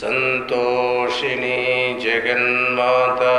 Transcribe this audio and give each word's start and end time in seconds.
सन्तोषिणी 0.00 1.58
Jaganmata. 2.00 3.36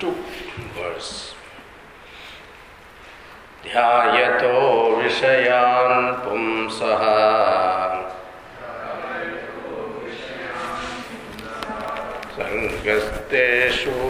to 0.00 0.10
verse 0.76 1.10
ध्यायतो 3.64 4.52
विषयान् 4.96 6.12
पुंसः 6.24 7.02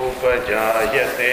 सङ्गस्तेषूपजायते 0.03 1.33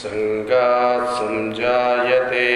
सङ्गात् 0.00 1.12
सञ्जायते 1.16 2.53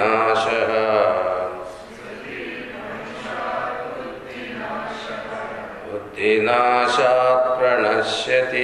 बुद्धिनाशः 0.00 0.70
बुद्धिनाशात् 5.90 7.46
प्रणश्यति। 7.58 8.59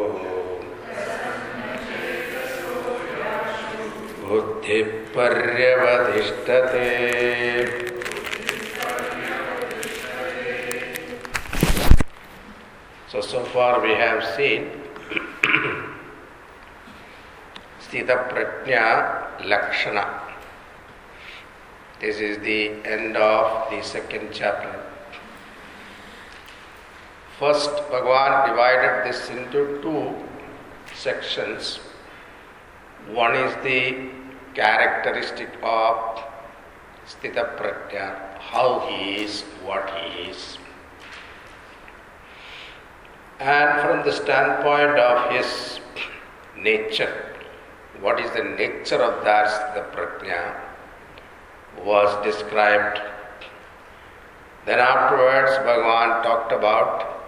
So, 13.09 13.19
so 13.19 13.43
far 13.43 13.81
we 13.81 13.89
have 13.89 14.23
seen 14.37 14.71
Sthita 17.81 18.29
Prajna 18.29 19.45
Lakshana. 19.45 20.21
This 21.99 22.21
is 22.21 22.37
the 22.39 22.69
end 22.85 23.17
of 23.17 23.69
the 23.69 23.81
second 23.83 24.29
chapter. 24.31 24.81
First, 27.37 27.69
Bhagavan 27.91 28.47
divided 28.47 29.11
this 29.11 29.29
into 29.29 29.81
two 29.81 30.15
sections. 30.95 31.81
One 33.11 33.35
is 33.35 33.53
the 33.61 34.22
characteristic 34.53 35.49
of 35.63 36.23
Sthita 37.05 37.57
Prajna, 37.57 38.39
how 38.39 38.87
he 38.87 39.23
is, 39.23 39.41
what 39.65 39.89
he 39.89 40.29
is. 40.29 40.57
And 43.39 43.81
from 43.81 44.05
the 44.05 44.11
standpoint 44.11 44.97
of 44.99 45.31
his 45.31 45.79
nature, 46.57 47.35
what 47.99 48.19
is 48.19 48.31
the 48.31 48.43
nature 48.43 49.01
of 49.01 49.23
that 49.25 49.47
Sthita 49.47 49.91
Prajna 49.91 50.63
was 51.83 52.23
described. 52.23 53.01
Then 54.65 54.79
afterwards, 54.79 55.51
Bhagavan 55.67 56.23
talked 56.23 56.51
about 56.51 57.21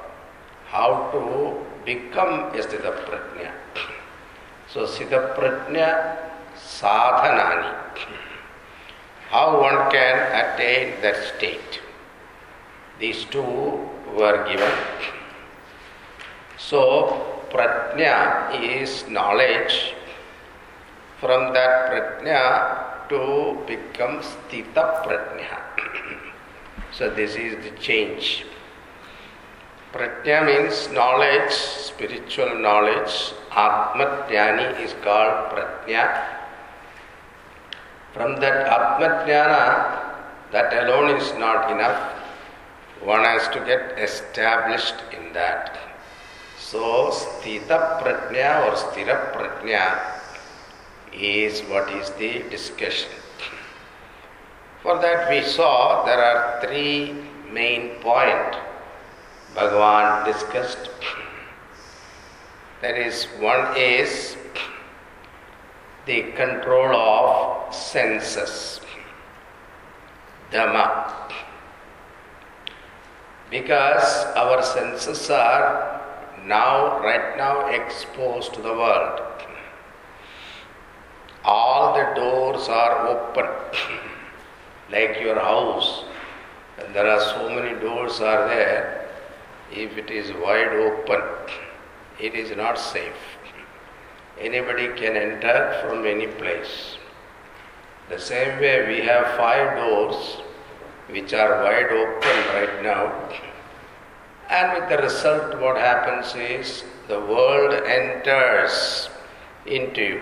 how 0.67 1.09
to 1.11 1.65
become 1.85 2.55
a 2.55 2.61
Sthita. 2.61 3.51
So, 4.67 4.85
Sthita 4.85 5.35
Prajna 5.35 6.24
sadhanani. 6.65 7.73
How 9.29 9.61
one 9.61 9.91
can 9.91 10.17
attain 10.41 11.01
that 11.01 11.17
state. 11.35 11.81
These 12.99 13.25
two 13.25 13.89
were 14.15 14.45
given. 14.47 14.71
So, 16.57 16.81
Prajna 17.49 18.59
is 18.59 19.07
knowledge. 19.09 19.93
From 21.19 21.53
that 21.53 21.91
Prajna 21.91 23.09
to 23.09 23.57
become 23.67 24.19
Sthita 24.19 25.03
Prajna. 25.03 25.59
so, 26.91 27.09
this 27.09 27.35
is 27.35 27.63
the 27.63 27.77
change. 27.77 28.45
Prajna 29.93 30.45
means 30.45 30.89
knowledge, 30.91 31.51
spiritual 31.51 32.57
knowledge. 32.59 33.33
Atma 33.51 34.25
Jnani 34.29 34.79
is 34.81 34.93
called 35.03 35.51
Prajna. 35.51 36.44
From 38.15 38.39
that 38.39 38.65
Atma 38.65 39.07
Jnana, 39.27 40.53
that 40.53 40.71
alone 40.85 41.17
is 41.17 41.33
not 41.37 41.69
enough. 41.69 42.13
One 43.03 43.25
has 43.25 43.49
to 43.49 43.59
get 43.59 43.99
established 43.99 44.95
in 45.11 45.33
that. 45.33 45.77
So, 46.57 47.09
Sthita 47.11 47.99
Prajna 47.99 48.67
or 48.67 48.75
Sthira 48.77 49.33
Prajna 49.33 49.99
is 51.11 51.59
what 51.63 51.91
is 51.91 52.09
the 52.11 52.43
discussion. 52.49 53.11
For 54.81 54.97
that 55.01 55.29
we 55.29 55.41
saw 55.41 56.05
there 56.05 56.23
are 56.23 56.65
three 56.65 57.13
main 57.51 57.99
points 57.99 58.57
Bhagavan 59.55 60.23
discussed. 60.23 60.89
That 62.81 62.97
is, 62.97 63.25
one 63.41 63.75
is 63.75 64.37
the 66.05 66.31
control 66.33 66.95
of 66.95 67.73
senses, 67.73 68.79
Dama. 70.51 71.31
Because 73.49 74.25
our 74.35 74.61
senses 74.61 75.29
are 75.29 76.01
now, 76.45 76.99
right 76.99 77.37
now, 77.37 77.67
exposed 77.67 78.53
to 78.53 78.61
the 78.61 78.73
world. 78.73 79.21
All 81.43 81.93
the 81.93 82.13
doors 82.15 82.67
are 82.69 83.07
open, 83.07 83.45
like 84.91 85.19
your 85.21 85.39
house. 85.39 86.05
And 86.77 86.93
there 86.93 87.07
are 87.07 87.21
so 87.21 87.49
many 87.49 87.79
doors 87.79 88.19
are 88.19 88.47
there 88.47 89.05
if 89.71 89.97
it 89.97 90.11
is 90.11 90.31
wide 90.33 90.73
open, 90.73 91.21
it 92.19 92.35
is 92.35 92.55
not 92.55 92.77
safe. 92.77 93.34
Anybody 94.39 94.87
can 94.89 95.15
enter 95.15 95.79
from 95.81 96.05
any 96.05 96.27
place. 96.27 96.97
The 98.09 98.19
same 98.19 98.59
way, 98.59 98.85
we 98.87 99.05
have 99.05 99.37
five 99.37 99.77
doors 99.77 100.37
which 101.09 101.33
are 101.33 101.63
wide 101.63 101.91
open 101.91 102.37
right 102.53 102.83
now. 102.83 103.29
And 104.49 104.79
with 104.79 104.89
the 104.89 104.97
result, 104.97 105.59
what 105.59 105.77
happens 105.77 106.35
is 106.35 106.83
the 107.07 107.19
world 107.19 107.73
enters 107.85 109.09
into 109.65 110.01
you. 110.01 110.21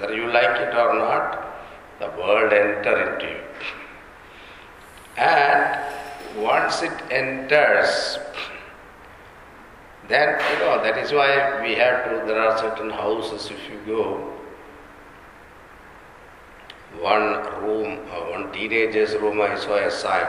Whether 0.00 0.14
you 0.14 0.26
like 0.26 0.60
it 0.60 0.74
or 0.74 0.94
not, 0.94 1.46
the 1.98 2.08
world 2.18 2.52
enter 2.52 3.12
into 3.12 3.26
you. 3.26 3.40
And 5.16 5.78
once 6.36 6.82
it 6.82 6.92
enters, 7.10 8.18
then, 10.10 10.40
you 10.52 10.58
know, 10.58 10.82
that 10.82 10.98
is 10.98 11.12
why 11.12 11.62
we 11.62 11.74
have 11.76 12.04
to, 12.04 12.26
there 12.26 12.40
are 12.40 12.58
certain 12.58 12.90
houses, 12.90 13.50
if 13.50 13.70
you 13.70 13.78
go, 13.86 14.32
one 16.98 17.44
room, 17.62 18.00
uh, 18.10 18.20
one 18.30 18.52
teenager's 18.52 19.14
room, 19.14 19.40
I 19.40 19.56
saw 19.56 19.76
a 19.76 19.90
sign 19.90 20.26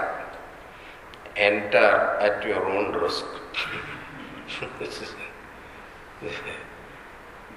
enter 1.36 2.18
at 2.19 2.45
your 2.45 2.66
own 2.69 2.94
risk. 2.94 3.25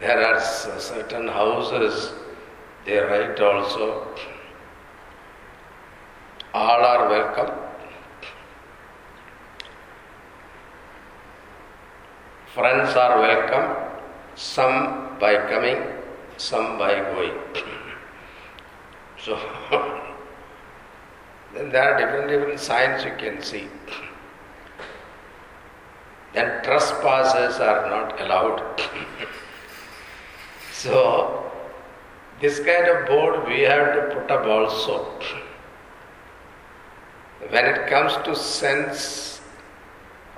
there 0.01 0.27
are 0.27 0.41
certain 0.41 1.29
houses, 1.29 2.15
they 2.87 2.99
write 2.99 3.39
also, 3.41 4.07
all 6.55 6.85
are 6.85 7.09
welcome 7.09 7.64
Friends 12.55 12.95
are 12.95 13.19
welcome, 13.19 13.99
some 14.37 15.19
by 15.19 15.35
coming, 15.51 15.77
some 16.37 16.79
by 16.79 17.01
going. 17.01 17.33
So, 19.19 19.35
then 21.53 21.71
there 21.71 21.83
are 21.83 21.99
different 21.99 22.29
different 22.29 22.61
signs 22.61 23.05
you 23.05 23.11
can 23.19 23.43
see. 23.43 23.67
Then 26.33 26.63
trespassers 26.63 27.59
are 27.59 27.91
not 27.91 28.21
allowed. 28.21 28.81
so, 30.73 31.51
this 32.41 32.61
kind 32.61 32.87
of 32.87 33.09
board 33.09 33.49
we 33.49 33.63
have 33.63 33.95
to 33.95 34.15
put 34.15 34.31
up 34.31 34.47
also. 34.47 35.07
When 37.49 37.65
it 37.65 37.89
comes 37.89 38.13
to 38.25 38.37
sense 38.37 39.41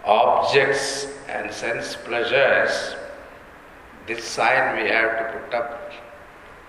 objects 0.03 1.09
and 1.29 1.53
sense 1.53 1.97
pleasures, 1.97 2.95
this 4.07 4.25
sign 4.25 4.83
we 4.83 4.89
have 4.89 5.19
to 5.19 5.39
put 5.39 5.55
up. 5.55 5.93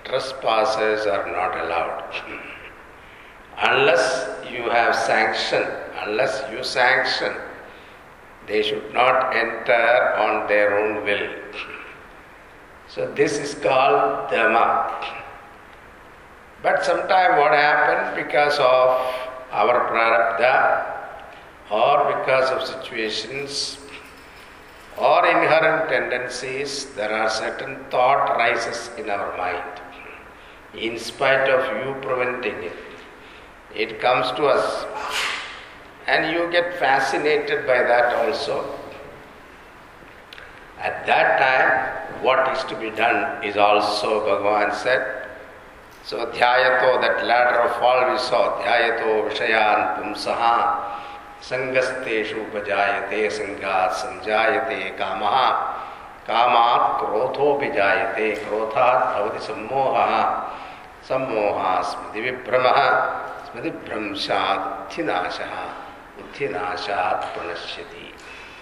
Trespassers 0.06 1.06
are 1.06 1.28
not 1.32 1.66
allowed. 1.66 2.14
unless 3.58 4.28
you 4.52 4.70
have 4.70 4.96
sanction, 4.96 5.64
unless 6.06 6.44
you 6.52 6.64
sanction, 6.64 7.34
they 8.48 8.62
should 8.64 8.94
not 8.94 9.36
enter 9.36 10.16
on 10.18 10.48
their 10.48 10.78
own 10.80 11.04
will. 11.04 11.30
So 12.90 13.12
this 13.14 13.38
is 13.38 13.54
called 13.54 14.32
Dama. 14.32 14.90
But 16.64 16.86
sometime 16.86 17.38
what 17.38 17.52
happened 17.52 18.26
because 18.26 18.58
of 18.60 19.14
our 19.52 19.90
prarabdha 19.92 20.98
or 21.70 22.18
because 22.18 22.50
of 22.50 22.66
situations 22.66 23.78
or 24.98 25.26
inherent 25.28 25.90
tendencies, 25.90 26.86
there 26.96 27.14
are 27.14 27.30
certain 27.30 27.86
thought 27.92 28.36
rises 28.38 28.90
in 28.98 29.10
our 29.10 29.38
mind. 29.38 29.82
In 30.74 30.98
spite 30.98 31.50
of 31.50 31.86
you 31.86 31.94
preventing 32.02 32.64
it, 32.64 32.74
it 33.76 34.00
comes 34.00 34.32
to 34.32 34.46
us. 34.48 34.86
And 36.08 36.34
you 36.34 36.50
get 36.52 36.80
fascinated 36.80 37.68
by 37.68 37.84
that 37.84 38.16
also. 38.16 38.74
At 40.80 41.06
that 41.06 41.38
time, 41.40 42.24
what 42.24 42.56
is 42.56 42.64
to 42.66 42.76
be 42.76 42.90
done 42.90 43.44
is 43.44 43.58
also, 43.58 44.22
Bhagavan 44.26 44.74
said. 44.74 45.28
So, 46.04 46.26
dhyayato, 46.26 47.02
that 47.02 47.26
ladder 47.26 47.60
of 47.62 47.76
fall 47.80 48.12
we 48.12 48.18
saw, 48.18 48.62
dhyayato 48.62 49.30
vishayan 49.30 49.98
pumsaha 49.98 50.98
संगस्तेषु 51.44 52.40
उपजायते, 52.42 53.30
संगात 53.30 53.92
संजायते 53.96 54.80
काम 55.00 55.22
कामा 56.28 56.68
क्रोधो 57.00 57.54
भी 57.58 57.72
जायते 57.72 58.34
क्रोधा 58.36 58.88
भवति 59.06 59.46
सम्मोह। 59.46 59.98
सम्मोहा 61.08 61.82
स्मृति 61.82 62.22
विभ्रम 62.22 62.64
स्मृति 63.48 63.70
भ्रंशा 63.70 64.40
बुद्धिनाश 64.56 65.38
बुद्धिनाशा 66.18 67.04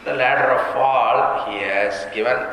the 0.06 0.16
ladder 0.18 0.52
of 0.54 0.68
fall 0.74 1.22
he 1.46 1.60
has 1.60 2.06
given 2.16 2.44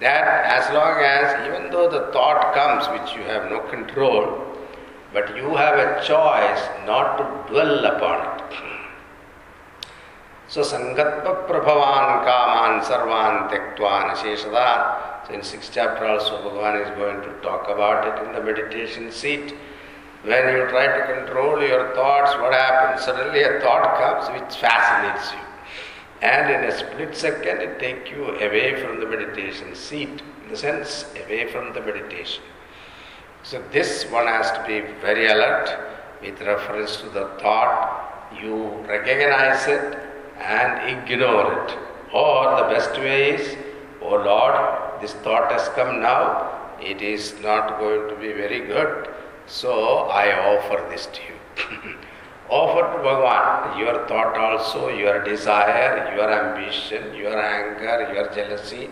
that 0.00 0.28
as 0.52 0.70
long 0.74 1.02
as 1.06 1.46
even 1.46 1.68
though 1.70 1.86
the 1.88 2.04
thought 2.16 2.44
comes 2.56 2.88
which 2.90 3.16
you 3.16 3.24
have 3.32 3.48
no 3.52 3.58
control 3.72 4.24
but 5.14 5.36
you 5.38 5.56
have 5.56 5.80
a 5.80 5.90
choice 6.00 6.70
not 6.86 7.16
to 7.18 7.24
dwell 7.50 7.90
upon 7.90 8.22
it 8.22 8.73
Prabhavan 10.62 12.24
Kaman 12.24 12.80
Sarvan 12.84 13.50
Tektvan 13.50 14.14
Asheshadan. 14.14 15.26
So 15.26 15.34
in 15.34 15.42
sixth 15.42 15.72
chapter 15.74 16.06
also 16.06 16.36
Bhagavan 16.48 16.80
is 16.80 16.96
going 16.96 17.22
to 17.22 17.40
talk 17.40 17.68
about 17.68 18.06
it 18.06 18.26
in 18.26 18.32
the 18.34 18.40
meditation 18.40 19.10
seat. 19.10 19.54
When 20.22 20.54
you 20.54 20.68
try 20.68 20.86
to 20.86 21.14
control 21.14 21.60
your 21.60 21.92
thoughts, 21.94 22.34
what 22.40 22.52
happens? 22.52 23.04
Suddenly 23.04 23.42
a 23.42 23.60
thought 23.60 23.98
comes 23.98 24.40
which 24.40 24.56
fascinates 24.56 25.32
you. 25.32 25.38
And 26.22 26.50
in 26.50 26.70
a 26.70 26.78
split 26.78 27.16
second 27.16 27.60
it 27.60 27.80
takes 27.80 28.10
you 28.10 28.24
away 28.36 28.80
from 28.80 29.00
the 29.00 29.06
meditation 29.06 29.74
seat, 29.74 30.22
in 30.44 30.50
the 30.50 30.56
sense, 30.56 31.06
away 31.24 31.50
from 31.50 31.72
the 31.74 31.80
meditation. 31.80 32.44
So 33.42 33.60
this 33.72 34.04
one 34.10 34.26
has 34.26 34.52
to 34.52 34.64
be 34.66 34.80
very 35.00 35.26
alert 35.26 35.68
with 36.22 36.40
reference 36.40 36.96
to 36.98 37.08
the 37.08 37.26
thought. 37.40 38.30
You 38.40 38.68
recognize 38.86 39.66
it 39.66 40.13
and 40.38 40.88
ignore 40.88 41.64
it. 41.64 41.78
Or 42.12 42.56
the 42.56 42.74
best 42.74 42.98
way 42.98 43.34
is, 43.34 43.56
oh 44.02 44.16
Lord, 44.16 45.00
this 45.00 45.12
thought 45.14 45.50
has 45.50 45.68
come 45.70 46.00
now, 46.00 46.76
it 46.80 47.02
is 47.02 47.34
not 47.42 47.78
going 47.78 48.08
to 48.08 48.16
be 48.16 48.32
very 48.32 48.60
good, 48.60 49.08
so 49.46 50.08
I 50.10 50.32
offer 50.54 50.88
this 50.90 51.06
to 51.06 51.20
you. 51.22 51.96
offer 52.48 52.82
to 52.82 53.02
Bhagavan 53.02 53.78
your 53.78 54.06
thought 54.06 54.36
also, 54.36 54.88
your 54.88 55.24
desire, 55.24 56.14
your 56.14 56.30
ambition, 56.30 57.14
your 57.14 57.38
anger, 57.38 58.12
your 58.12 58.32
jealousy. 58.34 58.90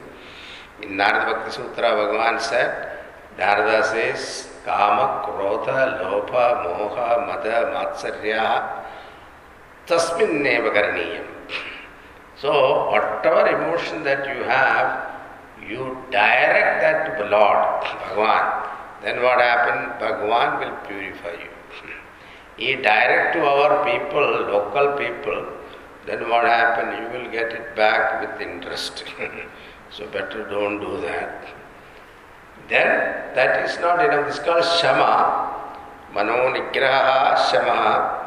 In 0.83 0.97
Narada 0.97 1.33
Bhakti 1.33 1.53
Sutra, 1.53 1.91
Bhagavan 1.91 2.41
said, 2.41 2.99
Narada 3.39 3.85
says, 3.87 4.49
Kama, 4.65 5.25
Krodha, 5.27 6.01
Lobha, 6.01 6.65
Moha, 6.65 7.27
Mada, 7.27 7.73
Matsarya, 7.75 8.82
Tasminneva 9.87 10.73
Karaniyam. 10.73 11.27
So, 12.37 12.91
whatever 12.91 13.47
emotion 13.49 14.03
that 14.05 14.27
you 14.35 14.43
have, 14.45 15.11
you 15.69 15.97
direct 16.11 16.81
that 16.83 17.19
to 17.19 17.25
the 17.25 17.31
Lord, 17.31 17.85
Bhagavan. 17.85 18.69
Then 19.03 19.23
what 19.23 19.41
happens? 19.41 20.01
Bhagavan 20.03 20.59
will 20.61 20.77
purify 20.89 21.33
you. 21.43 21.51
He 22.57 22.77
direct 22.77 23.35
to 23.35 23.45
our 23.45 23.85
people, 23.85 24.21
local 24.21 24.97
people, 24.99 25.47
then 26.07 26.29
what 26.29 26.45
happens? 26.45 26.99
You 26.99 27.19
will 27.19 27.31
get 27.31 27.53
it 27.53 27.77
back 27.77 28.21
with 28.21 28.41
interest. 28.41 29.05
so 29.91 30.07
better 30.09 30.49
don't 30.49 30.81
do 30.81 31.01
that. 31.01 31.47
Then 32.69 33.35
that 33.35 33.65
is 33.69 33.79
not 33.79 34.05
enough. 34.05 34.27
This 34.27 34.39
is 34.39 34.43
called 34.45 34.65
Shama. 34.65 35.59
Mano 36.13 36.53
Nigraha 36.53 37.51
Shama 37.51 38.22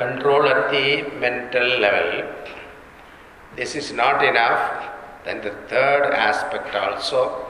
control 0.00 0.48
at 0.48 0.70
the 0.70 1.02
mental 1.18 1.68
level. 1.86 2.26
This 3.54 3.74
is 3.76 3.92
not 3.92 4.24
enough. 4.24 4.62
Then 5.24 5.42
the 5.42 5.54
third 5.68 6.14
aspect 6.14 6.74
also, 6.74 7.46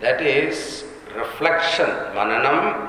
that 0.00 0.22
is 0.22 0.84
reflection, 1.14 1.90
mananam, 2.16 2.88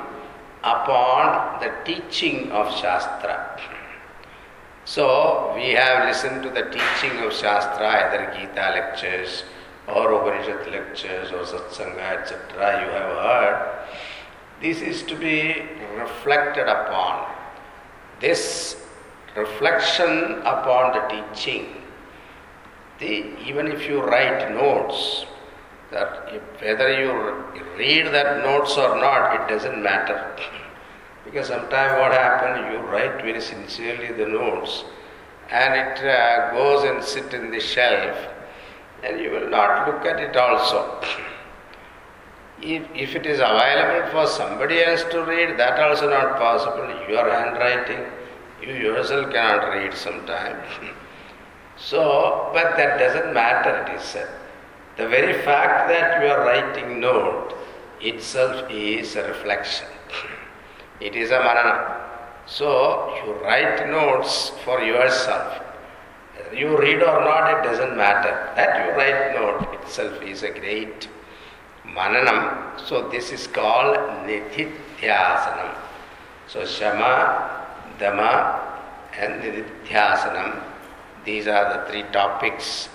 upon 0.63 1.59
the 1.59 1.71
teaching 1.83 2.51
of 2.51 2.73
Shastra. 2.79 3.59
So 4.85 5.53
we 5.55 5.71
have 5.71 6.07
listened 6.07 6.43
to 6.43 6.49
the 6.49 6.65
teaching 6.77 7.17
of 7.25 7.33
Shastra, 7.33 7.87
either 8.03 8.33
Gita 8.35 8.65
lectures 8.77 9.43
or 9.87 10.13
Upanishad 10.13 10.71
lectures 10.71 11.31
or 11.31 11.43
Satsanga, 11.43 12.21
etc. 12.21 12.39
You 12.81 12.91
have 12.99 13.13
heard. 13.27 13.87
This 14.61 14.81
is 14.81 15.03
to 15.03 15.15
be 15.15 15.67
reflected 15.97 16.67
upon 16.67 17.38
this 18.19 18.77
reflection 19.35 20.39
upon 20.41 20.93
the 20.93 21.23
teaching, 21.33 21.67
the, 22.99 23.39
even 23.47 23.67
if 23.67 23.87
you 23.87 24.01
write 24.01 24.51
notes, 24.51 25.25
that 25.91 26.29
if, 26.33 26.41
whether 26.61 27.01
you 27.01 27.11
read 27.77 28.07
that 28.07 28.43
notes 28.43 28.77
or 28.77 28.95
not, 28.97 29.35
it 29.35 29.53
doesn't 29.53 29.81
matter. 29.81 30.35
because 31.25 31.47
sometimes 31.47 31.99
what 31.99 32.11
happens, 32.11 32.73
you 32.73 32.79
write 32.89 33.21
very 33.21 33.41
sincerely 33.41 34.11
the 34.11 34.27
notes, 34.27 34.83
and 35.49 35.73
it 35.73 36.05
uh, 36.05 36.51
goes 36.51 36.83
and 36.83 37.03
sit 37.03 37.33
in 37.33 37.51
the 37.51 37.59
shelf, 37.59 38.17
and 39.03 39.19
you 39.19 39.31
will 39.31 39.49
not 39.49 39.87
look 39.87 40.05
at 40.05 40.19
it 40.19 40.35
also. 40.35 41.01
If, 42.61 42.83
if 42.93 43.15
it 43.15 43.25
is 43.25 43.39
available 43.39 44.11
for 44.11 44.27
somebody 44.27 44.83
else 44.83 45.03
to 45.11 45.23
read, 45.23 45.57
that 45.57 45.79
also 45.79 46.09
not 46.09 46.37
possible. 46.37 46.87
Your 47.09 47.29
handwriting, 47.29 48.05
you 48.61 48.73
yourself 48.73 49.31
cannot 49.31 49.69
read 49.73 49.93
sometimes. 49.93 50.67
so, 51.77 52.49
but 52.53 52.75
that 52.75 52.99
doesn't 52.99 53.33
matter, 53.33 53.85
it 53.85 53.95
is 53.95 54.03
said. 54.03 54.29
The 54.97 55.07
very 55.07 55.41
fact 55.43 55.87
that 55.87 56.21
you 56.21 56.27
are 56.29 56.45
writing 56.45 56.99
note 56.99 57.53
itself 58.01 58.69
is 58.69 59.15
a 59.15 59.27
reflection. 59.27 59.87
It 60.99 61.15
is 61.15 61.31
a 61.31 61.39
manana. 61.39 62.09
So, 62.45 63.15
you 63.23 63.31
write 63.35 63.87
notes 63.89 64.49
for 64.65 64.81
yourself. 64.81 65.63
You 66.53 66.77
read 66.77 67.01
or 67.01 67.23
not, 67.23 67.57
it 67.57 67.63
doesn't 67.63 67.95
matter. 67.95 68.51
That 68.57 68.85
you 68.85 68.91
write 68.97 69.33
note 69.33 69.73
itself 69.81 70.21
is 70.21 70.43
a 70.43 70.51
great 70.51 71.07
mananam. 71.95 72.79
So 72.79 73.09
this 73.09 73.31
is 73.31 73.47
called 73.47 73.97
nididhyasanam. 74.27 75.75
So 76.47 76.65
shama, 76.65 77.65
dama, 77.99 78.77
and 79.17 79.41
nididhyasanam. 79.41 80.61
These 81.25 81.47
are 81.47 81.65
the 81.73 81.91
three 81.91 82.03
topics 82.11 82.89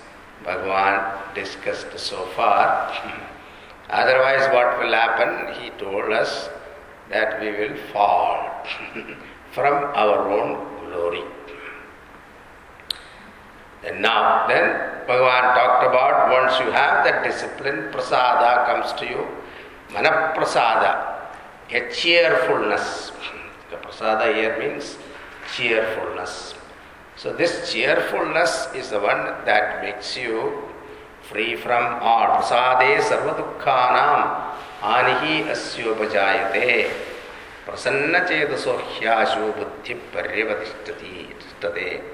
Bhagavan 0.45 1.35
discussed 1.35 1.99
so 1.99 2.27
far. 2.37 2.93
Otherwise, 3.91 4.53
what 4.53 4.79
will 4.79 4.93
happen? 4.93 5.55
He 5.63 5.71
told 5.71 6.13
us 6.13 6.49
that 7.11 7.41
we 7.41 7.51
will 7.51 7.77
fall 7.93 8.67
from 9.53 9.75
our 9.95 10.29
own 10.29 10.87
glory. 10.87 11.23
And 13.85 14.01
now, 14.01 14.47
then 14.49 14.81
Bhagavan 15.07 15.55
talked 15.55 15.87
about 15.87 16.33
once 16.33 16.59
you 16.59 16.73
have 16.73 17.05
that 17.05 17.23
discipline, 17.23 17.93
prasada 17.93 18.65
comes 18.67 18.93
to 18.99 19.07
you. 19.07 19.27
Manaprasada, 19.91 21.21
a 21.71 21.93
cheerfulness. 21.93 23.13
The 23.71 23.77
prasada 23.77 24.35
here 24.35 24.59
means 24.59 24.97
cheerfulness. 25.55 26.55
So, 27.17 27.35
this 27.35 27.71
cheerfulness 27.71 28.69
is 28.75 28.89
the 28.91 29.01
one 29.01 29.45
that 29.45 29.83
makes 29.83 30.17
you 30.17 30.63
free 31.23 31.55
from 31.55 32.01
all. 32.01 32.41
Prasade 32.41 33.01
sarvadukhanam 33.01 34.55
anihi 34.81 35.45
asyopajayate 35.45 36.91
prasanna 37.67 38.27
chedasohyashu 38.27 39.55
buddhi 39.57 39.97
paryavadishtati. 40.13 42.14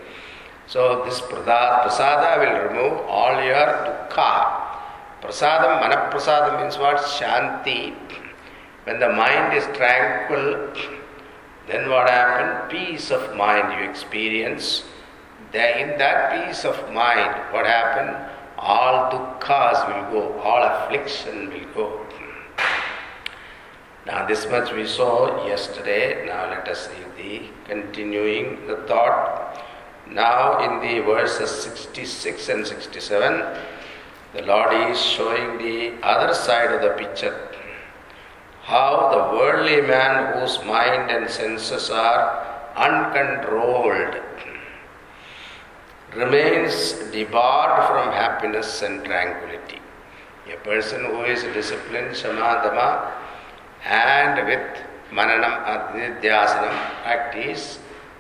So 0.71 1.03
this 1.05 1.21
prasada 1.21 2.39
will 2.39 2.69
remove 2.69 3.01
all 3.09 3.43
your 3.43 3.67
dukkha. 3.87 4.69
Prasadam, 5.21 5.83
manaprasadam 5.83 6.61
means 6.61 6.79
what? 6.79 6.99
Shanti. 6.99 7.93
When 8.85 9.01
the 9.01 9.09
mind 9.09 9.53
is 9.53 9.65
tranquil, 9.77 10.73
then 11.67 11.91
what 11.91 12.09
happens? 12.09 12.71
Peace 12.71 13.11
of 13.11 13.37
mind 13.37 13.81
you 13.81 13.91
experience. 13.91 14.85
Then 15.51 15.91
in 15.91 15.99
that 15.99 16.47
peace 16.47 16.65
of 16.65 16.77
mind, 16.93 17.35
what 17.53 17.67
happens? 17.67 18.31
All 18.57 19.11
dukkhas 19.11 19.89
will 19.89 20.13
go, 20.13 20.39
all 20.39 20.63
affliction 20.63 21.51
will 21.51 21.75
go. 21.75 22.07
Now 24.07 24.25
this 24.25 24.47
much 24.49 24.73
we 24.73 24.87
saw 24.87 25.45
yesterday. 25.49 26.27
Now 26.27 26.49
let 26.49 26.69
us 26.69 26.89
see 26.89 27.03
the 27.17 27.49
continuing 27.69 28.69
the 28.69 28.77
thought. 28.87 29.50
Now, 30.11 30.59
in 30.65 30.81
the 30.81 31.05
verses 31.05 31.51
66 31.51 32.49
and 32.49 32.67
67, 32.67 33.45
the 34.35 34.43
Lord 34.43 34.91
is 34.91 35.01
showing 35.01 35.59
the 35.59 36.05
other 36.05 36.35
side 36.35 36.73
of 36.73 36.83
the 36.83 36.91
picture. 36.91 37.49
How 38.63 39.11
the 39.11 39.37
worldly 39.39 39.83
man, 39.83 40.39
whose 40.39 40.59
mind 40.65 41.11
and 41.11 41.31
senses 41.31 41.91
are 41.91 42.73
uncontrolled, 42.77 44.17
remains 46.15 46.93
debarred 47.13 47.87
from 47.87 48.13
happiness 48.13 48.83
and 48.83 49.05
tranquility. 49.05 49.79
A 50.53 50.57
person 50.65 51.05
who 51.05 51.23
is 51.23 51.45
disciplined, 51.55 52.17
shamadama, 52.17 53.13
and 53.85 54.47
with 54.47 54.79
mananam, 55.13 55.65
adnidhyasanam 55.65 57.03
practice, 57.05 57.79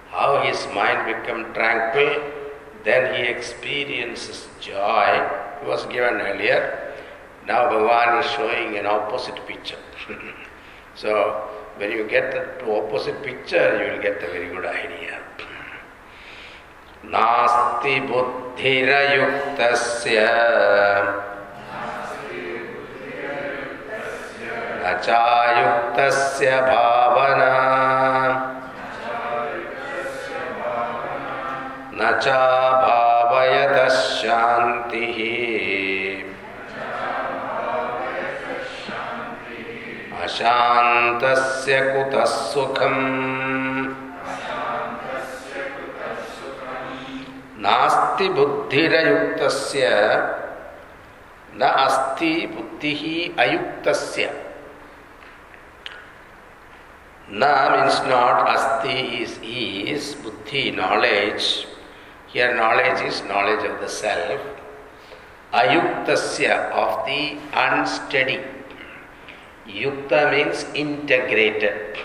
how 0.10 0.42
his 0.42 0.68
mind 0.74 1.06
become 1.06 1.54
tranquil, 1.54 2.32
then 2.84 3.16
he 3.16 3.30
experiences 3.30 4.48
joy. 4.62 5.28
It 5.62 5.68
was 5.68 5.86
given 5.88 6.22
earlier. 6.22 6.94
Now 7.48 7.70
Bhagavan 7.70 8.24
is 8.24 8.32
showing 8.32 8.78
an 8.78 8.86
opposite 8.86 9.46
picture. 9.48 9.78
so 10.96 11.48
when 11.78 11.92
you 11.92 12.08
get 12.08 12.32
the 12.32 12.72
opposite 12.72 13.22
picture, 13.24 13.84
you 13.84 13.92
will 13.94 14.02
get 14.02 14.24
a 14.24 14.28
very 14.28 14.50
good 14.50 14.66
idea. 14.66 15.22
नास्ति 17.12 18.00
बुद्धिरयुक्तस्य 18.10 19.12
न 24.82 24.94
चायुक्तस्य 25.06 26.50
भावना 26.62 27.99
न 32.03 32.21
चाभावयतः 32.21 33.89
शान्तिः 33.89 35.19
अशान्तस्य 40.23 41.81
कुतः 41.81 42.25
सुखम्? 42.25 43.01
नास्ति 47.63 48.29
बुद्धिरयुक्तस्य 48.29 49.89
न 51.55 51.61
अस्ति 51.61 52.47
बुद्धिः 52.55 53.03
अयुक्तस्य। 53.45 54.47
Na 57.33 57.71
means 57.73 57.97
not, 58.05 58.49
asti 58.49 58.95
is 59.23 59.39
is, 59.43 60.17
buddhi, 60.25 60.65
knowledge. 60.75 61.80
Here 62.33 62.55
knowledge 62.55 63.01
is 63.03 63.23
knowledge 63.23 63.65
of 63.69 63.81
the 63.81 63.89
self. 63.89 64.41
Ayuktasya 65.53 66.71
of 66.71 67.05
the 67.07 67.37
unsteady. 67.53 68.41
Yukta 69.67 70.31
means 70.31 70.65
integrated. 70.75 71.99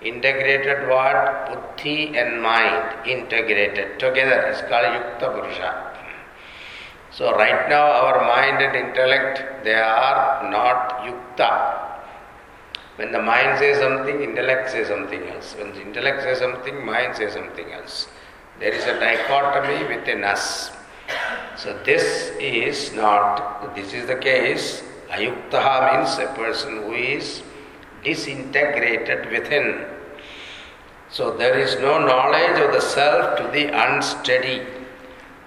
Integrated 0.00 0.88
what? 0.88 1.48
Buddhi 1.48 2.16
and 2.16 2.42
mind 2.42 3.06
integrated 3.06 3.98
together 3.98 4.46
is 4.48 4.60
called 4.62 4.86
Yukta 4.96 5.32
Purusha. 5.34 5.70
So 7.10 7.32
right 7.32 7.68
now 7.68 7.84
our 7.84 8.20
mind 8.20 8.62
and 8.62 8.76
intellect 8.76 9.64
they 9.64 9.74
are 9.74 10.48
not 10.50 11.04
Yukta. 11.04 11.84
When 12.96 13.12
the 13.12 13.22
mind 13.22 13.58
says 13.58 13.78
something, 13.78 14.22
intellect 14.22 14.70
says 14.70 14.88
something 14.88 15.22
else. 15.28 15.54
When 15.58 15.72
the 15.72 15.82
intellect 15.82 16.22
says 16.22 16.38
something, 16.38 16.84
mind 16.84 17.16
says 17.16 17.34
something 17.34 17.70
else. 17.72 18.08
There 18.60 18.72
is 18.72 18.84
a 18.84 18.98
dichotomy 18.98 19.86
within 19.94 20.24
us. 20.24 20.70
So 21.56 21.78
this 21.84 22.32
is 22.40 22.92
not, 22.92 23.74
this 23.74 23.94
is 23.94 24.06
the 24.06 24.16
case. 24.16 24.82
Ayuktaha 25.10 25.94
means 25.94 26.18
a 26.18 26.26
person 26.34 26.82
who 26.82 26.92
is 26.92 27.42
disintegrated 28.04 29.30
within. 29.30 29.86
So 31.10 31.36
there 31.36 31.58
is 31.58 31.76
no 31.76 31.98
knowledge 32.04 32.60
of 32.60 32.72
the 32.72 32.80
self 32.80 33.38
to 33.38 33.44
the 33.52 33.66
unsteady. 33.66 34.66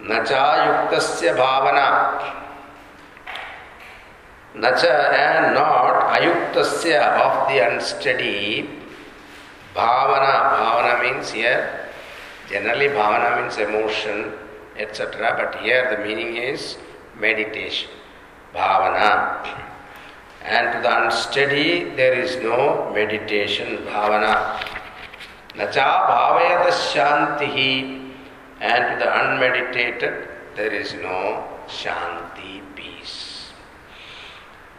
Nacha 0.01 0.89
yuktasya 0.89 1.35
bhavana. 1.35 2.37
Nacha 4.55 5.13
and 5.13 5.53
not 5.53 6.17
ayuktasya 6.17 7.19
of 7.19 7.47
the 7.49 7.59
unsteady 7.71 8.69
bhavana. 9.75 10.57
Bhavana 10.57 11.01
means 11.03 11.29
here, 11.29 11.90
generally 12.51 12.87
bhavana 12.87 13.41
means 13.41 13.57
emotion, 13.57 14.33
etc. 14.77 15.33
But 15.37 15.61
here 15.61 15.95
the 15.95 16.03
meaning 16.05 16.35
is 16.35 16.77
meditation. 17.17 17.89
Bhavana. 18.53 19.47
And 20.43 20.73
to 20.73 20.81
the 20.81 21.03
unsteady 21.03 21.95
there 21.95 22.13
is 22.13 22.35
no 22.43 22.91
meditation, 22.93 23.77
bhavana. 23.85 24.59
Nacha 25.55 25.87
bhavayata 26.09 26.71
shantihi. 26.91 28.11
And 28.59 28.99
to 28.99 29.05
the 29.05 29.09
unmeditated 29.21 30.27
there 30.55 30.73
is 30.73 30.93
no 30.95 31.47
shanti, 31.67 32.61
peace. 32.75 33.51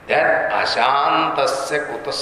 That 0.09 0.53
ashantasya 0.53 1.89
kuta 1.89 2.13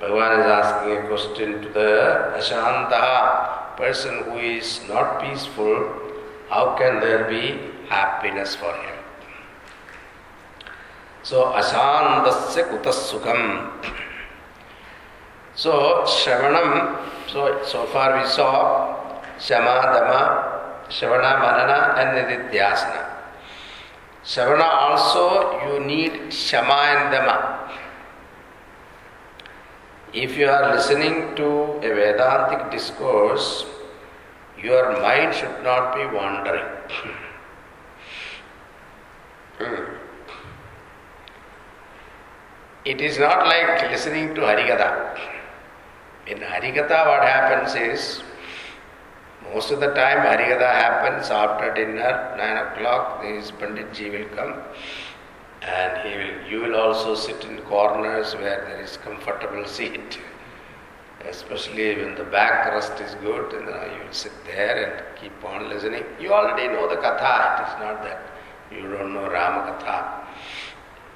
Bhagavan 0.00 0.40
is 0.40 0.46
asking 0.46 0.96
a 0.96 1.08
question 1.08 1.60
to 1.60 1.68
the 1.68 2.32
ashanta 2.40 3.76
person 3.76 4.24
who 4.24 4.38
is 4.38 4.80
not 4.88 5.20
peaceful. 5.20 5.92
How 6.48 6.74
can 6.76 7.00
there 7.00 7.28
be 7.28 7.60
happiness 7.88 8.54
for 8.56 8.72
him? 8.72 8.96
So 11.22 11.52
ashantasya 11.52 12.72
kuta 12.72 12.92
So 15.54 15.72
Shravanam, 16.08 16.96
so 17.28 17.60
so 17.62 17.84
far 17.92 18.16
we 18.18 18.26
saw 18.26 18.96
Shama, 19.38 19.84
Dama, 19.92 20.84
Shravana, 20.88 21.36
Manana 21.44 21.94
and 22.00 22.08
Nididhyasana. 22.16 23.04
Savana 24.24 24.64
also 24.64 25.60
you 25.68 25.80
need 25.84 26.32
Shama 26.32 26.72
and 26.72 27.12
Dama. 27.12 27.60
If 30.12 30.36
you 30.36 30.48
are 30.48 30.74
listening 30.74 31.36
to 31.36 31.46
a 31.86 31.94
Vedantic 31.94 32.72
discourse, 32.72 33.64
your 34.60 35.00
mind 35.00 35.34
should 35.34 35.62
not 35.62 35.94
be 35.94 36.04
wandering. 36.04 36.66
Hmm. 39.58 39.84
It 42.84 43.00
is 43.00 43.18
not 43.18 43.46
like 43.46 43.88
listening 43.90 44.34
to 44.34 44.40
Harikatha. 44.40 45.16
In 46.26 46.38
Harikatha, 46.38 47.06
what 47.06 47.22
happens 47.22 47.76
is 47.76 48.22
most 49.52 49.70
of 49.70 49.78
the 49.78 49.94
time, 49.94 50.18
Harikatha 50.18 50.72
happens 50.72 51.30
after 51.30 51.72
dinner, 51.72 52.34
9 52.36 52.56
o'clock, 52.66 53.22
this 53.22 53.52
Panditji 53.52 54.10
will 54.10 54.28
come 54.36 54.60
and 55.62 56.08
he 56.08 56.16
will, 56.16 56.50
you 56.50 56.60
will 56.62 56.76
also 56.80 57.14
sit 57.14 57.44
in 57.44 57.58
corners 57.62 58.34
where 58.34 58.64
there 58.66 58.80
is 58.82 58.96
comfortable 58.98 59.66
seat. 59.66 60.18
Especially 61.28 61.96
when 61.96 62.14
the 62.14 62.24
back 62.24 62.72
rest 62.72 62.98
is 63.00 63.14
good, 63.16 63.52
and 63.52 63.68
uh, 63.68 63.84
you 63.94 64.04
will 64.04 64.12
sit 64.12 64.32
there 64.46 64.84
and 64.84 65.20
keep 65.20 65.44
on 65.44 65.68
listening. 65.68 66.02
You 66.18 66.32
already 66.32 66.68
know 66.68 66.88
the 66.88 66.96
katha. 66.96 67.60
It 67.60 67.68
is 67.68 67.80
not 67.80 68.02
that 68.04 68.22
you 68.72 68.82
don't 68.82 69.12
know 69.12 69.28
Ramakatha. 69.28 70.24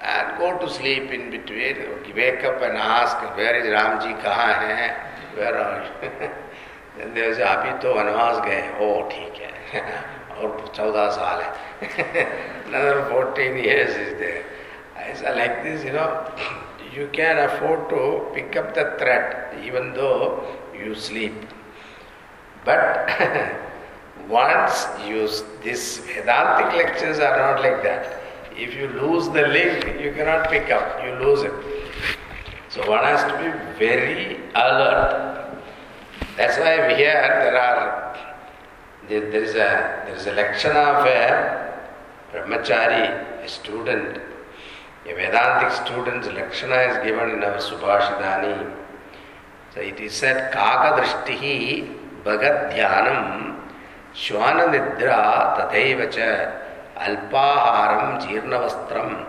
And 0.02 0.38
go 0.38 0.58
to 0.58 0.70
sleep 0.70 1.10
in 1.10 1.30
between. 1.30 1.76
Wake 2.14 2.44
up 2.44 2.60
and 2.60 2.76
ask, 2.76 3.16
where 3.36 3.56
is 3.56 3.66
Ramji? 3.66 4.20
Kaha 4.22 4.54
hai? 4.54 4.96
Where 5.34 5.58
are 5.58 5.84
you? 5.84 6.10
then 6.98 7.14
there 7.14 7.30
is 7.30 7.38
will 7.38 7.44
say, 7.46 7.50
Abhi 7.50 7.80
to 7.80 7.86
vanvas 7.86 8.44
gaye. 8.44 8.76
Oh, 8.78 9.08
theek 9.08 9.38
hai. 9.72 10.04
और 10.37 10.71
चौदह 10.75 11.09
साल 11.17 11.41
है 11.41 12.25
another 12.69 13.03
14 13.09 13.57
years 13.57 13.89
is 13.89 14.17
there. 14.19 14.43
It's 15.09 15.21
like 15.21 15.63
this, 15.63 15.83
you 15.83 15.93
know, 15.93 16.09
you 16.95 17.09
can 17.13 17.39
afford 17.45 17.89
to 17.89 18.01
pick 18.33 18.55
up 18.55 18.73
the 18.75 18.85
thread 18.99 19.63
even 19.63 19.93
though 19.93 20.43
you 20.73 20.95
sleep. 20.95 21.33
But 22.65 23.09
once 24.29 24.85
you, 25.07 25.27
these 25.63 25.99
Vedantic 25.99 26.75
lectures 26.75 27.19
are 27.19 27.37
not 27.37 27.61
like 27.61 27.81
that. 27.83 28.21
If 28.55 28.75
you 28.75 28.87
lose 28.87 29.29
the 29.29 29.47
link, 29.47 30.01
you 30.01 30.13
cannot 30.13 30.49
pick 30.49 30.69
up, 30.69 31.03
you 31.05 31.13
lose 31.25 31.43
it. 31.43 31.53
So 32.69 32.87
one 32.89 33.03
has 33.03 33.23
to 33.31 33.37
be 33.39 33.49
very 33.79 34.39
alert 34.53 35.29
that's 36.39 36.57
why 36.57 36.95
here 36.95 37.11
there 37.43 37.59
are 37.59 38.12
there 39.08 39.24
is 39.42 39.50
a 39.50 40.04
there 40.06 40.14
is 40.16 40.26
a 40.26 40.32
lecture 40.32 40.72
of 40.72 41.06
a 41.06 41.74
brahmachari, 42.32 43.44
a 43.44 43.48
student, 43.48 44.18
a 45.06 45.12
Vedantic 45.14 45.72
student's 45.86 46.28
lecture 46.28 46.72
is 46.90 46.96
given 47.04 47.30
in 47.30 47.44
our 47.44 47.58
Subhashidani. 47.58 48.74
So 49.74 49.80
it 49.80 50.00
is 50.00 50.12
said 50.14 50.52
Kaka 50.52 51.02
Drishtihi 51.02 52.22
Bhagat 52.24 52.72
Dhyanam 52.72 53.60
Shwana 54.14 54.68
Nidra 54.72 55.56
Tathaiva 55.58 56.10
cha 56.10 56.52
Alpaharam 56.96 58.22
Jirnavastram 58.22 59.26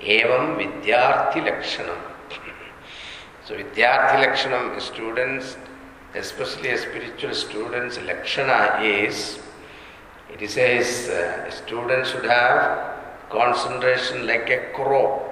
Evam 0.00 0.56
Vidyarthi 0.58 1.42
Lakshanam. 1.42 1.98
So 3.44 3.56
Vidyarthi 3.56 4.24
Lakshanam 4.24 4.80
students 4.80 5.56
especially 6.14 6.70
a 6.70 6.78
spiritual 6.78 7.34
student's 7.34 7.98
lakshana 8.00 8.80
is, 8.82 9.38
it 10.30 10.48
says 10.50 11.08
uh, 11.08 11.46
a 11.48 11.52
student 11.52 12.06
should 12.06 12.24
have 12.24 12.96
concentration 13.30 14.26
like 14.26 14.48
a 14.50 14.72
crow. 14.74 15.22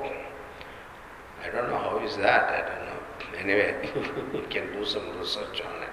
I 1.43 1.49
don't 1.51 1.71
know 1.71 1.79
how 1.79 1.99
is 2.05 2.17
that, 2.17 2.51
I 2.51 2.61
don't 2.69 2.87
know. 2.87 2.97
Anyway, 3.39 3.91
you 4.35 4.45
can 4.51 4.73
do 4.73 4.85
some 4.85 5.19
research 5.19 5.61
on 5.61 5.83
it. 5.83 5.89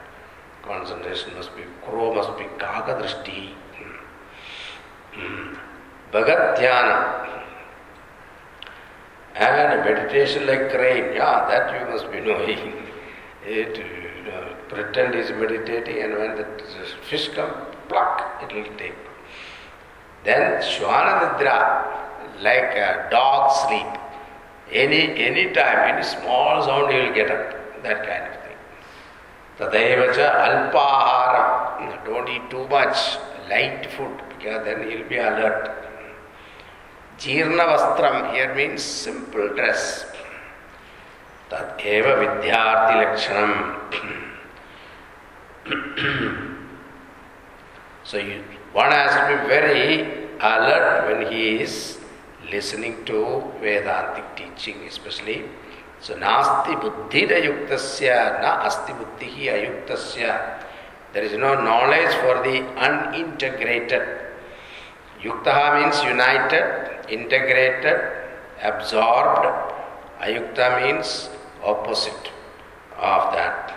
Concentration 0.63 1.33
must 1.35 1.55
be, 1.55 1.63
crow 1.85 2.13
must 2.13 2.37
be 2.37 2.45
kagadrishti. 2.57 3.49
Bhagat 6.11 6.57
dhyana. 6.57 7.29
And 9.35 9.83
meditation 9.83 10.45
like 10.45 10.69
crane, 10.69 11.15
yeah, 11.15 11.47
that 11.49 11.79
you 11.79 11.91
must 11.91 12.11
be 12.11 12.19
knowing. 12.19 12.73
It 13.45 13.77
pretend 14.73 15.15
he's 15.15 15.29
meditating, 15.31 16.01
and 16.03 16.13
when 16.17 16.35
the 16.35 16.45
fish 17.09 17.29
come, 17.29 17.51
pluck, 17.87 18.43
it 18.43 18.53
will 18.53 18.77
take. 18.77 18.95
Then 20.23 20.61
Shwananidra, 20.61 22.41
like 22.41 22.75
a 22.75 23.07
dog 23.11 23.51
sleep. 23.51 23.99
Any 24.71 25.21
any 25.21 25.53
time, 25.53 25.93
any 25.93 26.03
small 26.03 26.63
sound 26.63 26.91
he 26.91 26.99
will 26.99 27.13
get 27.13 27.29
up. 27.29 27.83
That 27.83 28.07
kind 28.07 28.25
of 28.31 28.41
thing. 28.43 28.57
Tadaivacha 29.59 30.27
alpahara. 30.47 32.05
Don't 32.05 32.29
eat 32.29 32.49
too 32.49 32.67
much. 32.69 33.17
Light 33.49 33.91
food, 33.91 34.21
because 34.29 34.63
then 34.65 34.89
he'll 34.89 35.07
be 35.07 35.17
alert. 35.17 35.69
Jirna 37.17 37.65
vastram 37.71 38.33
here 38.33 38.55
means 38.55 38.81
simple 38.81 39.49
dress. 39.49 40.05
That 41.49 41.79
eva 41.85 42.15
vidyarthi 42.21 42.95
lakshanam. 43.03 44.29
so 48.03 48.17
you, 48.17 48.43
one 48.73 48.91
has 48.91 49.11
to 49.15 49.27
be 49.31 49.47
very 49.47 50.27
alert 50.39 51.07
when 51.07 51.31
he 51.31 51.61
is 51.61 51.97
listening 52.51 53.05
to 53.05 53.43
Vedantic 53.61 54.25
teaching, 54.35 54.83
especially. 54.87 55.45
So 56.01 56.15
nasti 56.15 56.75
buddhida 56.75 57.39
yuktasya 57.47 58.41
na 58.41 58.65
asti 58.67 58.91
buddhihi 58.91 59.47
ayuktasya. 59.55 60.59
There 61.13 61.23
is 61.23 61.33
no 61.37 61.61
knowledge 61.61 62.13
for 62.15 62.43
the 62.43 62.59
unintegrated. 62.75 64.03
Yuktaha 65.21 65.79
means 65.79 66.03
united, 66.03 67.07
integrated, 67.07 68.01
absorbed. 68.61 69.47
Ayukta 70.19 70.83
means 70.83 71.29
opposite 71.63 72.31
of 72.97 73.31
that. 73.31 73.72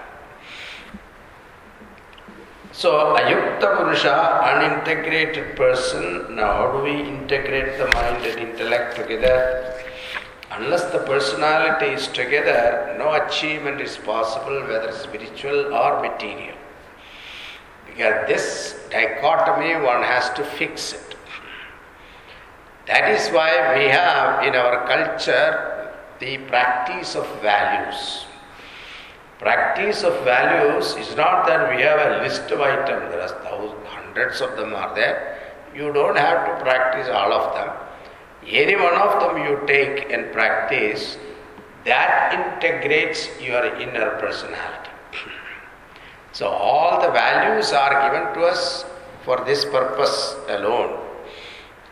So, 2.77 3.17
Ayukta 3.17 3.75
Purusha, 3.79 4.43
unintegrated 4.45 5.57
person, 5.57 6.37
now 6.37 6.53
how 6.53 6.73
do 6.73 6.83
we 6.85 7.09
integrate 7.09 7.79
the 7.79 7.87
mind 7.95 8.27
and 8.27 8.39
intellect 8.39 8.97
together? 8.97 9.83
Unless 10.51 10.93
the 10.93 10.99
personality 10.99 11.87
is 11.95 12.07
together, 12.09 12.95
no 12.99 13.15
achievement 13.15 13.81
is 13.81 13.97
possible, 13.97 14.61
whether 14.69 14.93
spiritual 14.93 15.75
or 15.75 16.03
material. 16.03 16.55
Because 17.87 18.29
this 18.29 18.79
dichotomy, 18.91 19.83
one 19.83 20.03
has 20.03 20.29
to 20.35 20.45
fix 20.45 20.93
it. 20.93 21.17
That 22.89 23.09
is 23.09 23.31
why 23.31 23.79
we 23.79 23.85
have 23.85 24.47
in 24.47 24.55
our 24.55 24.87
culture 24.87 25.95
the 26.21 26.37
practice 26.53 27.17
of 27.17 27.27
values. 27.41 28.27
Practice 29.39 30.03
of 30.03 30.25
values 30.25 30.97
is 30.97 31.15
not 31.15 31.47
that 31.47 31.69
we 31.69 31.83
have 31.83 32.01
a 32.01 32.23
list 32.23 32.51
of 32.51 32.61
items, 32.61 33.11
there 33.13 33.21
are 33.21 33.29
thousands, 33.45 33.87
hundreds 33.87 34.41
of 34.41 34.57
them 34.57 34.75
are 34.75 34.95
there. 34.95 35.55
You 35.75 35.93
don't 35.93 36.17
have 36.17 36.47
to 36.47 36.65
practice 36.65 37.09
all 37.09 37.33
of 37.33 37.55
them. 37.55 37.69
Any 38.47 38.77
one 38.77 38.95
of 38.95 39.21
them 39.21 39.45
you 39.45 39.61
take 39.67 40.11
and 40.11 40.33
practice, 40.33 41.19
that 41.85 42.33
integrates 42.33 43.29
your 43.41 43.65
inner 43.77 44.11
personality. 44.19 44.91
So, 46.33 46.49
all 46.49 47.01
the 47.01 47.11
values 47.11 47.73
are 47.73 48.11
given 48.11 48.35
to 48.35 48.47
us 48.47 48.85
for 49.25 49.43
this 49.47 49.65
purpose 49.65 50.37
alone. 50.49 51.01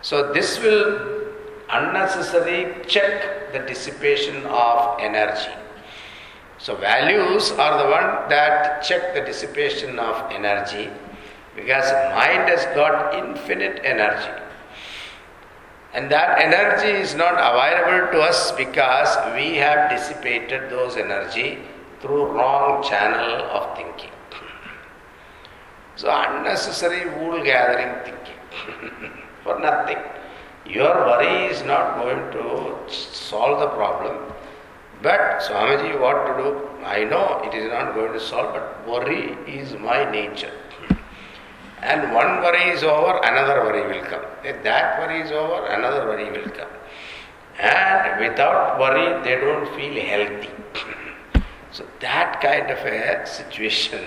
So, 0.03 0.35
this 0.35 0.59
will 0.61 1.33
unnecessarily 1.71 2.85
check 2.87 3.53
the 3.53 3.61
dissipation 3.61 4.45
of 4.47 5.01
energy. 5.01 5.64
So 6.65 6.75
values 6.77 7.51
are 7.53 7.77
the 7.77 7.91
one 7.91 8.31
that 8.31 8.83
check 8.83 9.13
the 9.13 9.21
dissipation 9.21 9.99
of 9.99 10.33
energy 10.33 10.89
because 11.55 11.93
mind 12.17 12.49
has 12.49 12.65
got 12.75 13.13
infinite 13.13 13.83
energy. 13.85 14.33
And 15.93 16.11
that 16.11 16.41
energy 16.41 16.89
is 16.89 17.15
not 17.15 17.35
available 17.35 18.13
to 18.13 18.23
us 18.23 18.51
because 18.53 19.15
we 19.35 19.57
have 19.57 19.91
dissipated 19.91 20.71
those 20.71 20.97
energy 20.97 21.59
through 22.01 22.33
wrong 22.33 22.83
channel 22.83 23.43
of 23.59 23.77
thinking. 23.77 24.17
So 25.97 26.09
unnecessary 26.11 27.05
wool 27.19 27.45
gathering 27.45 27.93
thinking 28.07 29.13
for 29.43 29.61
nothing. 29.61 29.99
Your 30.65 30.95
worry 30.95 31.53
is 31.53 31.63
not 31.63 31.99
going 32.01 32.33
to 32.33 32.91
solve 32.91 33.61
the 33.61 33.69
problem 33.77 34.33
but 35.05 35.41
Swamiji, 35.47 36.01
what 36.01 36.27
to 36.27 36.43
do? 36.43 36.49
I 36.83 37.05
know 37.05 37.43
it 37.45 37.55
is 37.55 37.71
not 37.71 37.95
going 37.95 38.15
to 38.15 38.21
solve, 38.21 38.55
but 38.55 38.89
worry 38.89 39.37
is 39.47 39.75
my 39.75 40.11
nature. 40.11 40.53
And 41.83 42.15
one 42.15 42.41
worry 42.41 42.71
is 42.71 42.83
over, 42.83 43.21
another 43.23 43.61
worry 43.65 43.87
will 43.87 44.05
come. 44.07 44.25
If 44.43 44.63
that 44.65 44.99
worry 44.99 45.21
is 45.21 45.31
over, 45.31 45.67
another 45.67 46.07
worry 46.07 46.31
will 46.31 46.51
come. 46.51 46.71
And 47.59 48.19
without 48.19 48.81
worry, 48.81 49.23
they 49.23 49.37
don't 49.39 49.69
feel 49.77 50.03
healthy. 50.03 50.49
so 51.71 51.85
that 52.01 52.41
kind 52.41 52.71
of 52.71 52.79
a 52.79 53.27
situation 53.27 54.03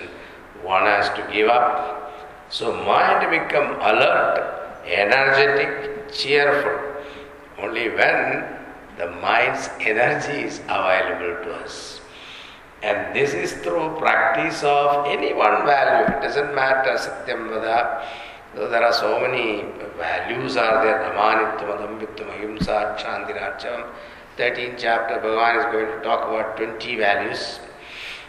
one 0.64 0.82
has 0.82 1.08
to 1.10 1.22
give 1.32 1.48
up. 1.48 2.12
So 2.50 2.72
mind 2.84 3.30
become 3.30 3.76
alert, 3.76 4.82
energetic, 4.84 6.12
cheerful. 6.12 6.76
Only 7.62 7.88
when 7.90 8.57
the 8.98 9.10
mind's 9.22 9.70
energy 9.80 10.42
is 10.42 10.58
available 10.68 11.44
to 11.44 11.54
us. 11.62 12.00
And 12.82 13.14
this 13.14 13.32
is 13.32 13.52
through 13.62 13.96
practice 13.98 14.62
of 14.62 15.06
any 15.06 15.32
one 15.32 15.64
value. 15.66 16.16
It 16.16 16.20
doesn't 16.20 16.54
matter 16.54 16.94
Satyam 16.98 17.48
Vada. 17.48 18.06
Though 18.54 18.68
there 18.68 18.84
are 18.84 18.92
so 18.92 19.20
many 19.20 19.64
values 19.96 20.56
are 20.56 20.84
there. 20.84 21.00
Amanitvam, 21.10 21.78
Adambitvam, 21.78 22.28
Ahimsa, 22.36 22.96
Kshantiracham. 22.98 23.86
13th 24.36 24.78
chapter, 24.78 25.16
Bhagavan 25.16 25.58
is 25.58 25.64
going 25.72 25.86
to 25.86 26.04
talk 26.04 26.28
about 26.28 26.56
20 26.56 26.96
values. 26.96 27.60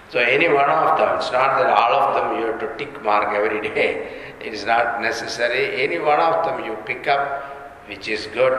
So 0.10 0.17
any 0.17 0.47
one 0.47 0.69
of 0.69 0.97
them, 0.97 1.17
it's 1.17 1.32
not 1.32 1.60
that 1.60 1.69
all 1.69 1.93
of 1.93 2.15
them 2.15 2.39
you 2.39 2.47
have 2.47 2.60
to 2.62 2.77
tick 2.84 3.03
mark 3.03 3.29
every 3.36 3.62
day. 3.62 4.34
It 4.39 4.53
is 4.53 4.65
not 4.65 5.01
necessary. 5.01 5.84
Any 5.84 5.99
one 5.99 6.19
of 6.19 6.45
them 6.45 6.65
you 6.65 6.75
pick 6.86 7.08
up 7.08 7.58
which 7.89 8.08
is 8.08 8.28
good, 8.28 8.54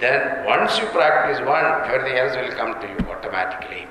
then 0.00 0.44
once 0.44 0.78
you 0.78 0.86
practice 0.86 1.38
one, 1.46 1.64
everything 1.88 2.18
else 2.18 2.36
will 2.36 2.54
come 2.56 2.80
to 2.80 2.88
you 2.88 2.98
automatically. 3.10 3.86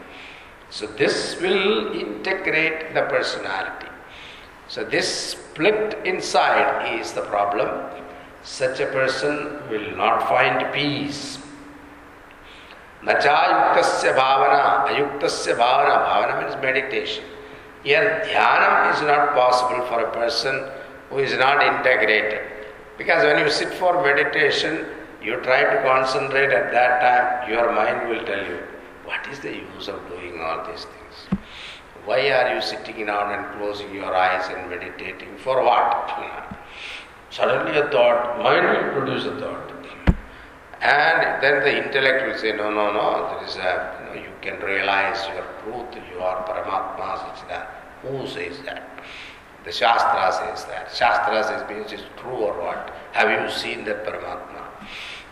So 0.70 0.86
this 0.86 1.40
will 1.40 1.94
integrate 1.94 2.94
the 2.94 3.04
personality. 3.04 3.88
So 4.68 4.84
this 4.84 5.08
split 5.32 5.98
inside 6.06 7.00
is 7.00 7.14
the 7.14 7.22
problem. 7.22 7.90
Such 8.44 8.80
a 8.80 8.88
person 8.88 9.60
will 9.70 9.96
not 9.96 10.28
find 10.28 10.74
peace. 10.74 11.40
Nachayuktasya 13.04 14.16
bhavana, 14.16 14.88
ayuktasya 14.88 15.56
bhavana, 15.56 16.06
bhavana 16.06 16.44
means 16.44 16.62
meditation. 16.62 17.24
Here 17.84 18.22
dhyanam 18.26 18.94
is 18.94 19.02
not 19.02 19.34
possible 19.34 19.86
for 19.88 20.02
a 20.02 20.12
person 20.12 20.70
who 21.10 21.20
is 21.20 21.34
not 21.38 21.64
integrated. 21.64 22.61
Because 23.02 23.24
when 23.24 23.40
you 23.40 23.50
sit 23.50 23.74
for 23.74 24.00
meditation, 24.04 24.86
you 25.24 25.38
try 25.42 25.64
to 25.64 25.82
concentrate 25.82 26.52
at 26.52 26.72
that 26.72 27.02
time, 27.02 27.50
your 27.52 27.72
mind 27.74 28.08
will 28.08 28.24
tell 28.24 28.46
you, 28.46 28.60
what 29.06 29.26
is 29.28 29.40
the 29.40 29.56
use 29.56 29.88
of 29.88 30.08
doing 30.08 30.40
all 30.40 30.64
these 30.68 30.86
things? 30.86 31.42
Why 32.06 32.30
are 32.30 32.54
you 32.54 32.62
sitting 32.62 33.08
down 33.08 33.34
and 33.34 33.58
closing 33.58 33.92
your 33.92 34.16
eyes 34.16 34.54
and 34.54 34.70
meditating? 34.70 35.36
For 35.40 35.64
what? 35.64 36.14
Suddenly 37.32 37.80
a 37.80 37.90
thought, 37.90 38.38
mind 38.38 38.68
will 38.70 38.94
produce 38.94 39.26
a 39.26 39.36
thought. 39.40 39.72
And 40.80 41.42
then 41.42 41.64
the 41.64 41.84
intellect 41.84 42.28
will 42.28 42.38
say, 42.38 42.52
no, 42.52 42.70
no, 42.70 42.94
no, 42.94 43.34
there 43.34 43.48
is 43.48 43.56
a, 43.56 43.98
you, 44.14 44.22
know, 44.22 44.28
you 44.28 44.34
can 44.44 44.60
realize 44.60 45.26
your 45.34 45.46
truth, 45.64 46.04
you 46.14 46.20
are 46.20 46.46
Paramatma, 46.46 47.34
etc. 47.34 47.68
Who 48.04 48.28
says 48.28 48.62
that? 48.66 49.01
The 49.64 49.72
Shastra 49.72 50.32
says 50.32 50.66
that. 50.66 50.94
Shastra 50.94 51.44
says 51.44 51.70
means 51.70 51.92
it's 51.92 52.04
true 52.18 52.32
or 52.32 52.60
what? 52.60 52.94
Have 53.12 53.30
you 53.30 53.52
seen 53.52 53.86
that 53.86 54.06
Paramatma? 54.06 54.62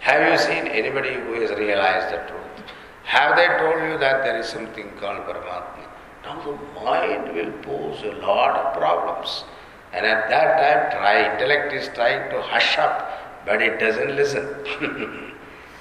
Have 0.01 0.31
you 0.31 0.37
seen 0.37 0.67
anybody 0.67 1.13
who 1.13 1.41
has 1.41 1.49
realized 1.51 2.13
the 2.13 2.27
truth? 2.29 2.67
Have 3.03 3.35
they 3.35 3.47
told 3.57 3.81
you 3.89 3.97
that 3.97 4.23
there 4.23 4.39
is 4.39 4.47
something 4.47 4.91
called 4.99 5.25
Paramatma? 5.25 5.87
Now 6.23 6.41
the 6.41 6.51
mind 6.79 7.33
will 7.33 7.51
pose 7.63 8.03
a 8.03 8.13
lot 8.21 8.55
of 8.55 8.77
problems. 8.77 9.45
And 9.91 10.05
at 10.05 10.29
that 10.29 10.61
time, 10.61 10.99
try, 10.99 11.33
intellect 11.33 11.73
is 11.73 11.89
trying 11.95 12.29
to 12.29 12.41
hush 12.41 12.77
up, 12.77 13.45
but 13.45 13.61
it 13.61 13.79
doesn't 13.79 14.15
listen. 14.15 14.45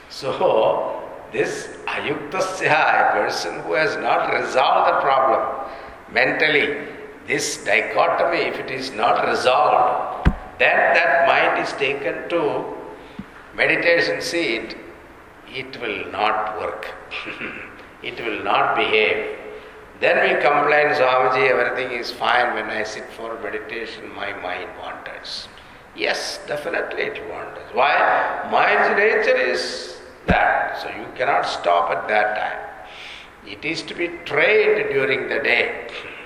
so, 0.08 1.02
this 1.30 1.76
ayuktasya, 1.86 3.10
a 3.10 3.12
person 3.12 3.60
who 3.60 3.74
has 3.74 3.96
not 3.96 4.32
resolved 4.32 4.94
the 4.94 5.00
problem 5.02 5.68
mentally, 6.10 6.88
this 7.28 7.62
dichotomy, 7.62 8.38
if 8.38 8.58
it 8.58 8.70
is 8.70 8.90
not 8.90 9.28
resolved, 9.28 10.26
then 10.58 10.76
that 10.94 11.28
mind 11.28 11.62
is 11.64 11.72
taken 11.74 12.28
to 12.30 12.64
meditation 13.54 14.20
seat, 14.20 14.76
it 15.46 15.78
will 15.80 16.10
not 16.10 16.58
work. 16.58 16.88
it 18.02 18.18
will 18.24 18.42
not 18.42 18.76
behave. 18.76 19.38
Then 20.00 20.16
we 20.22 20.40
complain, 20.40 20.88
Swamiji, 20.94 21.50
everything 21.50 21.98
is 21.98 22.10
fine 22.10 22.54
when 22.54 22.70
I 22.70 22.82
sit 22.82 23.04
for 23.10 23.38
meditation, 23.42 24.08
my 24.14 24.32
mind 24.40 24.70
wanders. 24.80 25.48
Yes, 25.94 26.40
definitely 26.46 27.02
it 27.02 27.28
wanders. 27.28 27.68
Why? 27.72 28.48
Mind's 28.50 28.96
nature 28.96 29.36
is 29.36 29.98
that. 30.26 30.80
So 30.80 30.88
you 30.88 31.06
cannot 31.16 31.42
stop 31.42 31.90
at 31.90 32.08
that 32.08 32.36
time. 32.36 32.92
It 33.46 33.64
is 33.64 33.82
to 33.82 33.94
be 33.94 34.08
trained 34.24 34.90
during 34.90 35.28
the 35.28 35.40
day. 35.40 35.88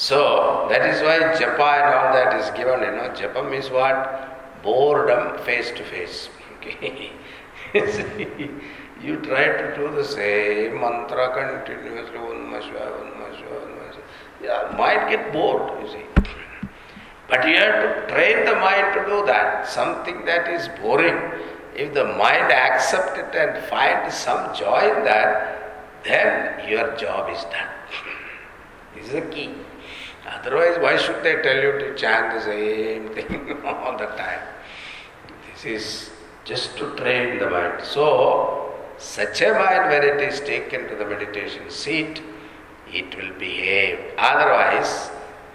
So 0.00 0.66
that 0.70 0.88
is 0.88 1.02
why 1.02 1.18
japa 1.38 1.68
and 1.78 1.94
all 1.94 2.14
that 2.14 2.32
is 2.40 2.48
given. 2.56 2.80
You 2.80 2.92
know, 2.96 3.10
japa 3.14 3.44
means 3.50 3.68
what? 3.68 4.62
Boredom 4.62 5.36
face 5.44 5.70
to 5.72 5.84
face. 5.84 6.30
Okay. 6.56 7.12
you 9.04 9.20
try 9.20 9.44
to 9.44 9.76
do 9.76 9.90
the 9.94 10.02
same 10.02 10.80
mantra 10.80 11.26
continuously, 11.36 12.16
Unmasva, 12.16 12.80
Unmasva, 13.02 13.52
Unmasva. 13.66 14.00
Yeah, 14.42 14.74
might 14.78 15.10
get 15.10 15.34
bored, 15.34 15.70
you 15.82 15.88
see. 15.92 16.06
But 17.28 17.46
you 17.46 17.56
have 17.56 17.84
to 17.84 18.14
train 18.14 18.46
the 18.46 18.54
mind 18.54 18.94
to 18.94 19.04
do 19.04 19.26
that. 19.26 19.68
Something 19.68 20.24
that 20.24 20.48
is 20.48 20.66
boring. 20.80 21.20
If 21.76 21.92
the 21.92 22.04
mind 22.04 22.50
accepts 22.50 23.18
it 23.18 23.34
and 23.36 23.62
finds 23.66 24.14
some 24.14 24.54
joy 24.56 24.96
in 24.96 25.04
that, 25.04 26.02
then 26.04 26.66
your 26.66 26.96
job 26.96 27.28
is 27.28 27.42
done. 27.44 27.68
this 28.94 29.08
is 29.08 29.12
the 29.12 29.20
key. 29.20 29.52
Otherwise, 30.26 30.78
why 30.80 30.96
should 30.96 31.22
they 31.22 31.40
tell 31.42 31.56
you 31.56 31.72
to 31.78 31.94
chant 31.94 32.34
the 32.34 32.42
same 32.42 33.08
thing 33.10 33.56
all 33.64 33.96
the 33.96 34.06
time? 34.06 34.40
This 35.52 35.64
is 35.64 36.10
just 36.44 36.76
to 36.78 36.94
train 36.96 37.38
the 37.38 37.48
mind. 37.48 37.82
So, 37.84 38.74
such 38.98 39.40
a 39.40 39.52
mind, 39.54 39.90
when 39.90 40.02
it 40.02 40.20
is 40.20 40.40
taken 40.40 40.88
to 40.88 40.94
the 40.94 41.06
meditation 41.06 41.70
seat, 41.70 42.22
it 42.92 43.16
will 43.16 43.32
behave. 43.38 43.98
Otherwise, 44.18 45.10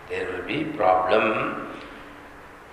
there 0.09 0.31
will 0.31 0.47
be 0.47 0.63
problem. 0.63 1.67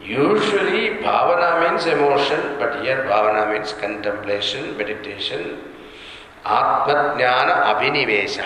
Usually, 0.00 0.96
bhavana 1.02 1.70
means 1.70 1.86
emotion, 1.86 2.58
but 2.58 2.82
here 2.82 3.04
bhavana 3.08 3.52
means 3.52 3.72
contemplation, 3.74 4.76
meditation. 4.76 5.58
Atmajnana 6.44 7.64
abhinivesha 7.74 8.42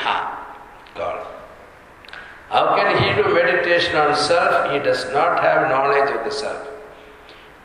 called. 0.94 1.35
How 2.48 2.76
can 2.76 3.02
he 3.02 3.22
do 3.22 3.34
meditation 3.34 3.96
on 3.96 4.14
self? 4.14 4.72
He 4.72 4.78
does 4.78 5.04
not 5.12 5.42
have 5.42 5.68
knowledge 5.68 6.14
of 6.14 6.24
the 6.24 6.30
self. 6.30 6.68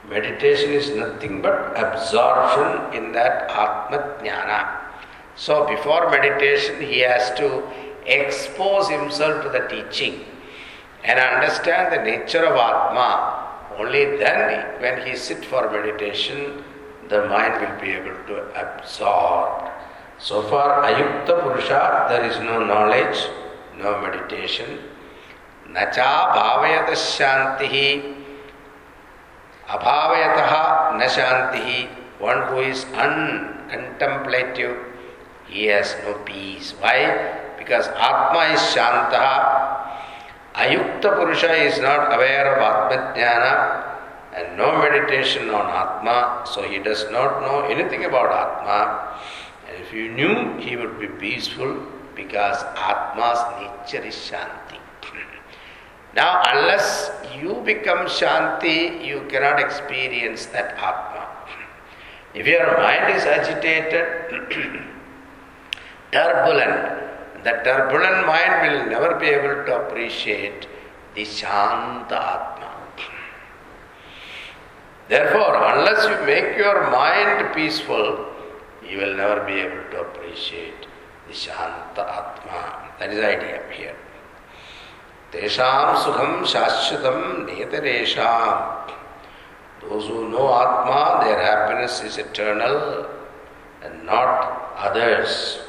Meditation 0.10 0.72
is 0.72 0.89
nothing 0.89 1.41
but 1.41 1.74
absorption 1.78 2.94
in 2.98 3.12
that 3.12 3.50
Atma 3.52 4.17
Jnana. 4.24 4.78
So, 5.36 5.67
before 5.67 6.10
meditation, 6.10 6.82
he 6.82 7.00
has 7.00 7.32
to 7.38 7.63
expose 8.06 8.89
himself 8.89 9.44
to 9.44 9.50
the 9.50 9.67
teaching 9.67 10.26
and 11.04 11.20
understand 11.20 11.94
the 11.94 12.04
nature 12.04 12.44
of 12.44 12.58
Atma. 12.58 13.48
Only 13.78 14.17
then, 14.17 14.82
when 14.82 15.06
he 15.08 15.15
sits 15.15 15.46
for 15.46 15.72
meditation, 15.72 16.63
the 17.08 17.28
mind 17.28 17.62
will 17.62 17.80
be 17.80 17.91
able 17.91 18.17
to 18.28 18.36
absorb. 18.60 19.70
So, 20.17 20.41
for 20.44 20.84
Ayukta 20.84 21.41
Purusha, 21.41 22.08
there 22.10 22.26
is 22.26 22.38
no 22.39 22.63
knowledge, 22.65 23.17
no 23.77 24.01
meditation. 24.01 24.79
Nacha 25.69 26.34
bhavayata 26.36 26.95
shantihi 26.95 28.21
Abhavayataha 29.71 30.99
na 30.99 31.07
shantihi, 31.07 31.88
one 32.19 32.41
who 32.47 32.60
is 32.60 32.84
uncontemplative, 32.91 34.75
he 35.47 35.65
has 35.67 35.95
no 36.03 36.13
peace. 36.25 36.73
Why? 36.79 37.55
Because 37.57 37.88
Atma 37.88 38.53
is 38.53 38.60
Shantaha. 38.60 39.88
Ayukta 40.55 41.15
Purusha 41.15 41.53
is 41.53 41.79
not 41.79 42.13
aware 42.13 42.53
of 42.53 42.60
Atma 42.60 43.13
Jnana 43.15 43.84
and 44.36 44.57
no 44.57 44.77
meditation 44.77 45.49
on 45.49 45.67
Atma, 45.69 46.43
so 46.45 46.63
he 46.63 46.79
does 46.79 47.10
not 47.10 47.39
know 47.41 47.62
anything 47.71 48.03
about 48.03 48.29
Atma. 48.29 49.17
And 49.69 49.77
if 49.81 49.89
he 49.91 50.10
knew, 50.10 50.57
he 50.57 50.75
would 50.75 50.99
be 50.99 51.07
peaceful 51.07 51.77
because 52.23 52.63
Atma's 52.75 53.41
nature 53.62 54.05
is 54.05 54.15
Shanti. 54.15 54.79
Now, 56.13 56.41
unless 56.53 57.10
you 57.39 57.62
become 57.65 58.05
Shanti, 58.05 59.05
you 59.05 59.25
cannot 59.29 59.60
experience 59.60 60.45
that 60.47 60.73
Atma. 60.75 61.27
If 62.34 62.45
your 62.47 62.77
mind 62.77 63.15
is 63.15 63.23
agitated, 63.23 64.51
turbulent, 66.12 67.43
the 67.43 67.53
turbulent 67.63 68.27
mind 68.27 68.53
will 68.65 68.86
never 68.89 69.15
be 69.19 69.27
able 69.27 69.65
to 69.65 69.81
appreciate 69.81 70.67
the 71.15 71.25
Shanta 71.25 72.19
Atma. 72.36 72.67
Therefore, 75.10 75.55
unless 75.73 76.07
you 76.07 76.25
make 76.25 76.57
your 76.57 76.89
mind 76.89 77.53
peaceful, 77.53 78.27
you 78.88 78.97
will 78.97 79.15
never 79.15 79.45
be 79.45 79.53
able 79.53 79.84
to 79.91 80.01
appreciate 80.01 80.81
Atma. 81.32 82.91
That 83.00 83.10
is 83.10 83.17
the 83.17 83.28
idea 83.28 83.62
here. 83.72 83.96
तेषाम 85.32 85.96
सुखम 86.04 86.44
शाश्वतम 86.52 87.20
नेतरेशा 87.48 88.32
Those 89.82 90.08
who 90.08 90.30
know 90.30 90.48
Atma, 90.54 91.26
their 91.26 91.41
happiness 91.41 92.04
is 92.04 92.17
eternal 92.17 93.10
and 93.82 94.06
not 94.06 94.74
others. 94.78 95.60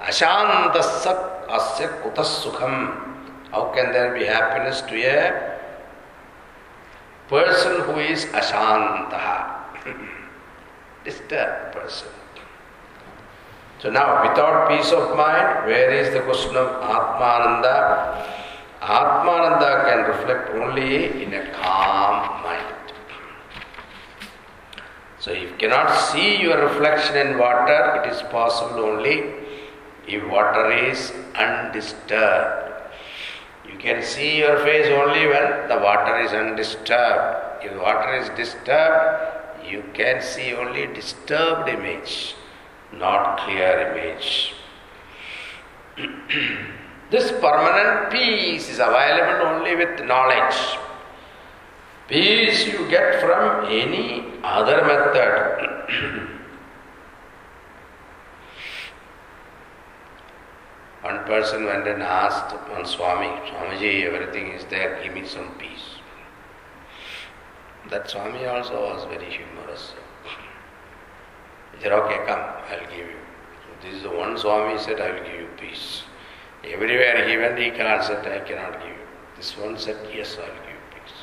Ashantasak 0.00 1.48
asya 1.48 2.02
kutas 2.02 2.44
sukham. 2.44 2.94
How 3.50 3.72
can 3.74 3.92
there 3.92 4.14
be 4.14 4.24
happiness 4.24 4.80
to 4.82 4.94
a 4.94 5.58
person 7.28 7.80
who 7.82 7.98
is 7.98 8.26
ashantaha? 8.26 9.58
Disturbed 11.04 11.72
person. 11.72 12.17
So 13.80 13.90
now, 13.90 14.28
without 14.28 14.68
peace 14.68 14.90
of 14.92 15.16
mind, 15.16 15.66
where 15.66 15.90
is 15.92 16.12
the 16.12 16.20
question 16.20 16.56
of 16.56 16.68
Atmananda? 16.82 18.26
Atmananda 18.80 19.84
can 19.88 19.98
reflect 20.08 20.50
only 20.50 21.22
in 21.22 21.32
a 21.34 21.52
calm 21.52 22.42
mind. 22.42 22.92
So, 25.20 25.30
if 25.32 25.42
you 25.42 25.56
cannot 25.58 25.94
see 25.94 26.40
your 26.40 26.60
reflection 26.68 27.16
in 27.16 27.38
water, 27.38 28.02
it 28.02 28.12
is 28.12 28.22
possible 28.22 28.84
only 28.84 29.34
if 30.08 30.26
water 30.28 30.70
is 30.72 31.12
undisturbed. 31.36 32.68
You 33.70 33.78
can 33.78 34.02
see 34.02 34.38
your 34.38 34.58
face 34.60 34.86
only 34.86 35.26
when 35.26 35.68
the 35.68 35.78
water 35.78 36.18
is 36.18 36.32
undisturbed. 36.32 37.64
If 37.64 37.76
water 37.80 38.14
is 38.14 38.28
disturbed, 38.30 39.66
you 39.68 39.84
can 39.92 40.22
see 40.22 40.54
only 40.54 40.86
disturbed 40.86 41.68
image, 41.68 42.34
not 42.92 43.38
clear 43.38 43.94
image. 43.96 44.54
This 47.10 47.32
permanent 47.40 48.10
peace 48.10 48.68
is 48.68 48.80
available 48.80 49.46
only 49.46 49.74
with 49.74 50.04
knowledge. 50.04 50.78
Peace 52.06 52.66
you 52.66 52.86
get 52.90 53.18
from 53.20 53.64
any 53.64 54.26
other 54.42 54.84
method. 54.84 56.28
one 61.02 61.24
person 61.24 61.64
went 61.64 61.88
and 61.88 62.02
asked 62.02 62.54
one 62.68 62.84
Swami, 62.84 63.28
Swamiji, 63.48 64.04
everything 64.04 64.52
is 64.52 64.66
there, 64.66 65.02
give 65.02 65.14
me 65.14 65.24
some 65.26 65.54
peace. 65.58 65.96
That 67.88 68.10
Swami 68.10 68.44
also 68.44 68.82
was 68.82 69.04
very 69.04 69.30
humorous. 69.30 69.94
He 71.78 71.84
said, 71.84 71.92
okay, 71.92 72.18
come, 72.26 72.40
I'll 72.40 72.90
give 72.90 73.06
you. 73.06 73.16
This 73.82 73.94
is 73.94 74.02
the 74.02 74.10
one 74.10 74.36
Swami 74.36 74.78
said, 74.78 75.00
I 75.00 75.12
will 75.12 75.24
give 75.24 75.40
you 75.40 75.48
peace. 75.56 76.02
Everywhere 76.64 77.28
he 77.28 77.36
went, 77.36 77.58
he 77.58 77.70
cannot 77.70 78.04
said, 78.04 78.26
I 78.26 78.44
cannot 78.44 78.80
give 78.80 78.88
you. 78.88 79.06
This 79.36 79.56
one 79.56 79.78
said, 79.78 79.96
Yes, 80.12 80.36
I 80.36 80.40
will 80.40 80.54
give 80.56 80.74
you 80.74 81.00
peace. 81.00 81.14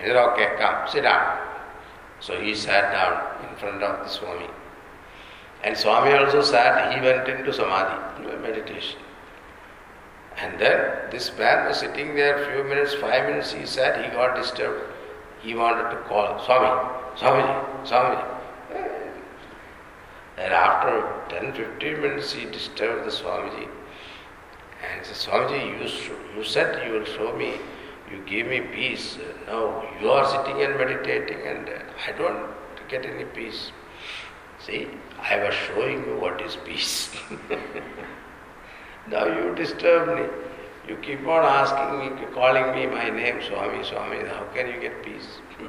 He 0.00 0.06
said, 0.06 0.16
Okay, 0.16 0.56
come, 0.58 0.88
sit 0.88 1.02
down. 1.02 1.38
So 2.18 2.40
he 2.40 2.54
sat 2.54 2.90
down 2.90 3.48
in 3.48 3.56
front 3.56 3.82
of 3.82 4.04
the 4.04 4.08
Swami. 4.08 4.48
And 5.62 5.76
Swami 5.76 6.12
also 6.12 6.42
sat, 6.42 6.92
he 6.94 7.00
went 7.00 7.28
into 7.28 7.52
Samadhi, 7.52 8.26
meditation. 8.42 8.98
And 10.36 10.58
then 10.58 11.10
this 11.10 11.30
man 11.38 11.68
was 11.68 11.78
sitting 11.78 12.16
there 12.16 12.52
few 12.52 12.64
minutes, 12.64 12.94
five 12.94 13.28
minutes, 13.28 13.52
he 13.52 13.64
sat, 13.64 14.04
he 14.04 14.10
got 14.10 14.34
disturbed. 14.34 14.82
He 15.40 15.54
wanted 15.54 15.90
to 15.90 15.96
call 16.08 16.44
Swami, 16.44 16.90
Swami, 17.16 17.42
Swamiji. 17.84 18.33
And 20.36 20.52
after 20.52 21.14
10 21.28 21.52
15 21.52 22.00
minutes, 22.00 22.32
he 22.32 22.44
disturbed 22.46 23.06
the 23.06 23.10
Swamiji. 23.10 23.68
And 24.82 25.06
said, 25.06 25.16
Swamiji, 25.16 25.80
you, 25.80 26.16
you 26.36 26.44
said 26.44 26.86
you 26.86 26.94
will 26.94 27.04
show 27.04 27.36
me, 27.36 27.54
you 28.10 28.22
give 28.26 28.46
me 28.46 28.60
peace. 28.60 29.18
Now 29.46 29.84
you 30.00 30.10
are 30.10 30.26
sitting 30.26 30.62
and 30.62 30.76
meditating, 30.76 31.46
and 31.46 31.70
I 32.06 32.12
don't 32.12 32.48
get 32.88 33.06
any 33.06 33.24
peace. 33.24 33.70
See, 34.58 34.88
I 35.20 35.38
was 35.44 35.54
showing 35.54 36.04
you 36.04 36.18
what 36.18 36.40
is 36.40 36.56
peace. 36.64 37.14
Now 39.06 39.26
you 39.26 39.54
disturb 39.54 40.18
me. 40.18 40.26
You 40.88 40.96
keep 40.96 41.26
on 41.26 41.44
asking 41.44 41.98
me, 41.98 42.26
calling 42.32 42.74
me 42.74 42.86
my 42.86 43.10
name, 43.10 43.40
Swami, 43.42 43.84
Swami. 43.84 44.18
How 44.28 44.44
can 44.54 44.68
you 44.68 44.80
get 44.80 45.02
peace? 45.04 45.38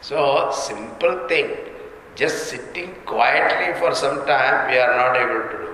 so, 0.00 0.50
simple 0.52 1.28
thing. 1.28 1.50
Just 2.14 2.48
sitting 2.48 2.94
quietly 3.06 3.78
for 3.80 3.94
some 3.94 4.26
time, 4.26 4.70
we 4.70 4.78
are 4.78 4.96
not 4.96 5.16
able 5.16 5.48
to 5.50 5.56
do. 5.56 5.72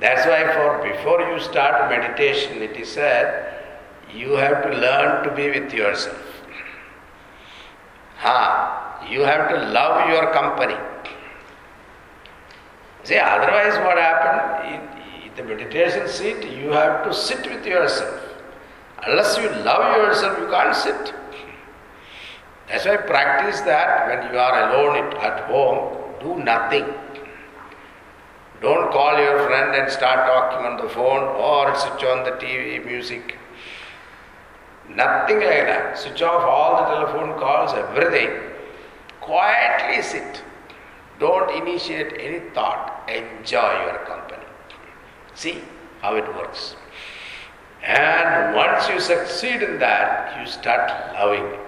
That's 0.00 0.26
why, 0.26 0.52
for 0.52 0.82
before 0.82 1.20
you 1.20 1.38
start 1.38 1.88
meditation, 1.88 2.60
it 2.60 2.76
is 2.76 2.90
said 2.90 3.64
you 4.12 4.32
have 4.32 4.62
to 4.64 4.70
learn 4.76 5.22
to 5.22 5.30
be 5.34 5.48
with 5.48 5.72
yourself. 5.72 6.18
Ha, 8.16 9.06
you 9.08 9.20
have 9.20 9.48
to 9.50 9.56
love 9.70 10.08
your 10.10 10.32
company. 10.32 10.76
See, 13.04 13.16
otherwise, 13.16 13.78
what 13.78 13.98
happened? 13.98 14.98
In 15.24 15.36
the 15.36 15.42
meditation 15.44 16.08
seat, 16.08 16.44
you 16.50 16.70
have 16.70 17.04
to 17.04 17.14
sit 17.14 17.48
with 17.48 17.64
yourself. 17.64 18.20
Unless 19.06 19.38
you 19.38 19.48
love 19.64 19.96
yourself, 19.96 20.38
you 20.38 20.48
can't 20.48 20.74
sit. 20.74 21.14
That's 22.68 22.86
why 22.86 22.96
practice 22.96 23.60
that 23.62 24.08
when 24.08 24.32
you 24.32 24.38
are 24.38 24.70
alone 24.70 25.14
at 25.16 25.44
home, 25.44 25.98
do 26.20 26.42
nothing. 26.42 26.86
Don't 28.60 28.92
call 28.92 29.18
your 29.18 29.46
friend 29.46 29.74
and 29.74 29.90
start 29.90 30.26
talking 30.26 30.64
on 30.64 30.76
the 30.76 30.88
phone 30.88 31.24
or 31.24 31.74
switch 31.74 32.04
on 32.04 32.22
the 32.24 32.30
TV, 32.32 32.84
music. 32.84 33.36
Nothing 34.88 35.36
like 35.36 35.66
that. 35.66 35.98
Switch 35.98 36.22
off 36.22 36.42
all 36.42 36.82
the 36.82 36.94
telephone 36.94 37.38
calls, 37.40 37.72
everything. 37.72 38.30
Quietly 39.20 40.02
sit. 40.02 40.42
Don't 41.18 41.50
initiate 41.50 42.14
any 42.18 42.40
thought. 42.50 43.08
Enjoy 43.08 43.84
your 43.86 43.98
company. 44.06 44.44
See 45.34 45.58
how 46.00 46.16
it 46.16 46.28
works. 46.36 46.76
And 47.82 48.54
once 48.54 48.88
you 48.88 49.00
succeed 49.00 49.62
in 49.62 49.78
that, 49.80 50.38
you 50.38 50.46
start 50.46 50.88
loving. 51.14 51.61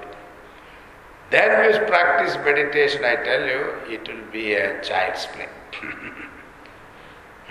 Then 1.30 1.72
you 1.72 1.78
practice 1.86 2.36
meditation, 2.44 3.04
I 3.04 3.16
tell 3.16 3.44
you, 3.46 3.74
it 3.88 4.06
will 4.08 4.24
be 4.32 4.54
a 4.54 4.82
child's 4.82 5.26
play. 5.26 5.48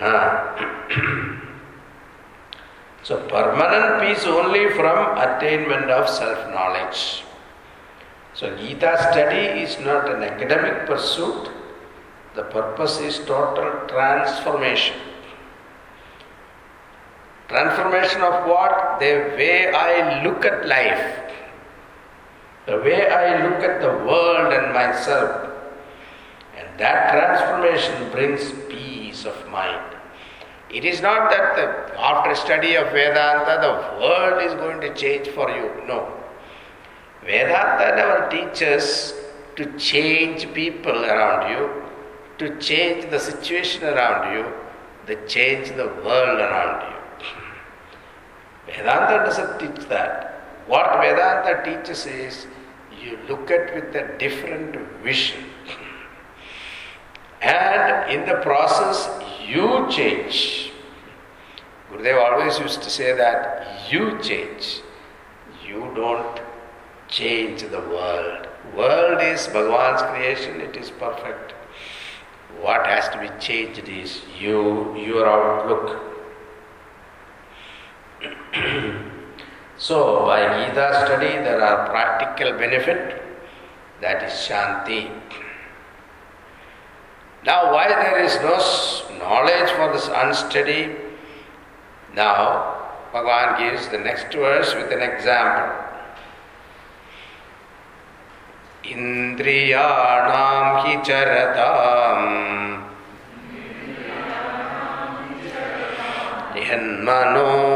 so, 3.02 3.18
permanent 3.28 4.02
peace 4.02 4.24
only 4.26 4.70
from 4.70 5.18
attainment 5.18 5.90
of 5.90 6.08
self 6.08 6.50
knowledge. 6.50 7.24
So, 8.34 8.56
Gita 8.56 8.96
study 9.12 9.62
is 9.62 9.78
not 9.80 10.08
an 10.10 10.22
academic 10.22 10.86
pursuit, 10.86 11.50
the 12.34 12.42
purpose 12.44 12.98
is 12.98 13.18
total 13.18 13.86
transformation. 13.86 14.96
Transformation 17.48 18.22
of 18.22 18.46
what? 18.48 18.98
The 18.98 19.34
way 19.38 19.72
I 19.72 20.24
look 20.24 20.44
at 20.44 20.66
life, 20.66 21.23
the 22.66 22.78
way 22.78 23.08
I 23.08 23.46
look 23.46 23.62
at 23.62 23.80
the 23.80 24.04
world 24.06 24.52
and 24.52 24.72
myself. 24.72 25.50
And 26.56 26.78
that 26.78 27.10
transformation 27.10 28.10
brings 28.10 28.52
peace 28.68 29.24
of 29.24 29.48
mind. 29.50 29.96
It 30.70 30.84
is 30.84 31.00
not 31.00 31.30
that 31.30 31.56
the, 31.56 32.00
after 32.00 32.34
study 32.34 32.74
of 32.74 32.90
Vedanta 32.90 33.58
the 33.60 34.00
world 34.00 34.42
is 34.42 34.54
going 34.54 34.80
to 34.80 34.94
change 34.94 35.28
for 35.28 35.48
you. 35.50 35.70
No. 35.86 36.12
Vedanta 37.22 37.94
never 37.96 38.28
teaches 38.28 39.14
to 39.56 39.78
change 39.78 40.52
people 40.52 41.04
around 41.04 41.50
you, 41.50 41.82
to 42.38 42.58
change 42.58 43.10
the 43.10 43.18
situation 43.20 43.84
around 43.84 44.34
you, 44.34 44.52
they 45.06 45.16
change 45.26 45.68
the 45.68 45.86
world 46.04 46.40
around 46.40 46.90
you. 46.90 46.98
Vedanta 48.66 49.24
doesn't 49.24 49.58
teach 49.60 49.88
that. 49.88 50.33
What 50.66 50.96
Vedanta 50.96 51.62
teaches 51.62 52.06
is 52.06 52.46
you 53.02 53.18
look 53.28 53.50
at 53.50 53.74
with 53.74 53.94
a 53.94 54.16
different 54.18 54.76
vision. 55.02 55.44
And 57.42 58.10
in 58.10 58.26
the 58.26 58.40
process, 58.40 59.08
you 59.46 59.86
change. 59.90 60.70
Gurudev 61.90 62.32
always 62.32 62.58
used 62.58 62.82
to 62.82 62.90
say 62.90 63.14
that 63.14 63.92
you 63.92 64.18
change. 64.22 64.80
You 65.66 65.92
don't 65.94 66.40
change 67.08 67.62
the 67.62 67.80
world. 67.80 68.48
World 68.74 69.20
is 69.20 69.46
Bhagavan's 69.48 70.02
creation, 70.02 70.62
it 70.62 70.76
is 70.76 70.90
perfect. 70.90 71.52
What 72.60 72.86
has 72.86 73.08
to 73.10 73.18
be 73.18 73.28
changed 73.38 73.86
is 73.88 74.22
you, 74.40 74.96
your 74.96 75.28
outlook. 75.28 76.00
so, 79.79 80.25
by 80.25 80.65
Gita 80.65 81.05
study, 81.05 81.31
there 81.41 81.61
are 81.63 81.87
practical 81.87 82.51
benefit. 82.57 83.23
That 84.01 84.21
is 84.23 84.33
Shanti. 84.33 85.09
Now, 87.45 87.71
why 87.73 87.87
there 87.87 88.21
is 88.21 88.35
no 88.43 88.59
knowledge 89.19 89.71
for 89.71 89.93
this 89.93 90.09
unsteady? 90.13 90.95
Now, 92.13 92.75
Bhagavan 93.13 93.57
gives 93.57 93.87
the 93.87 93.99
next 93.99 94.33
verse 94.33 94.75
with 94.75 94.91
an 94.91 95.01
example. 95.01 95.85
इन्द्रियाणां 98.89 100.61
हि 100.83 100.95
चरताम् 101.07 102.82
यन्मनोऽनुविधीयते 106.64 107.74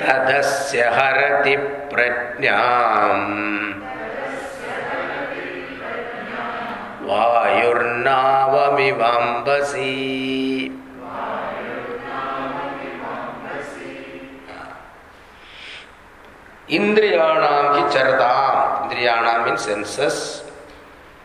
तदस्य 0.00 0.82
हरति 0.84 1.56
प्रज्ञाम्। 1.92 3.56
वायुर्नावमिवाम्बसि। 7.08 7.92
इंद्रियाणाम 16.70 17.66
ही 17.74 17.82
चरदाम 17.92 18.84
इंद्रियाणाम 18.84 19.46
in 19.46 19.56
senses 19.56 20.16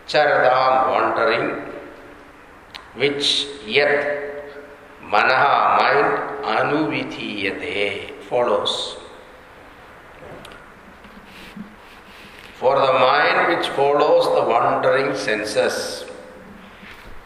चरदाम 0.10 0.74
Which 2.96 3.48
yet 3.66 4.44
manaha, 5.00 5.78
mind, 5.80 6.12
anuvidhiyate, 6.44 8.22
follows. 8.28 8.98
For 12.56 12.76
the 12.76 12.94
mind 12.94 13.58
which 13.58 13.70
follows 13.70 14.26
the 14.36 14.44
wandering 14.48 15.16
senses, 15.16 16.06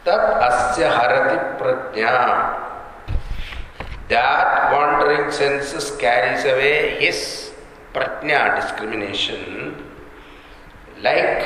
tat 0.05 0.39
asya 0.39 0.89
harati 0.93 1.37
prajna. 1.59 2.61
That 4.07 4.71
wandering 4.71 5.31
senses 5.31 5.91
carries 5.97 6.45
away 6.45 7.01
his 7.01 7.51
prajna 7.91 8.61
discrimination 8.61 9.81
like 11.01 11.41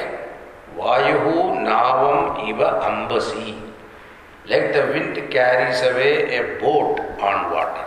vayuhu 0.75 1.55
navam 1.63 2.45
iva 2.49 2.83
ambasi 2.89 3.68
like 4.49 4.73
the 4.73 4.85
wind 4.93 5.31
carries 5.31 5.81
away 5.81 6.35
a 6.37 6.59
boat 6.59 6.99
on 7.21 7.53
water. 7.53 7.85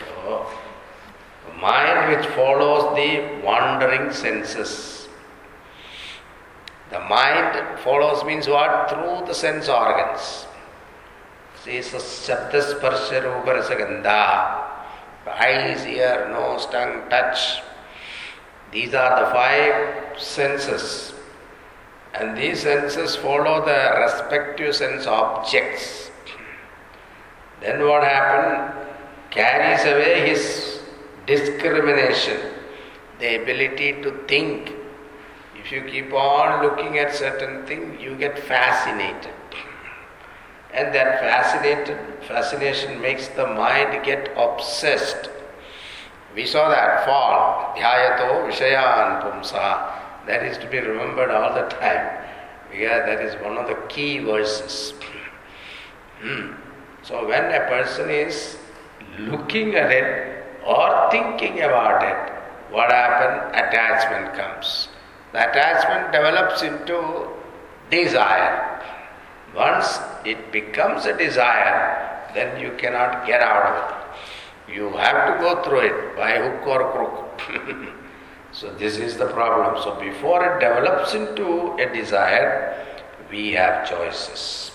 So, 0.00 0.46
mind 1.60 2.16
which 2.16 2.26
follows 2.28 2.96
the 2.96 3.44
wandering 3.44 4.12
senses. 4.12 5.08
The 6.90 7.00
mind 7.00 7.80
follows 7.80 8.24
means 8.24 8.48
what? 8.48 8.88
Through 8.88 9.26
the 9.26 9.34
sense 9.34 9.68
organs. 9.68 10.46
See 11.62 11.82
eyes, 15.26 15.84
ear, 15.84 16.28
nose, 16.30 16.64
tongue, 16.66 17.10
touch. 17.10 17.60
These 18.70 18.94
are 18.94 19.20
the 19.20 19.30
five 19.32 20.18
senses. 20.18 21.15
And 22.18 22.36
these 22.36 22.62
senses 22.62 23.14
follow 23.16 23.64
the 23.64 24.00
respective 24.00 24.74
sense 24.74 25.06
objects. 25.06 26.10
Then 27.60 27.84
what 27.86 28.02
happened? 28.02 28.74
Carries 29.30 29.84
away 29.84 30.28
his 30.28 30.80
discrimination, 31.26 32.40
the 33.18 33.42
ability 33.42 34.00
to 34.02 34.12
think. 34.26 34.72
If 35.56 35.72
you 35.72 35.82
keep 35.82 36.12
on 36.12 36.62
looking 36.62 36.98
at 36.98 37.14
certain 37.14 37.66
thing, 37.66 38.00
you 38.00 38.16
get 38.16 38.38
fascinated. 38.38 39.34
And 40.72 40.94
that 40.94 41.20
fascinated 41.20 41.98
fascination 42.24 43.00
makes 43.00 43.28
the 43.28 43.46
mind 43.46 44.04
get 44.04 44.30
obsessed. 44.36 45.28
We 46.34 46.46
saw 46.46 46.68
that 46.68 47.04
fall. 47.04 47.74
Dhyayato 47.76 48.46
Vishayan 48.46 49.22
Pumsa. 49.22 49.95
That 50.26 50.42
is 50.44 50.58
to 50.58 50.68
be 50.68 50.78
remembered 50.78 51.30
all 51.30 51.54
the 51.54 51.68
time 51.68 52.24
because 52.70 53.06
that 53.06 53.20
is 53.20 53.34
one 53.42 53.56
of 53.56 53.68
the 53.68 53.76
key 53.88 54.18
verses. 54.18 54.92
Hmm. 56.20 56.52
so 57.02 57.28
when 57.28 57.44
a 57.44 57.60
person 57.68 58.10
is 58.10 58.56
looking 59.18 59.74
at 59.74 59.92
it 59.92 60.44
or 60.66 61.08
thinking 61.10 61.60
about 61.60 62.02
it, 62.02 62.32
what 62.72 62.90
happens? 62.90 63.54
Attachment 63.54 64.34
comes. 64.34 64.88
The 65.32 65.50
attachment 65.50 66.12
develops 66.12 66.62
into 66.62 67.28
desire. 67.90 68.82
Once 69.54 69.98
it 70.24 70.50
becomes 70.50 71.06
a 71.06 71.16
desire, 71.16 72.30
then 72.34 72.60
you 72.60 72.72
cannot 72.78 73.26
get 73.26 73.40
out 73.40 73.66
of 73.66 73.90
it. 73.90 74.74
You 74.74 74.90
have 74.96 75.34
to 75.36 75.42
go 75.42 75.62
through 75.62 75.80
it 75.80 76.16
by 76.16 76.38
hook 76.38 76.66
or 76.66 76.92
crook. 76.92 77.92
so, 78.56 78.72
this 78.78 78.96
is 78.96 79.18
the 79.18 79.26
problem. 79.26 79.82
So, 79.82 80.00
before 80.00 80.42
it 80.46 80.60
develops 80.60 81.12
into 81.12 81.74
a 81.74 81.92
desire, 81.92 82.86
we 83.30 83.52
have 83.52 83.86
choices. 83.86 84.70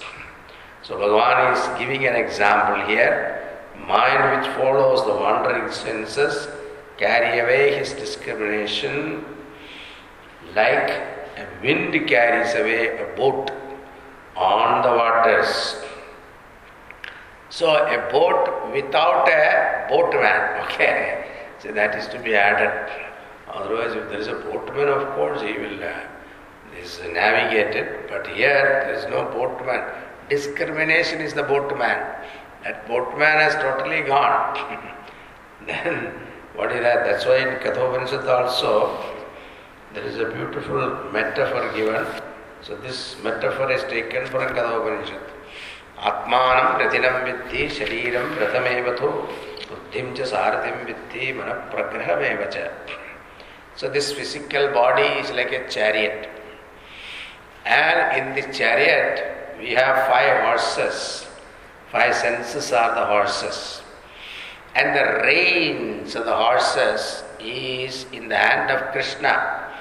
So, 0.84 0.98
Bhagavan 0.98 1.54
is 1.58 1.80
giving 1.80 2.06
an 2.06 2.16
example 2.16 2.86
here. 2.86 3.60
Mind 3.88 4.38
which 4.38 4.56
follows 4.56 5.04
the 5.04 5.16
wandering 5.16 5.72
senses 5.72 6.48
carry 6.98 7.40
away 7.40 7.76
his 7.80 7.94
discrimination 7.94 9.26
like 10.56 10.92
a 11.38 11.48
wind 11.64 12.08
carries 12.08 12.54
away 12.54 13.00
a 13.00 13.16
boat 13.16 13.50
on 14.36 14.84
the 14.84 14.90
waters. 14.90 15.78
So 17.50 17.74
a 17.74 18.12
boat 18.12 18.72
without 18.72 19.28
a 19.28 19.88
boatman, 19.90 20.62
okay, 20.66 21.26
so 21.58 21.72
that 21.72 21.96
is 21.96 22.08
to 22.10 22.20
be 22.20 22.36
added. 22.36 23.11
Otherwise, 23.54 23.95
if 23.95 24.10
there 24.10 24.20
is 24.20 24.28
a 24.28 24.36
boatman, 24.36 24.88
of 24.88 25.08
course, 25.16 25.41
he 25.41 25.54
will 25.54 25.84
uh, 25.84 25.99
is 26.80 26.99
navigated. 27.12 28.10
But 28.10 28.28
here 28.28 28.86
there 28.86 28.93
is 28.93 29.06
no 29.06 29.26
boatman. 29.26 29.84
Discrimination 30.30 31.22
is 31.22 31.34
the 31.34 31.43
boatman. 31.43 31.99
That 32.64 32.88
boatman 32.88 33.38
has 33.39 33.56
totally 33.56 34.02
gone. 34.02 34.88
then 35.66 36.14
what 36.56 36.72
is 36.72 36.82
that? 36.82 37.06
That's 37.06 37.26
why 37.26 37.38
in 37.38 37.60
Kathopanishad 37.60 38.28
also 38.28 38.97
there 39.93 40.04
is 40.04 40.18
a 40.18 40.26
beautiful 40.26 41.12
metaphor 41.12 41.72
given. 41.76 42.06
So 42.62 42.76
this 42.78 43.16
metaphor 43.24 43.72
is 43.72 43.84
taken 43.84 44.26
from 44.28 44.47
Kathopanishad. 44.56 45.22
Atmanam 45.97 46.80
ratinam 46.80 47.26
viddhi 47.28 47.70
shariram 47.70 48.36
rathamevatho 48.38 49.28
buddhim 49.70 50.16
cha 50.16 50.24
sarathim 50.24 50.86
viddhi 50.88 51.36
mana 51.36 51.70
pragrahamevacha. 51.72 52.72
So 53.82 53.90
this 53.90 54.14
physical 54.14 54.68
body 54.68 55.10
is 55.22 55.32
like 55.32 55.52
a 55.54 55.68
chariot. 55.68 56.30
And 57.66 58.16
in 58.16 58.36
the 58.36 58.54
chariot 58.54 59.58
we 59.58 59.72
have 59.72 60.08
five 60.08 60.44
horses. 60.44 61.26
Five 61.92 62.14
senses 62.14 62.72
are 62.72 62.94
the 62.94 63.08
horses. 63.08 63.82
And 64.76 64.96
the 64.96 65.24
reins 65.24 66.14
of 66.14 66.26
the 66.26 66.36
horses 66.36 67.24
is 67.40 68.06
in 68.12 68.30
the 68.30 68.38
hand 68.38 68.70
of 68.70 68.92
Krishna. 68.92 69.74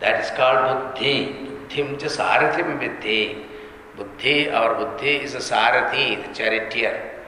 That 0.00 0.24
is 0.24 0.30
called 0.32 0.94
buddhi. 0.96 1.46
Buddhim 1.68 1.98
cha 2.00 2.08
sarathim 2.08 2.80
viddhi. 2.82 3.46
Buddhi, 3.96 4.50
our 4.50 4.74
buddhi 4.74 5.22
is 5.22 5.34
a 5.36 5.38
sarathi, 5.52 6.26
the 6.26 6.34
charioteer. 6.34 7.22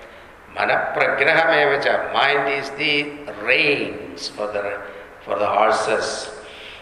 Manapragrahamevacha, 0.56 2.12
mind 2.12 2.48
is 2.60 2.70
the 2.70 3.32
reins 3.40 4.26
for 4.26 4.48
the, 4.48 4.82
for 5.28 5.38
the 5.38 5.46
horses. 5.46 6.30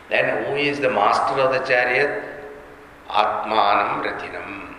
Then 0.08 0.44
who 0.46 0.54
is 0.54 0.78
the 0.78 0.88
master 0.88 1.40
of 1.40 1.52
the 1.52 1.62
chariot? 1.66 2.12
Atmanam 3.08 4.04
Ratinam. 4.06 4.74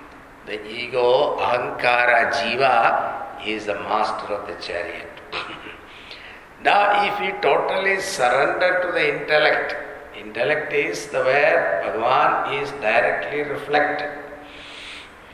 The 0.46 0.66
ego, 0.66 1.38
Ahankara, 1.38 2.32
Jiva 2.32 3.46
is 3.46 3.66
the 3.66 3.76
master 3.76 4.34
of 4.34 4.48
the 4.48 4.56
chariot. 4.64 5.10
now, 6.64 7.04
if 7.08 7.20
we 7.20 7.30
totally 7.42 8.00
surrender 8.00 8.80
to 8.84 8.92
the 8.94 9.22
intellect, 9.22 9.76
intellect 10.18 10.72
is 10.72 11.08
the 11.08 11.20
where 11.20 11.84
Bhagavan 11.84 12.64
is 12.64 12.72
directly 12.72 13.42
reflected. 13.42 14.12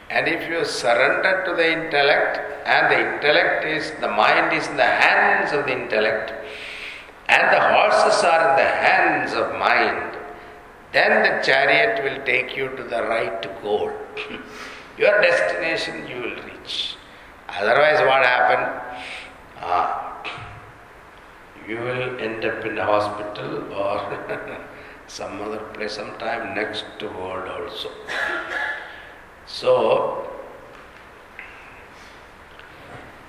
And 0.09 0.27
if 0.27 0.49
you 0.49 0.65
surrender 0.65 1.43
to 1.45 1.55
the 1.55 1.71
intellect, 1.71 2.39
and 2.65 2.91
the 2.91 2.99
intellect 3.13 3.65
is, 3.65 3.91
the 3.99 4.09
mind 4.09 4.53
is 4.53 4.67
in 4.67 4.77
the 4.77 4.83
hands 4.83 5.51
of 5.53 5.65
the 5.65 5.73
intellect, 5.73 6.33
and 7.27 7.53
the 7.53 7.59
horses 7.59 8.23
are 8.23 8.49
in 8.49 8.55
the 8.57 8.69
hands 8.69 9.33
of 9.33 9.57
mind, 9.59 10.17
then 10.91 11.23
the 11.23 11.43
chariot 11.43 12.03
will 12.03 12.23
take 12.25 12.55
you 12.55 12.69
to 12.75 12.83
the 12.83 13.03
right 13.03 13.61
goal. 13.61 13.91
Your 14.97 15.21
destination 15.21 16.07
you 16.07 16.21
will 16.21 16.43
reach. 16.43 16.95
Otherwise, 17.49 17.99
what 17.99 18.23
happened? 18.23 18.81
Ah, 19.59 20.13
you 21.67 21.77
will 21.77 22.19
end 22.19 22.45
up 22.45 22.63
in 22.65 22.77
a 22.77 22.85
hospital 22.85 23.73
or 23.73 24.67
some 25.07 25.41
other 25.41 25.59
place, 25.73 25.93
sometime 25.93 26.55
next 26.55 26.85
world 27.01 27.47
also. 27.47 27.89
So, 29.45 30.32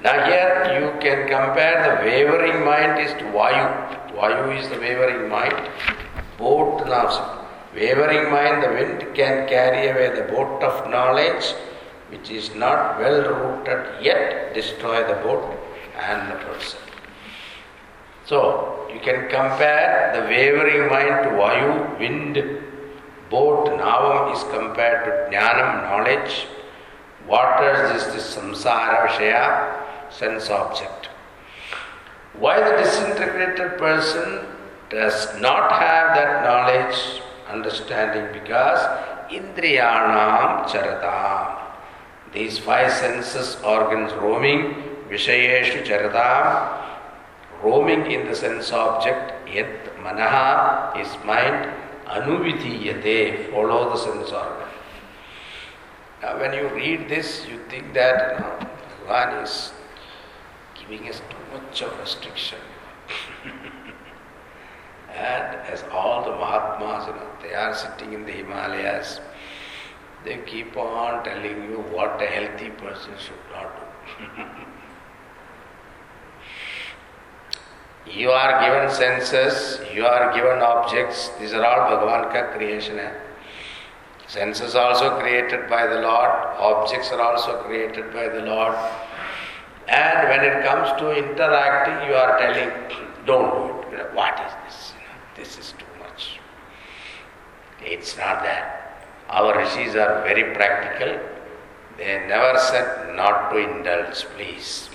now 0.05 0.27
here 0.27 0.79
you 0.79 1.01
can 1.01 1.27
compare 1.27 1.77
the 1.85 2.05
wavering 2.05 2.65
mind 2.65 3.01
is 3.01 3.13
to 3.15 3.25
Vayu. 3.37 3.67
Vayu 4.15 4.59
is 4.59 4.69
the 4.69 4.79
wavering 4.79 5.29
mind. 5.29 5.71
Boat 6.39 6.87
now. 6.87 7.41
Wavering 7.75 8.31
mind, 8.31 8.63
the 8.63 8.69
wind 8.69 9.01
can 9.17 9.49
carry 9.49 9.89
away 9.89 10.15
the 10.15 10.33
boat 10.33 10.63
of 10.63 10.89
knowledge, 10.89 11.45
which 12.11 12.31
is 12.31 12.55
not 12.55 13.01
well 13.01 13.21
rooted 13.35 14.05
yet, 14.05 14.55
destroy 14.55 15.03
the 15.09 15.21
boat 15.25 15.59
and 15.99 16.31
the 16.31 16.37
person. 16.45 16.79
So, 18.27 18.89
you 18.95 19.01
can 19.01 19.29
compare 19.29 20.13
the 20.15 20.21
wavering 20.21 20.89
mind 20.89 21.25
to 21.25 21.31
Vayu, 21.31 21.99
wind, 21.99 22.35
boat, 23.29 23.67
Navam 23.67 24.33
is 24.37 24.43
compared 24.45 25.05
to 25.07 25.37
Jnanam, 25.37 25.83
knowledge, 25.83 26.47
waters 27.27 28.03
is 28.03 28.07
the 28.15 28.41
samsara, 28.41 29.09
Vishaya, 29.09 29.84
sense 30.15 30.51
object. 30.51 31.09
Why 32.35 32.59
the 32.61 32.77
disintegrated 32.83 33.79
person 33.79 34.47
does 34.91 35.41
not 35.41 35.71
have 35.73 36.15
that 36.15 36.43
knowledge, 36.45 37.23
understanding? 37.49 38.33
Because 38.33 38.81
Indriyanam 39.31 40.67
Charatam. 40.67 41.61
These 42.33 42.59
five 42.59 42.93
senses, 42.93 43.57
organs 43.63 44.13
roaming, 44.15 44.75
Vishayeshu 45.09 45.85
Charatam, 45.85 46.83
roaming 47.63 48.11
in 48.11 48.27
the 48.27 48.35
sense 48.35 48.73
object, 48.73 49.33
yet 49.49 49.97
manaha 49.99 51.01
is 51.01 51.09
mind, 51.25 51.71
anuvidhiyate, 52.07 53.51
follow 53.51 53.91
the 53.91 53.97
sense 53.97 54.33
organ. 54.33 54.69
Now, 56.23 56.39
when 56.41 56.53
you 56.53 56.69
read 56.69 57.09
this, 57.09 57.47
you 57.49 57.61
think 57.69 57.95
that 57.95 58.39
you 58.39 58.41
know, 58.41 59.43
is 59.43 59.73
giving 60.89 61.09
us 61.09 61.21
too 61.31 61.57
much 61.57 61.83
of 61.83 61.99
restriction. 61.99 62.59
and 65.15 65.57
as 65.69 65.85
all 65.93 66.25
the 66.25 66.31
Mahatmas, 66.31 67.07
you 67.07 67.15
know, 67.15 67.29
they 67.43 67.55
are 67.55 67.75
sitting 67.75 68.13
in 68.13 68.25
the 68.25 68.33
Himalayas, 68.33 69.21
they 70.25 70.39
keep 70.47 70.77
on 70.77 71.23
telling 71.25 71.71
you 71.71 71.85
what 71.93 72.21
a 72.23 72.27
healthy 72.27 72.71
person 72.71 73.13
should 73.19 73.35
not 73.53 73.71
do. 78.07 78.11
you 78.21 78.31
are 78.31 78.61
given 78.65 78.91
senses, 78.95 79.81
you 79.95 80.07
are 80.07 80.33
given 80.35 80.63
objects, 80.63 81.31
these 81.39 81.53
are 81.53 81.65
all 81.65 81.91
Bhagavan 81.91 82.57
creation. 82.57 82.99
Hai. 82.99 83.13
Senses 84.27 84.75
also 84.75 85.19
created 85.21 85.69
by 85.69 85.87
the 85.87 86.01
Lord, 86.01 86.31
objects 86.59 87.13
are 87.13 87.21
also 87.21 87.63
created 87.65 88.13
by 88.13 88.29
the 88.29 88.41
Lord. 88.41 88.75
When 90.35 90.43
it 90.43 90.65
comes 90.65 90.89
to 91.01 91.13
interacting, 91.13 92.09
you 92.09 92.15
are 92.17 92.37
telling, 92.41 92.71
don't 93.25 93.89
do 93.89 93.97
it. 93.97 94.13
What 94.15 94.35
is 94.45 94.53
this? 94.65 94.93
This 95.37 95.59
is 95.59 95.75
too 95.79 95.93
much. 96.01 96.41
It's 97.81 98.17
not 98.17 98.43
that. 98.43 99.07
Our 99.29 99.57
rishis 99.57 99.95
are 99.95 100.23
very 100.25 100.53
practical. 100.57 101.21
They 101.99 102.27
never 102.27 102.59
said 102.59 103.15
not 103.15 103.51
to 103.51 103.59
indulge, 103.59 104.25
please. 104.35 104.91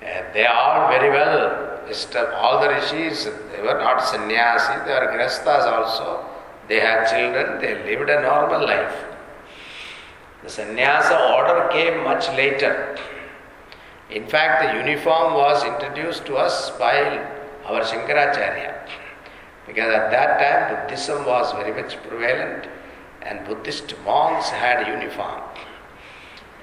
And 0.00 0.24
they 0.32 0.46
are 0.46 0.90
very 0.90 1.10
well 1.10 1.68
all 2.36 2.60
the 2.60 2.68
rishis, 2.68 3.24
they 3.24 3.62
were 3.62 3.78
not 3.78 4.02
sannyasi, 4.02 4.84
they 4.86 4.94
were 4.94 5.12
grasthas 5.12 5.64
also. 5.66 6.24
They 6.68 6.80
had 6.80 7.06
children, 7.06 7.60
they 7.60 7.74
lived 7.84 8.08
a 8.08 8.22
normal 8.22 8.64
life. 8.64 9.04
The 10.42 10.48
sannyasa 10.48 11.34
order 11.34 11.68
came 11.68 12.04
much 12.04 12.28
later. 12.28 12.96
In 14.10 14.26
fact, 14.26 14.62
the 14.62 14.78
uniform 14.78 15.34
was 15.34 15.64
introduced 15.64 16.24
to 16.26 16.36
us 16.36 16.70
by 16.78 17.18
our 17.66 17.82
Shankaracharya. 17.82 18.88
Because 19.66 19.92
at 19.92 20.10
that 20.10 20.40
time 20.40 20.86
Buddhism 20.86 21.26
was 21.26 21.52
very 21.52 21.80
much 21.80 22.02
prevalent 22.04 22.68
and 23.22 23.46
Buddhist 23.46 23.94
monks 24.06 24.48
had 24.48 24.86
uniform. 24.86 25.42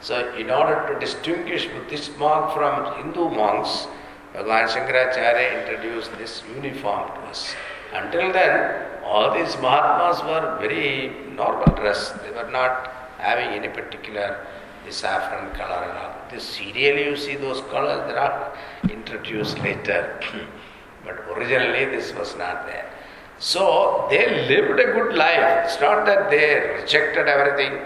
So 0.01 0.33
in 0.35 0.49
order 0.49 0.91
to 0.91 0.99
distinguish 0.99 1.67
Buddhist 1.67 2.17
monk 2.17 2.53
from 2.53 2.95
Hindu 2.97 3.29
monks, 3.29 3.87
Bhagavan 4.33 4.67
Shankaracharya 4.67 5.61
introduced 5.61 6.17
this 6.17 6.41
uniform 6.55 7.07
to 7.09 7.21
us. 7.29 7.55
Until 7.93 8.33
then, 8.33 8.81
all 9.03 9.33
these 9.33 9.55
Mahatmas 9.57 10.23
were 10.23 10.57
very 10.59 11.13
normal 11.35 11.75
dress. 11.75 12.09
They 12.23 12.31
were 12.31 12.49
not 12.49 12.91
having 13.19 13.49
any 13.49 13.69
particular 13.69 14.45
saffron 14.91 15.53
color 15.55 15.83
and 15.89 15.97
all. 15.97 16.15
This 16.29 16.43
serially 16.43 17.05
you 17.05 17.17
see 17.17 17.36
those 17.36 17.61
colors, 17.71 18.05
they 18.07 18.17
are 18.17 18.57
introduced 18.89 19.59
later. 19.59 20.19
but 21.05 21.19
originally 21.36 21.86
this 21.86 22.13
was 22.13 22.36
not 22.36 22.65
there. 22.65 22.89
So 23.38 24.07
they 24.09 24.47
lived 24.47 24.79
a 24.79 24.93
good 24.93 25.15
life. 25.15 25.65
It's 25.65 25.79
not 25.81 26.05
that 26.05 26.29
they 26.29 26.81
rejected 26.81 27.27
everything. 27.27 27.79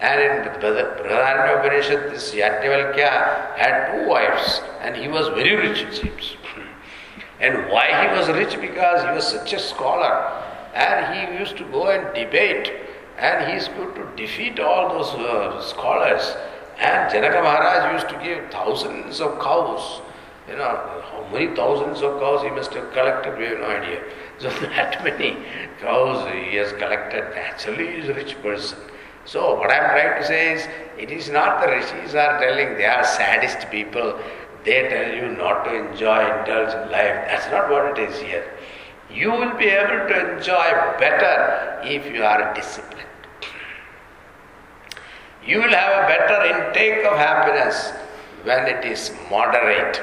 And 0.00 0.20
in 0.20 0.60
the 0.60 0.84
Brihadaranyaka 1.02 1.58
Upanishad, 1.58 2.12
this 2.12 2.32
Yajnavalkya 2.32 3.56
had 3.56 3.92
two 3.92 4.08
wives 4.08 4.60
and 4.80 4.94
he 4.94 5.08
was 5.08 5.28
very 5.28 5.56
rich, 5.56 5.80
it 5.80 5.94
seems. 5.94 6.36
and 7.40 7.68
why 7.68 8.08
he 8.08 8.16
was 8.16 8.28
rich? 8.28 8.60
Because 8.60 9.02
he 9.02 9.10
was 9.10 9.26
such 9.26 9.52
a 9.52 9.58
scholar 9.58 10.44
and 10.74 11.32
he 11.32 11.38
used 11.38 11.56
to 11.56 11.64
go 11.64 11.90
and 11.90 12.14
debate 12.14 12.72
and 13.18 13.50
he 13.50 13.56
is 13.56 13.68
going 13.68 13.94
to 13.94 14.16
defeat 14.16 14.60
all 14.60 14.88
those 14.90 15.12
uh, 15.14 15.60
scholars. 15.62 16.36
And 16.78 17.10
Janaka 17.10 17.42
Maharaj 17.42 17.92
used 17.94 18.08
to 18.10 18.24
give 18.24 18.50
thousands 18.50 19.20
of 19.20 19.40
cows. 19.40 20.00
You 20.48 20.56
know, 20.56 21.02
how 21.10 21.28
many 21.32 21.54
thousands 21.54 22.00
of 22.00 22.20
cows 22.20 22.42
he 22.42 22.50
must 22.50 22.72
have 22.74 22.92
collected, 22.92 23.36
we 23.36 23.46
have 23.46 23.58
no 23.58 23.66
idea. 23.66 24.02
So 24.38 24.50
that 24.50 25.02
many 25.02 25.36
cows 25.80 26.32
he 26.32 26.54
has 26.56 26.70
collected. 26.74 27.24
Naturally, 27.34 27.88
he 27.88 27.98
is 28.02 28.08
a 28.08 28.14
rich 28.14 28.40
person. 28.40 28.78
So 29.24 29.56
what 29.56 29.72
I 29.72 29.78
am 29.78 29.90
trying 29.90 30.22
to 30.22 30.26
say 30.28 30.52
is, 30.54 30.68
it 30.96 31.10
is 31.10 31.28
not 31.28 31.60
the 31.60 31.72
rishis 31.72 32.14
are 32.14 32.38
telling 32.38 32.76
they 32.78 32.86
are 32.86 33.04
saddest 33.04 33.68
people. 33.68 34.16
They 34.64 34.88
tell 34.88 35.12
you 35.12 35.36
not 35.36 35.64
to 35.64 35.74
enjoy 35.74 36.20
indulgent 36.38 36.92
life. 36.92 37.26
That's 37.26 37.50
not 37.50 37.68
what 37.68 37.98
it 37.98 38.08
is 38.08 38.20
here. 38.20 38.48
You 39.10 39.32
will 39.32 39.54
be 39.58 39.66
able 39.66 40.06
to 40.08 40.36
enjoy 40.36 40.70
better 41.00 41.80
if 41.82 42.06
you 42.06 42.22
are 42.22 42.54
disciplined. 42.54 43.07
You 45.48 45.60
will 45.60 45.70
have 45.70 46.04
a 46.04 46.06
better 46.06 46.44
intake 46.44 47.06
of 47.06 47.16
happiness 47.16 47.92
when 48.44 48.66
it 48.66 48.84
is 48.84 49.10
moderate. 49.30 49.98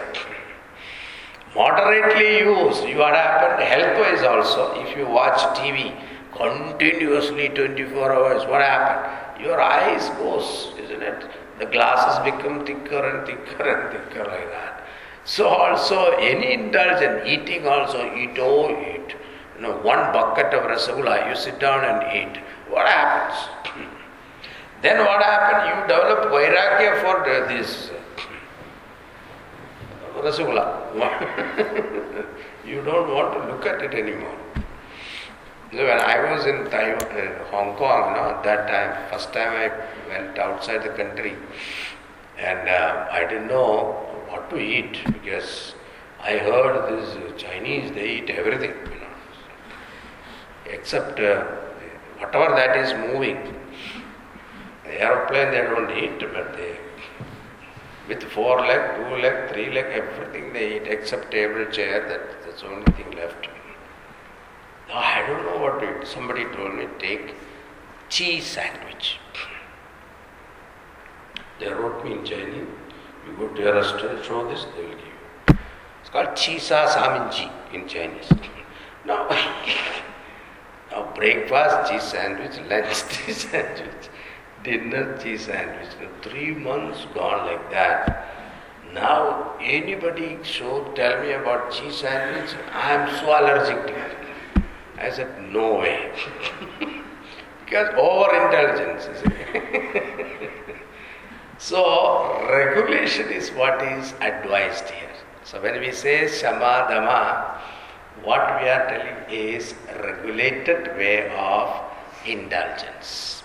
Moderately 1.56 2.39
used, 2.39 2.84
you 2.86 2.98
what 2.98 3.14
happened 3.14 3.62
health 3.62 4.00
wise 4.00 4.24
also, 4.24 4.74
if 4.82 4.98
you 4.98 5.06
watch 5.06 5.38
TV 5.60 5.93
continuously 6.36 7.50
24 7.50 8.12
hours, 8.12 8.41
what 8.50 8.62
happened? 8.62 9.46
Your 9.46 9.62
eyes 9.62 10.10
goes, 10.18 10.74
isn't 10.80 11.04
it? 11.04 11.30
The 11.60 11.68
glasses 11.68 12.24
become 12.26 12.66
thicker 12.66 13.08
and 13.08 13.28
thicker 13.28 13.70
and 13.70 13.91
thicker 13.93 14.26
like 14.26 14.50
that. 14.50 14.84
So 15.26 15.48
also 15.48 16.10
any 16.14 16.54
indulgent 16.54 17.28
eating 17.28 17.68
also 17.68 18.04
eat 18.16 18.36
oh 18.39 18.72
eat. 18.72 19.16
You 19.56 19.62
know, 19.62 19.78
one 19.78 20.12
bucket 20.12 20.56
of 20.56 20.64
rasagula, 20.64 21.30
you 21.30 21.36
sit 21.36 21.60
down 21.60 21.86
and 21.86 22.02
eat. 22.18 22.41
What 22.68 22.88
happens? 22.88 23.55
Then 24.86 24.99
what 24.99 25.21
happened? 25.21 25.61
You 25.69 25.75
develop 25.88 26.31
vairagya 26.31 27.01
for 27.01 27.15
this 27.49 27.91
rasagula. 30.25 30.65
you 32.65 32.83
don't 32.83 33.13
want 33.13 33.33
to 33.33 33.39
look 33.51 33.65
at 33.65 33.81
it 33.81 33.93
anymore. 33.93 34.38
So 35.71 35.86
when 35.86 35.99
I 35.99 36.31
was 36.31 36.45
in 36.45 36.69
Taiwan, 36.69 37.03
uh, 37.03 37.43
Hong 37.51 37.75
Kong, 37.75 38.15
at 38.15 38.43
that 38.43 38.67
time, 38.67 39.11
first 39.11 39.33
time 39.33 39.51
I 39.51 39.71
went 40.07 40.38
outside 40.39 40.83
the 40.83 40.89
country, 40.89 41.36
and 42.38 42.69
uh, 42.69 43.07
I 43.11 43.25
didn't 43.25 43.47
know 43.47 43.93
what 44.29 44.49
to 44.51 44.57
eat 44.57 44.99
because 45.05 45.73
I 46.21 46.38
heard 46.38 46.75
these 46.89 47.41
Chinese 47.41 47.91
they 47.91 48.17
eat 48.17 48.29
everything, 48.29 48.73
you 48.86 48.99
know, 49.01 49.15
except 50.65 51.19
uh, 51.19 51.43
whatever 52.19 52.55
that 52.55 52.77
is 52.77 52.93
moving. 52.93 53.38
Aeroplane 54.98 55.52
they 55.52 55.62
don't 55.62 55.91
eat, 55.91 56.20
but 56.34 56.56
they 56.58 56.78
with 58.08 58.24
four 58.24 58.62
leg, 58.62 58.96
two 58.96 59.16
leg, 59.22 59.52
three 59.52 59.72
leg, 59.72 59.86
everything 59.86 60.54
they 60.54 60.78
eat 60.78 60.84
except 60.88 61.32
table, 61.32 61.66
chair. 61.72 62.08
That, 62.08 62.46
that's 62.46 62.62
the 62.62 62.68
only 62.68 62.91
thing 62.93 63.12
left. 63.12 63.48
Now, 64.88 64.98
I 64.98 65.26
don't 65.26 65.43
know 65.46 65.58
what 65.58 65.80
to 65.80 66.02
eat. 66.02 66.08
Somebody 66.08 66.46
told 66.56 66.76
me 66.76 66.88
take 67.00 67.34
cheese 68.10 68.46
sandwich. 68.46 69.18
They 71.60 71.72
wrote 71.72 72.04
me 72.04 72.14
in 72.14 72.26
Chinese. 72.26 72.68
You 73.26 73.34
go 73.38 73.48
to 73.48 73.70
a 73.72 73.74
restaurant, 73.74 74.24
show 74.24 74.48
this, 74.48 74.66
they 74.76 74.84
will 74.84 74.89
give 74.89 75.00
you. 75.00 75.58
It's 76.02 76.10
called 76.10 76.30
chisa 76.30 76.88
saminji 76.88 77.52
in 77.74 77.88
Chinese. 77.88 78.30
Now, 79.06 79.30
now 80.91 81.14
breakfast 81.14 81.91
cheese 81.91 82.02
sandwich, 82.02 82.58
lunch 82.68 83.08
cheese 83.10 83.48
sandwich, 83.48 84.10
dinner 84.66 85.18
cheese 85.22 85.45
sandwich. 85.45 85.91
Three 86.22 86.51
months 86.51 87.05
gone 87.13 87.45
like 87.45 87.70
that. 87.72 88.28
Now, 88.93 89.55
anybody 89.61 90.39
should 90.43 90.95
tell 90.95 91.22
me 91.22 91.34
about 91.34 91.72
cheese 91.72 91.97
sandwich, 91.97 92.55
I 92.72 92.93
am 92.93 93.16
so 93.20 93.28
allergic 93.28 93.88
to 93.88 93.93
it. 93.93 94.18
I 94.97 95.11
said, 95.11 95.51
no 95.51 95.76
way. 95.76 96.11
because 97.66 97.89
overintelligence 97.95 99.07
is 99.13 99.22
So 101.57 102.47
regulation 102.49 103.30
is 103.30 103.49
what 103.51 103.82
is 103.82 104.13
advised 104.22 104.89
here. 104.89 105.16
So 105.43 105.61
when 105.61 105.80
we 105.80 105.91
say 105.91 106.28
shama 106.28 106.88
dama, 106.89 107.61
what 108.24 108.61
we 108.61 108.68
are 108.70 108.88
telling 108.89 109.30
is 109.30 109.74
regulated 110.03 110.95
way 110.97 111.30
of 111.38 111.70
indulgence. 112.26 113.45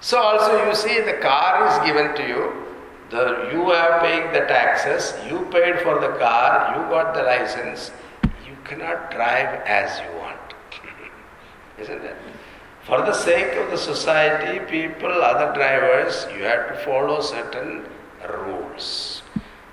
So 0.00 0.18
also 0.18 0.66
you 0.66 0.74
see 0.74 1.00
the 1.00 1.18
car 1.20 1.68
is 1.68 1.86
given 1.86 2.14
to 2.16 2.26
you, 2.26 2.52
the, 3.10 3.50
you 3.52 3.70
are 3.70 4.00
paying 4.00 4.32
the 4.32 4.46
taxes, 4.46 5.14
you 5.28 5.46
paid 5.52 5.80
for 5.80 6.00
the 6.00 6.16
car, 6.18 6.74
you 6.74 6.88
got 6.88 7.12
the 7.12 7.22
license, 7.22 7.90
you 8.46 8.56
cannot 8.64 9.10
drive 9.10 9.60
as 9.66 10.00
you 10.00 10.18
want. 10.18 10.54
Isn't 11.78 12.02
it? 12.02 12.16
For 12.84 12.98
the 13.02 13.12
sake 13.12 13.56
of 13.56 13.70
the 13.70 13.76
society, 13.76 14.58
people, 14.70 15.10
other 15.10 15.52
drivers, 15.52 16.26
you 16.34 16.44
have 16.44 16.68
to 16.68 16.84
follow 16.84 17.20
certain 17.20 17.84
rules 18.28 19.22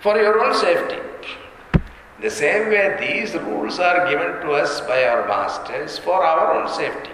for 0.01 0.17
your 0.17 0.43
own 0.43 0.53
safety. 0.53 0.99
The 2.21 2.29
same 2.29 2.69
way, 2.69 2.97
these 2.99 3.33
rules 3.35 3.79
are 3.79 4.09
given 4.09 4.41
to 4.41 4.51
us 4.53 4.81
by 4.81 5.05
our 5.05 5.27
masters 5.27 5.97
for 5.99 6.23
our 6.23 6.59
own 6.59 6.67
safety. 6.73 7.11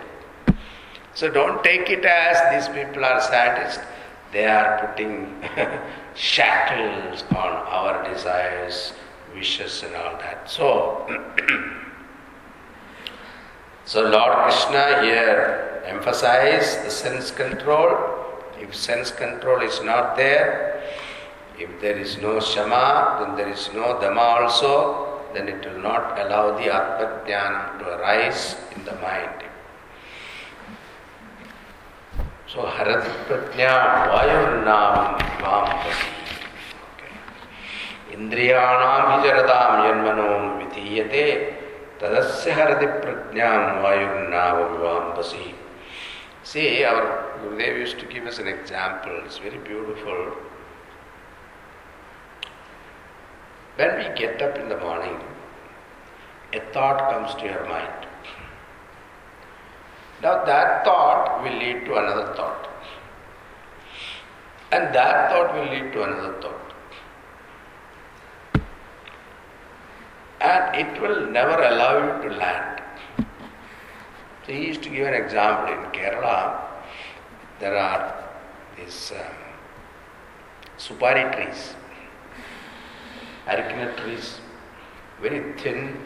So 1.15 1.29
don't 1.29 1.63
take 1.63 1.89
it 1.89 2.03
as 2.05 2.37
these 2.51 2.75
people 2.75 3.05
are 3.05 3.19
sadists. 3.19 3.85
They 4.31 4.45
are 4.47 4.87
putting 4.87 5.43
shackles 6.15 7.23
on 7.29 7.51
our 7.69 8.03
desires, 8.11 8.93
wishes, 9.35 9.83
and 9.83 9.95
all 9.95 10.17
that. 10.17 10.49
So, 10.49 11.05
so 13.85 14.01
Lord 14.01 14.37
Krishna 14.43 15.03
here 15.03 15.83
emphasized 15.85 16.83
the 16.83 16.89
sense 16.89 17.29
control. 17.29 17.95
If 18.59 18.73
sense 18.73 19.11
control 19.11 19.61
is 19.61 19.83
not 19.83 20.15
there, 20.17 20.81
if 21.59 21.69
there 21.79 21.97
is 21.97 22.17
no 22.17 22.39
shama, 22.39 23.17
then 23.19 23.37
there 23.37 23.53
is 23.53 23.69
no 23.73 23.99
dama 24.01 24.41
also, 24.41 25.21
then 25.35 25.47
it 25.47 25.63
will 25.63 25.81
not 25.81 26.17
allow 26.19 26.57
the 26.57 26.73
Atma 26.73 27.83
to 27.83 27.99
arise 27.99 28.55
in 28.75 28.83
the 28.85 28.95
mind. 28.95 29.43
So 32.53 32.61
Harati 32.61 33.09
Pratnya 33.25 34.13
Vayurnam 34.13 35.17
Vampasi. 35.41 36.05
Indriyanam 38.11 39.23
Vijaradam 39.23 39.71
Yanmanom 39.89 40.61
Vidiyate 40.61 41.55
Tadasya 41.97 42.53
Harati 42.53 43.01
Pratnyam 43.01 43.81
Vayurnam 43.81 44.77
Vampasi. 44.83 45.55
See, 46.43 46.83
our 46.83 47.39
Gurudev 47.41 47.75
used 47.75 47.97
to 47.97 48.05
give 48.05 48.27
us 48.27 48.37
an 48.37 48.47
example. 48.47 49.19
It's 49.25 49.39
very 49.39 49.57
beautiful. 49.57 50.37
When 53.77 53.97
we 53.97 54.15
get 54.15 54.39
up 54.43 54.59
in 54.59 54.69
the 54.69 54.77
morning, 54.77 55.19
a 56.53 56.59
thought 56.71 57.09
comes 57.09 57.33
to 57.41 57.45
your 57.45 57.67
mind. 57.67 58.12
Now 60.23 60.45
that 60.45 60.85
thought 60.85 61.43
will 61.43 61.57
lead 61.59 61.83
to 61.85 61.95
another 61.97 62.33
thought. 62.33 62.69
And 64.71 64.95
that 64.95 65.29
thought 65.29 65.53
will 65.53 65.69
lead 65.69 65.91
to 65.91 66.03
another 66.03 66.41
thought. 66.41 66.73
And 70.39 70.75
it 70.75 71.01
will 71.01 71.29
never 71.29 71.61
allow 71.61 71.97
you 72.05 72.29
to 72.29 72.35
land. 72.37 72.81
So 74.45 74.53
he 74.53 74.67
used 74.67 74.81
to 74.83 74.89
give 74.89 75.07
an 75.07 75.13
example 75.13 75.73
in 75.73 75.91
Kerala. 75.91 76.61
There 77.59 77.75
are 77.77 78.23
these 78.77 79.11
um, 79.11 79.35
supari 80.77 81.23
trees, 81.35 81.75
arecanut 83.45 83.97
trees, 83.97 84.39
very 85.21 85.53
thin, 85.59 85.97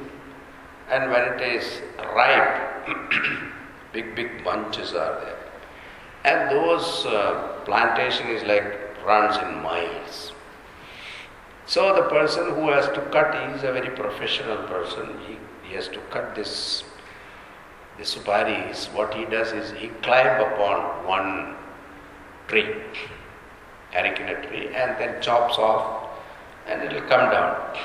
and 0.90 1.12
when 1.12 1.34
it 1.34 1.42
is 1.42 1.82
ripe, 2.16 2.88
big 3.94 4.16
big 4.16 4.44
bunches 4.44 4.94
are 4.94 5.20
there, 5.22 5.40
and 6.26 6.52
those 6.52 7.06
uh, 7.06 7.62
plantation 7.66 8.28
is 8.28 8.44
like 8.44 9.06
runs 9.06 9.38
in 9.38 9.62
miles. 9.62 10.34
So 11.66 11.94
the 11.96 12.04
person 12.04 12.54
who 12.56 12.70
has 12.70 12.86
to 12.88 13.02
cut, 13.12 13.36
is 13.56 13.64
a 13.64 13.74
very 13.74 13.90
professional 13.90 14.58
person. 14.68 15.18
He, 15.28 15.38
he 15.68 15.76
has 15.76 15.90
to 15.90 16.00
cut 16.12 16.34
this 16.34 16.84
the 17.98 18.04
suparis. 18.04 18.94
What 18.94 19.14
he 19.14 19.26
does 19.26 19.52
is 19.52 19.72
he 19.72 19.88
climb 20.02 20.40
upon 20.40 21.06
one 21.06 21.56
tree, 22.48 22.76
arecanut 23.94 24.48
tree, 24.48 24.68
and 24.68 24.98
then 25.00 25.22
chops 25.22 25.58
off, 25.58 26.10
and 26.68 26.82
it 26.84 26.94
will 26.94 27.08
come 27.10 27.30
down. 27.32 27.78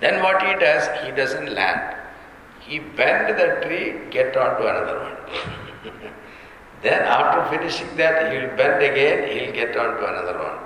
Then 0.00 0.22
what 0.22 0.42
he 0.42 0.54
does, 0.54 0.88
he 1.04 1.12
doesn't 1.12 1.54
land. 1.54 1.96
He 2.66 2.78
bend 2.78 3.38
the 3.38 3.66
tree, 3.66 3.94
get 4.10 4.36
onto 4.36 4.62
another 4.62 4.98
one. 5.00 5.92
then 6.82 7.02
after 7.02 7.56
finishing 7.56 7.94
that, 7.96 8.32
he 8.32 8.38
will 8.38 8.56
bend 8.56 8.82
again, 8.82 9.28
he 9.28 9.46
will 9.46 9.52
get 9.52 9.76
onto 9.76 10.04
another 10.04 10.38
one. 10.38 10.58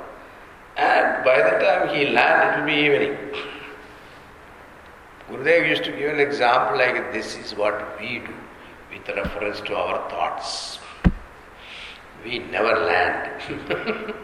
And 0.77 1.25
by 1.25 1.39
the 1.39 1.59
time 1.59 1.89
he 1.95 2.07
land, 2.07 2.55
it 2.55 2.61
will 2.61 2.67
be 2.67 2.81
evening. 2.87 3.19
Gurudev 5.29 5.69
used 5.69 5.85
to 5.85 5.93
give 5.93 6.15
an 6.15 6.21
example 6.21 6.79
like 6.79 7.13
this 7.13 7.37
is 7.37 7.55
what 7.55 8.01
we 8.01 8.21
do 8.21 8.35
with 8.93 9.09
reference 9.09 9.61
to 9.63 9.77
our 9.77 10.09
thoughts. 10.09 10.79
We 12.25 12.39
never 12.39 12.75
land. 12.87 13.43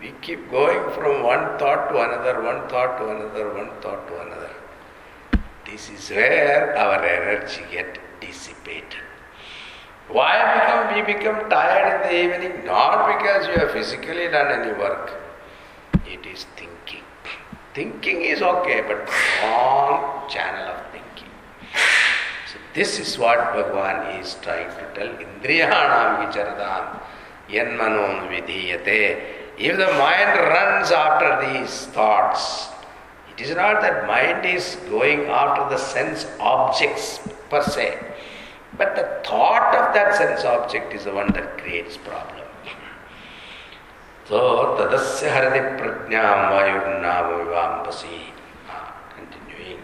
we 0.00 0.12
keep 0.22 0.50
going 0.50 0.90
from 0.94 1.22
one 1.24 1.58
thought 1.58 1.88
to 1.90 2.00
another, 2.00 2.42
one 2.42 2.68
thought 2.68 2.98
to 2.98 3.08
another, 3.10 3.52
one 3.52 3.70
thought 3.82 4.06
to 4.08 4.20
another. 4.22 4.53
This 5.74 5.90
is 5.90 6.08
where 6.10 6.76
our 6.78 7.04
energy 7.04 7.62
get 7.72 7.98
dissipated. 8.20 9.02
Why 10.06 10.34
become, 10.54 10.94
we 10.94 11.14
become 11.14 11.50
tired 11.50 11.94
in 11.96 12.10
the 12.10 12.14
evening? 12.22 12.64
Not 12.64 13.08
because 13.08 13.48
you 13.48 13.54
have 13.54 13.72
physically 13.72 14.28
done 14.28 14.52
any 14.52 14.72
work. 14.78 15.20
It 16.06 16.24
is 16.26 16.46
thinking. 16.54 17.02
Thinking 17.74 18.22
is 18.22 18.40
okay, 18.40 18.82
but 18.86 19.10
wrong 19.42 20.30
channel 20.30 20.74
of 20.74 20.80
thinking. 20.92 21.32
So 22.52 22.58
this 22.72 23.00
is 23.00 23.18
what 23.18 23.38
Bhagavan 23.38 24.20
is 24.20 24.36
trying 24.42 24.70
to 24.78 24.94
tell. 24.94 25.08
Indriyanam 25.08 26.22
vicharadam 26.22 27.00
yanmanon 27.48 28.28
vidhiyate. 28.30 29.24
If 29.58 29.76
the 29.76 29.92
mind 29.98 30.38
runs 30.38 30.92
after 30.92 31.30
these 31.50 31.86
thoughts, 31.86 32.68
it 33.36 33.42
is 33.42 33.54
not 33.56 33.82
that 33.82 34.06
mind 34.06 34.46
is 34.46 34.76
going 34.88 35.26
after 35.26 35.68
the 35.74 35.78
sense 35.80 36.26
objects 36.38 37.20
per 37.50 37.62
se, 37.62 37.98
but 38.78 38.94
the 38.94 39.20
thought 39.28 39.74
of 39.74 39.94
that 39.94 40.14
sense 40.14 40.44
object 40.44 40.92
is 40.94 41.04
the 41.04 41.12
one 41.12 41.32
that 41.32 41.58
creates 41.58 41.96
problem. 41.96 42.44
So, 44.26 44.76
tadasya 44.78 45.28
haradi 45.34 45.60
prajnam 45.78 46.38
vayurnam 46.52 47.26
vivampasi. 47.44 48.32
Ah, 48.70 48.96
continuing. 49.14 49.80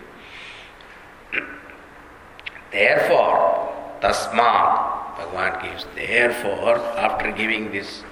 Therefore, 2.72 3.98
tasmat, 4.00 5.16
Bhagavan 5.16 5.62
gives, 5.62 5.84
therefore, 5.94 6.78
after 6.96 7.30
giving 7.32 7.70
this 7.70 8.02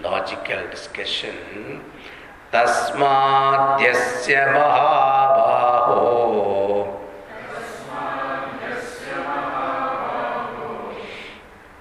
logical 0.00 0.66
discussion, 0.70 1.84
तस्माद्यस्य 2.52 4.46
महाबाहो। 4.46 6.06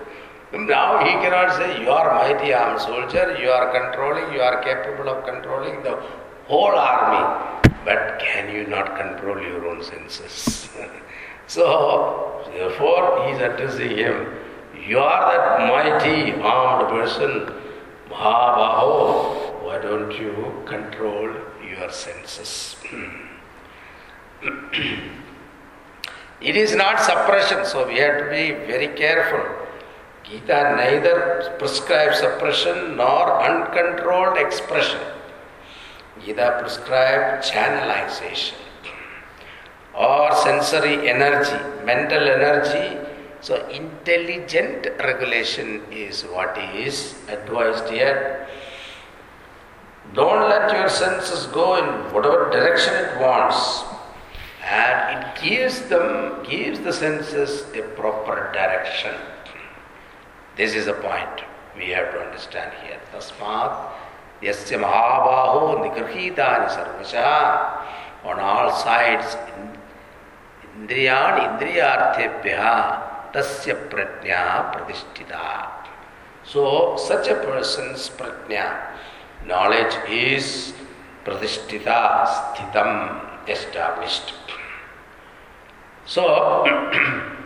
Now 0.53 1.05
he 1.05 1.11
cannot 1.25 1.57
say, 1.57 1.83
You 1.83 1.91
are 1.91 2.15
mighty 2.15 2.53
armed 2.53 2.81
soldier, 2.81 3.37
you 3.41 3.51
are 3.51 3.73
controlling, 3.73 4.33
you 4.33 4.41
are 4.41 4.63
capable 4.63 5.09
of 5.09 5.25
controlling 5.25 5.83
the 5.83 6.01
whole 6.47 6.77
army. 6.77 7.61
But 7.85 8.21
can 8.21 8.55
you 8.55 8.67
not 8.67 8.97
control 8.97 9.41
your 9.43 9.67
own 9.67 9.83
senses? 9.83 10.69
So, 11.49 12.45
therefore, 12.53 13.25
he 13.25 13.33
is 13.33 13.41
addressing 13.41 13.97
him. 13.97 14.35
You 14.87 14.99
are 14.99 15.33
that 15.33 15.67
mighty 15.67 16.35
armed 16.43 16.91
person, 16.91 17.51
Mahabaho. 18.11 19.65
Why 19.65 19.79
don't 19.79 20.13
you 20.13 20.63
control 20.67 21.35
your 21.67 21.91
senses? 21.91 22.77
it 26.43 26.57
is 26.57 26.75
not 26.75 27.01
suppression, 27.01 27.65
so 27.65 27.89
we 27.89 27.97
have 27.97 28.19
to 28.25 28.31
be 28.31 28.53
very 28.67 28.89
careful. 28.89 29.67
Gita 30.25 30.75
neither 30.77 31.55
prescribes 31.59 32.19
suppression 32.19 32.99
nor 32.99 33.43
uncontrolled 33.43 34.37
expression. 34.37 35.01
Gita 36.23 36.59
prescribes 36.61 37.51
channelization 37.51 38.68
or 39.95 40.35
sensory 40.37 41.09
energy, 41.09 41.85
mental 41.85 42.29
energy. 42.29 42.99
So, 43.41 43.67
intelligent 43.69 44.89
regulation 44.99 45.83
is 45.93 46.23
what 46.23 46.59
is 46.75 47.15
advised 47.29 47.89
here. 47.89 48.49
Don't 50.15 50.49
let 50.49 50.73
your 50.73 50.89
senses 50.89 51.47
go 51.47 51.77
in 51.77 52.13
whatever 52.13 52.51
direction 52.51 52.95
it 52.95 53.21
wants, 53.21 53.85
and 54.65 55.19
it 55.19 55.43
gives 55.43 55.83
them 55.83 56.43
gives 56.43 56.81
the 56.81 56.93
senses 56.93 57.65
a 57.75 57.83
proper 57.95 58.51
direction. 58.53 59.15
This 60.57 60.75
is 60.75 60.87
the 60.87 60.95
point 60.95 61.45
we 61.77 61.91
have 61.91 62.11
to 62.13 62.21
understand 62.21 62.73
here. 62.83 62.99
Tasmat 63.13 63.93
yasya 64.43 64.81
mahabaho 64.83 65.79
nigrhitani 65.85 66.69
sarvasha 66.75 67.87
on 68.25 68.41
all 68.41 68.75
sides 68.75 69.37
indriyan 70.79 71.59
indriyarthebhya 71.59 72.71
tasya 73.35 73.75
prajna 73.91 74.71
pratishtita. 74.71 75.67
So 76.45 76.97
such 76.97 77.29
a 77.29 77.35
person's 77.35 78.09
prajna 78.15 78.95
knowledge 79.47 79.99
is 80.09 80.73
pratishtita 81.25 82.27
sthitam 82.27 82.91
established. 83.49 84.33
So 86.07 86.23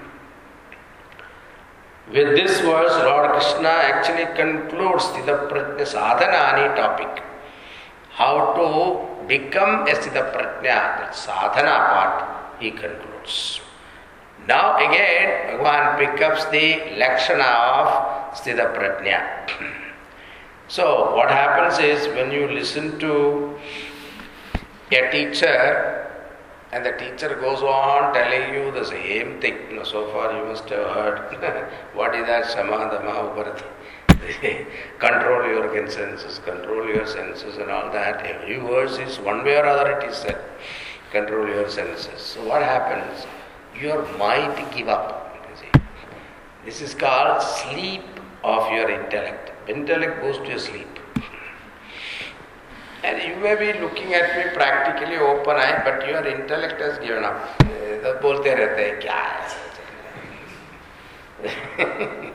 With 2.12 2.34
this 2.36 2.60
verse, 2.60 2.92
Lord 3.04 3.30
Krishna 3.32 3.68
actually 3.68 4.26
concludes 4.36 5.06
the 5.24 5.48
Prajna 5.48 5.80
Sadhanani 5.80 6.76
topic. 6.76 7.22
How 8.10 8.52
to 8.52 9.26
become 9.26 9.86
a 9.86 9.92
Sthita 9.92 10.30
Prajna, 10.34 10.62
that 10.62 11.14
sadhana 11.14 11.76
part, 11.88 12.60
he 12.60 12.70
concludes. 12.70 13.11
Now 14.46 14.76
again, 14.76 15.60
Bhagavan 15.60 15.98
picks 15.98 16.22
up 16.22 16.50
the 16.50 16.96
Lakshana 16.98 17.42
of 17.42 18.34
Sthita 18.34 18.74
Prajna. 18.74 19.48
so, 20.68 21.14
what 21.14 21.30
happens 21.30 21.78
is 21.78 22.08
when 22.14 22.32
you 22.32 22.48
listen 22.48 22.98
to 22.98 23.56
a 24.90 25.10
teacher 25.10 26.08
and 26.72 26.84
the 26.84 26.92
teacher 26.92 27.36
goes 27.36 27.62
on 27.62 28.14
telling 28.14 28.54
you 28.54 28.70
the 28.72 28.84
same 28.84 29.40
thing. 29.40 29.58
You 29.70 29.76
know, 29.76 29.84
so 29.84 30.10
far 30.10 30.32
you 30.36 30.44
must 30.46 30.68
have 30.70 30.90
heard 30.94 31.68
what 31.94 32.14
is 32.14 32.26
that 32.26 32.46
Samadhama 32.50 33.30
Uparati. 33.30 33.64
control 34.98 35.48
your 35.48 35.90
senses, 35.90 36.38
control 36.40 36.86
your 36.86 37.06
senses 37.06 37.56
and 37.58 37.70
all 37.70 37.92
that. 37.92 38.24
Every 38.24 38.56
verse 38.56 38.98
is 38.98 39.18
one 39.18 39.44
way 39.44 39.56
or 39.56 39.66
other 39.66 39.98
it 39.98 40.10
is 40.10 40.16
said 40.16 40.38
Control 41.11 41.47
your 41.47 41.69
senses. 41.69 42.21
So 42.21 42.43
what 42.47 42.61
happens? 42.61 43.25
Your 43.79 44.05
mind 44.17 44.57
give 44.75 44.87
up. 44.87 45.37
You 45.49 45.55
see. 45.55 45.71
This 46.65 46.81
is 46.81 46.93
called 46.93 47.41
sleep 47.41 48.03
of 48.43 48.71
your 48.71 48.89
intellect. 48.89 49.51
Intellect 49.69 50.21
goes 50.21 50.37
to 50.37 50.59
sleep. 50.59 50.87
And 53.03 53.21
you 53.23 53.35
may 53.37 53.55
be 53.55 53.79
looking 53.79 54.13
at 54.13 54.35
me 54.35 54.51
practically 54.53 55.17
open 55.17 55.55
eye, 55.55 55.81
but 55.85 56.07
your 56.07 56.25
intellect 56.25 56.81
has 56.81 56.97
given 56.99 57.23
up. 57.23 57.57
तो 58.03 58.13
बोलते 58.21 58.53
रहते 58.55 58.81
हैं 58.85 58.99
क्या 59.01 59.15
है 59.15 59.65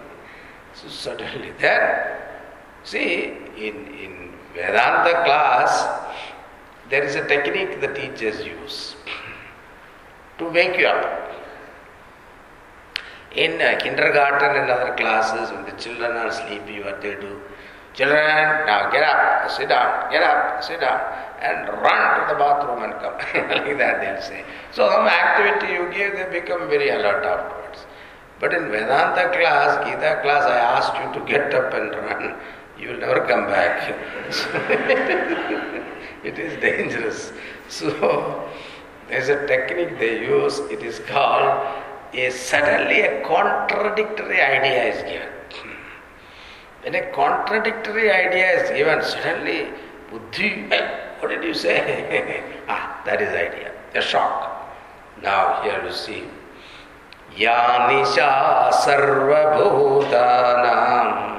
so 0.75 0.89
suddenly 0.89 1.51
then 1.59 1.83
see 2.85 3.07
in 3.57 3.77
in 4.05 4.13
Vedanta 4.55 5.13
class 5.25 5.73
there 6.90 7.04
is 7.04 7.16
a 7.16 7.28
technique 7.28 7.80
the 7.82 7.94
teachers 7.94 8.46
use 8.46 8.96
to 10.38 10.50
wake 10.50 10.78
you 10.78 10.88
up 10.88 11.32
in 13.36 13.62
uh, 13.62 13.78
kindergarten 13.82 14.62
and 14.62 14.72
other 14.72 14.96
classes 14.96 15.52
when 15.52 15.66
the 15.66 15.78
children 15.84 16.12
are 16.18 16.32
sleepy 16.32 16.82
what 16.82 17.02
they 17.02 17.16
do 17.16 17.42
Children, 17.98 18.68
now 18.68 18.92
get 18.92 19.02
up, 19.02 19.50
sit 19.50 19.70
down, 19.70 20.12
get 20.12 20.22
up, 20.22 20.64
sit 20.64 20.82
down, 20.82 21.02
and 21.42 21.68
run 21.82 22.20
to 22.20 22.32
the 22.32 22.38
bathroom 22.38 22.84
and 22.84 22.94
come. 23.02 23.18
like 23.50 23.76
that 23.80 24.02
they'll 24.02 24.22
say. 24.22 24.46
So 24.72 24.88
some 24.88 25.08
activity 25.08 25.74
you 25.74 25.90
give, 25.92 26.14
they 26.14 26.40
become 26.40 26.70
very 26.70 26.90
alert 26.90 27.26
afterwards. 27.26 27.88
But 28.40 28.54
in 28.54 28.70
Vedanta 28.70 29.36
class, 29.36 29.84
Gita 29.84 30.20
class, 30.22 30.44
I 30.44 30.60
asked 30.60 30.94
you 30.94 31.20
to 31.20 31.26
get 31.28 31.52
up 31.56 31.74
and 31.74 31.90
run. 31.90 32.36
You 32.78 32.90
will 32.90 33.00
never 33.00 33.26
come 33.26 33.48
back. 33.48 33.96
it 36.28 36.40
is 36.40 36.60
dangerous. 36.62 37.32
So 37.70 38.48
there's 39.10 39.28
a 39.28 39.46
technique 39.46 40.00
they 40.00 40.22
use. 40.22 40.60
It 40.76 40.82
is 40.84 41.00
called 41.00 41.68
a 42.14 42.30
suddenly 42.32 43.02
a 43.02 43.22
contradictory 43.26 44.40
idea 44.42 44.86
is 44.94 45.04
given. 45.04 45.28
When 46.84 46.96
a 46.96 47.12
contradictory 47.12 48.10
idea 48.10 48.62
is 48.62 48.70
given, 48.70 49.04
suddenly, 49.04 49.68
buddhi, 50.10 50.70
what 51.20 51.28
did 51.28 51.44
you 51.44 51.54
say? 51.54 52.42
ah, 52.70 53.02
that 53.06 53.22
is 53.22 53.28
idea, 53.30 53.74
a 53.96 54.02
shock. 54.02 54.54
Now 55.22 55.62
here 55.64 55.84
you 55.86 55.92
see, 55.92 56.24
Ya 57.36 57.90
Nisha 57.90 58.72
Sarvabhutanam 58.86 61.37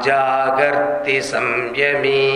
जागर्ति 0.00 1.22
संयमी। 1.22 2.28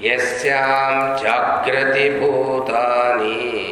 यस्यां 0.00 1.16
जाग्रति 1.16 2.10
भूतानि। 2.10 3.62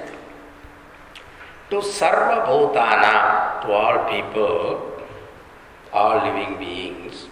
To 1.70 1.78
sarva 1.78 2.46
bhutana 2.48 3.62
to 3.62 3.72
all 3.72 3.98
people 4.10 4.94
all 5.92 6.24
living 6.26 6.58
beings 6.58 7.28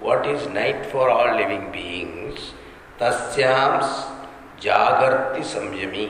what 0.00 0.26
is 0.26 0.48
night 0.48 0.86
for 0.86 1.10
all 1.10 1.36
living 1.36 1.70
beings? 1.72 2.52
Tasyam 2.98 3.82
jagarti 4.58 5.42
samyami. 5.52 6.06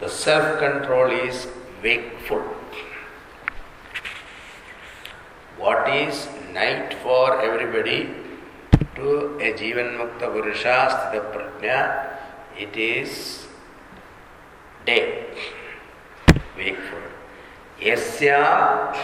The 0.00 0.08
self 0.08 0.58
control 0.58 1.10
is 1.10 1.48
wakeful. 1.82 2.40
What 5.58 5.86
is 5.90 6.28
night 6.54 6.94
for 7.02 7.42
everybody 7.42 8.08
to 8.94 9.38
a 9.38 9.52
jivan 9.60 9.90
mukta 10.00 10.26
purusha 10.34 10.76
sthita 10.92 11.20
prajna 11.34 11.78
it 12.64 12.76
is 12.76 13.46
day 14.86 15.04
wakeful 16.56 17.06
yasyam 17.88 18.96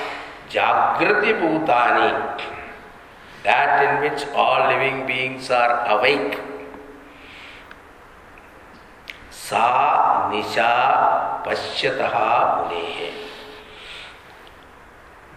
jagrati 0.55 1.33
bhutani 1.41 2.11
that 3.47 3.72
in 3.87 3.93
which 4.05 4.26
all 4.35 4.68
living 4.72 5.07
beings 5.07 5.51
are 5.61 5.74
awake 5.97 6.39
sa 9.31 9.64
nisha 10.35 10.70
pashyataha 11.49 12.31
munehe 12.57 13.11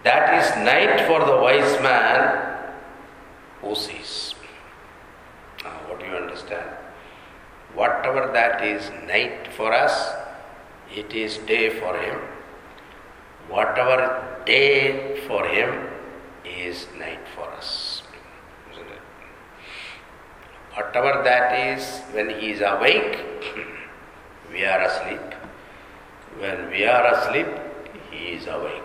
that 0.06 0.24
is 0.38 0.56
night 0.70 1.06
for 1.10 1.20
the 1.30 1.36
wise 1.44 1.76
man 1.88 2.51
sees 3.74 4.34
now 5.64 5.78
what 5.88 6.00
do 6.00 6.06
you 6.06 6.12
understand 6.12 6.82
whatever 7.74 8.30
that 8.32 8.64
is 8.64 8.90
night 9.06 9.48
for 9.56 9.72
us, 9.72 10.12
it 10.94 11.12
is 11.12 11.38
day 11.38 11.70
for 11.70 11.96
him. 11.96 12.20
Whatever 13.48 14.42
day 14.46 15.20
for 15.26 15.46
him 15.46 15.88
is 16.44 16.86
night 16.98 17.20
for 17.34 17.48
us. 17.50 18.02
Isn't 18.72 18.86
it? 18.86 19.02
Whatever 20.74 21.22
that 21.22 21.78
is, 21.78 22.00
when 22.12 22.30
he 22.30 22.50
is 22.52 22.60
awake, 22.60 23.18
we 24.52 24.64
are 24.64 24.82
asleep. 24.82 25.34
When 26.38 26.70
we 26.70 26.84
are 26.84 27.14
asleep, 27.14 27.48
he 28.10 28.32
is 28.32 28.46
awake. 28.46 28.82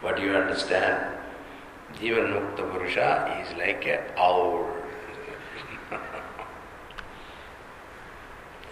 What 0.00 0.16
do 0.16 0.22
you 0.22 0.34
understand? 0.34 1.11
Jivan 1.98 2.32
Mukta 2.32 2.70
Purusha 2.72 3.42
is 3.42 3.56
like 3.58 3.86
an 3.86 4.00
owl. 4.16 4.66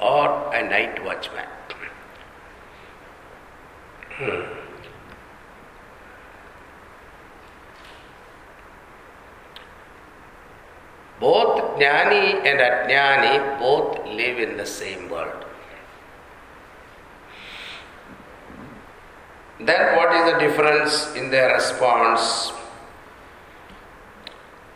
or 0.01 0.55
a 0.55 0.63
night 0.63 1.05
watchman. 1.05 1.47
Both 11.21 11.79
jnani 11.79 12.47
and 12.47 12.61
ajnani 12.61 13.59
both 13.59 14.07
live 14.07 14.39
in 14.39 14.57
the 14.57 14.65
same 14.65 15.11
world. 15.11 15.45
Then 19.59 19.97
what 19.97 20.15
is 20.15 20.33
the 20.33 20.39
difference 20.39 21.15
in 21.15 21.31
their 21.31 21.53
response? 21.53 22.53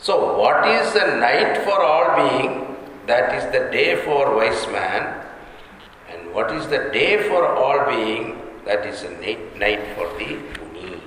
So, 0.05 0.37
what 0.39 0.69
is 0.69 0.93
the 0.93 1.17
night 1.17 1.65
for 1.65 1.83
all 1.83 2.09
being? 2.15 2.77
That 3.07 3.35
is 3.37 3.45
the 3.55 3.71
day 3.73 3.97
for 4.05 4.37
wise 4.37 4.67
man. 4.67 5.25
And 6.11 6.35
what 6.35 6.53
is 6.53 6.67
the 6.67 6.91
day 6.93 7.27
for 7.27 7.47
all 7.47 7.87
being? 7.89 8.37
That 8.67 8.85
is 8.85 9.03
a 9.03 9.09
night, 9.57 9.81
for 9.97 10.05
the 10.19 10.37
muni. 10.61 11.01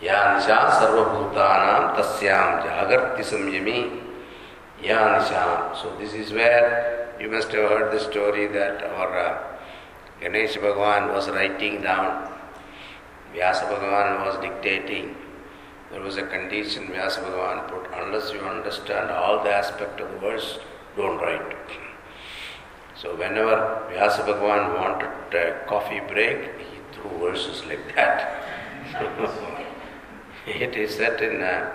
Ya 0.00 0.38
nisha 0.38 0.60
sarvabhutanam 0.78 1.98
tasyam 1.98 2.62
jagarti 2.62 3.26
samyami. 3.32 3.80
Ya 4.80 5.18
nisha. 5.18 5.74
So 5.82 5.96
this 5.98 6.14
is 6.14 6.32
where 6.32 7.16
you 7.18 7.28
must 7.28 7.50
have 7.50 7.68
heard 7.68 7.90
the 7.90 7.98
story 7.98 8.46
that 8.46 8.80
our 8.94 9.18
uh, 9.18 9.42
Ganesh 10.20 10.54
Bhagavan 10.54 11.12
was 11.12 11.28
writing 11.30 11.82
down 11.82 12.32
Vyasa 13.32 13.64
Bhagavan 13.64 14.26
was 14.26 14.36
dictating, 14.42 15.16
there 15.92 16.00
was 16.00 16.16
a 16.16 16.26
condition 16.26 16.88
Vyasa 16.88 17.20
Bhagavan 17.20 17.68
put 17.68 17.86
unless 18.02 18.32
you 18.32 18.40
understand 18.40 19.10
all 19.10 19.44
the 19.44 19.52
aspect 19.52 20.00
of 20.00 20.10
the 20.10 20.18
verse, 20.18 20.58
don't 20.96 21.18
write. 21.18 21.56
So 22.96 23.14
whenever 23.14 23.86
Vyasa 23.90 24.22
Bhagavan 24.22 24.74
wanted 24.74 25.34
a 25.34 25.64
coffee 25.66 26.00
break, 26.00 26.38
he 26.58 26.78
threw 26.92 27.18
verses 27.18 27.62
like 27.66 27.94
that. 27.94 28.42
it 30.46 30.74
is 30.74 30.94
said 30.94 31.20
in, 31.20 31.42
uh, 31.42 31.70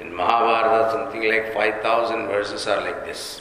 in 0.00 0.12
Mahabharata 0.12 0.90
something 0.90 1.22
like 1.28 1.54
5,000 1.54 2.26
verses 2.26 2.66
are 2.66 2.80
like 2.80 3.04
this. 3.06 3.40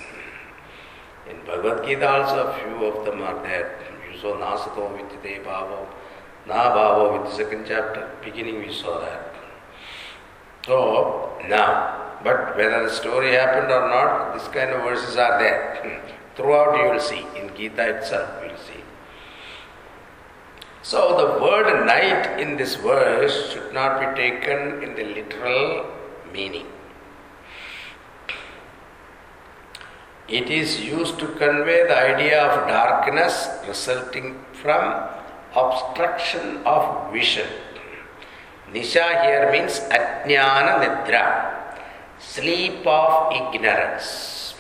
In 1.28 1.38
Bhagavad 1.46 1.86
Gita 1.88 2.08
also 2.08 2.48
a 2.48 2.60
few 2.60 2.86
of 2.86 3.04
them 3.06 3.24
are 3.24 3.42
there. 3.42 3.80
You 4.12 4.20
saw 4.20 4.38
Nasato 4.38 4.96
Vidyate 4.96 5.44
Bhavo, 5.44 5.88
Na 6.46 6.76
Bhavo 6.76 7.20
with 7.20 7.32
the 7.32 7.36
second 7.36 7.66
chapter, 7.68 8.12
beginning 8.24 8.60
we 8.60 8.72
saw 8.72 9.00
that. 9.00 9.33
So 10.66 11.38
now, 11.48 12.20
but 12.24 12.56
whether 12.56 12.84
the 12.84 12.94
story 12.94 13.34
happened 13.34 13.72
or 13.72 13.90
not, 13.90 14.34
this 14.34 14.48
kind 14.48 14.72
of 14.72 14.84
verses 14.84 15.18
are 15.18 15.38
there. 15.40 16.02
Throughout 16.36 16.78
you 16.78 16.92
will 16.92 17.00
see, 17.00 17.26
in 17.36 17.56
Gita 17.56 17.98
itself 17.98 18.30
you 18.42 18.52
will 18.52 18.58
see. 18.58 18.84
So 20.82 21.16
the 21.18 21.44
word 21.44 21.86
night 21.86 22.40
in 22.40 22.58
this 22.58 22.76
verse 22.76 23.52
should 23.52 23.74
not 23.74 24.00
be 24.00 24.22
taken 24.22 24.84
in 24.84 24.96
the 24.96 25.04
literal 25.04 25.86
meaning. 26.32 26.68
It 30.28 30.50
is 30.50 30.82
used 30.82 31.20
to 31.20 31.28
convey 31.28 31.84
the 31.88 31.98
idea 31.98 32.42
of 32.42 32.68
darkness 32.68 33.50
resulting 33.68 34.44
from 34.54 35.10
obstruction 35.56 36.64
of 36.66 37.12
vision. 37.12 37.48
Nisha 38.74 39.22
here 39.24 39.52
means 39.52 39.82
ajnana 39.98 40.82
nidra, 40.82 41.26
sleep 42.18 42.88
of 42.88 43.32
ignorance. 43.32 44.56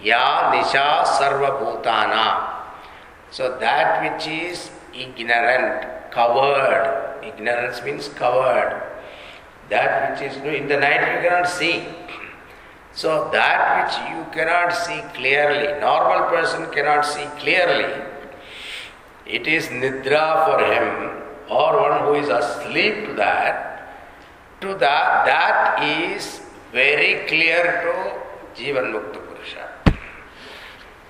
Ya 0.00 0.52
nisha 0.52 1.02
sarva 1.02 1.50
bhutana. 1.58 2.26
So 3.32 3.58
that 3.58 4.02
which 4.04 4.28
is 4.28 4.70
ignorant, 4.94 6.12
covered. 6.12 7.18
Ignorance 7.24 7.82
means 7.82 8.08
covered. 8.08 8.80
That 9.68 10.12
which 10.12 10.30
is 10.30 10.36
in 10.36 10.68
the 10.68 10.76
night 10.76 11.00
you 11.00 11.28
cannot 11.28 11.48
see. 11.48 11.82
So 12.92 13.28
that 13.32 13.60
which 13.74 13.94
you 14.12 14.24
cannot 14.30 14.70
see 14.72 15.00
clearly, 15.12 15.80
normal 15.80 16.28
person 16.28 16.70
cannot 16.70 17.04
see 17.04 17.26
clearly, 17.40 17.92
it 19.26 19.48
is 19.48 19.66
nidra 19.66 20.46
for 20.46 20.64
him 20.64 21.13
or 21.48 21.80
one 21.80 22.00
who 22.04 22.14
is 22.14 22.28
asleep 22.28 23.06
to 23.06 23.14
that, 23.14 23.88
to 24.60 24.68
that, 24.74 25.26
that 25.26 25.82
is 25.82 26.40
very 26.72 27.26
clear 27.26 27.62
to 27.84 28.60
Jivan 28.60 28.92
Mukta 28.92 29.20
Purusha. 29.26 29.68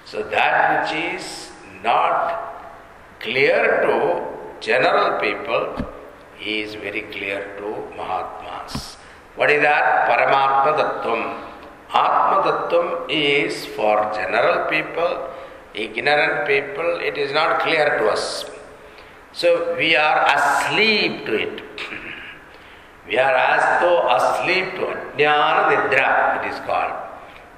So 0.04 0.22
that 0.22 0.90
which 0.90 1.14
is 1.14 1.50
not 1.82 2.54
clear 3.20 3.82
to 3.82 4.60
general 4.60 5.20
people 5.20 5.90
is 6.40 6.74
very 6.74 7.02
clear 7.12 7.56
to 7.58 7.96
Mahatmas. 7.96 8.96
What 9.36 9.50
is 9.50 9.62
that? 9.62 10.08
Paramatma 10.08 10.76
Tattvam. 10.78 11.22
Atma 11.88 12.36
Tattvam 12.46 13.06
is 13.08 13.66
for 13.66 14.10
general 14.14 14.68
people, 14.68 15.30
ignorant 15.74 16.46
people, 16.46 16.98
it 17.00 17.16
is 17.16 17.32
not 17.32 17.60
clear 17.60 17.98
to 17.98 18.08
us. 18.08 18.44
So 19.34 19.74
we 19.76 19.96
are 19.96 20.24
asleep 20.36 21.26
to 21.26 21.34
it. 21.34 21.62
we 23.08 23.18
are 23.18 23.34
as 23.34 23.80
though 23.80 24.08
asleep 24.08 24.74
to 24.76 24.90
it. 24.90 25.16
Jnana 25.18 25.74
Nidra, 25.74 26.38
it 26.38 26.52
is 26.52 26.60
called. 26.60 26.94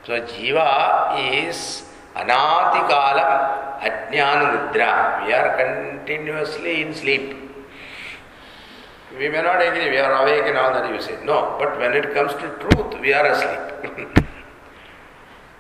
So 0.07 0.23
Jiva 0.23 1.45
is 1.45 1.85
Anatikalam 2.15 3.83
Ajnana 3.83 4.73
Nidra. 4.73 5.27
We 5.27 5.35
are 5.35 5.53
continuously 5.63 6.81
in 6.81 6.95
sleep. 6.95 7.37
We 9.19 9.29
may 9.29 9.43
not 9.43 9.61
agree, 9.61 9.91
we 9.91 9.99
are 9.99 10.23
awake 10.23 10.45
and 10.47 10.57
all 10.57 10.73
that 10.73 10.91
you 10.91 11.01
say. 11.03 11.23
No, 11.25 11.57
but 11.59 11.79
when 11.79 11.93
it 11.93 12.15
comes 12.15 12.33
to 12.33 12.57
truth, 12.59 12.99
we 13.03 13.13
are 13.13 13.27
asleep. 13.27 14.09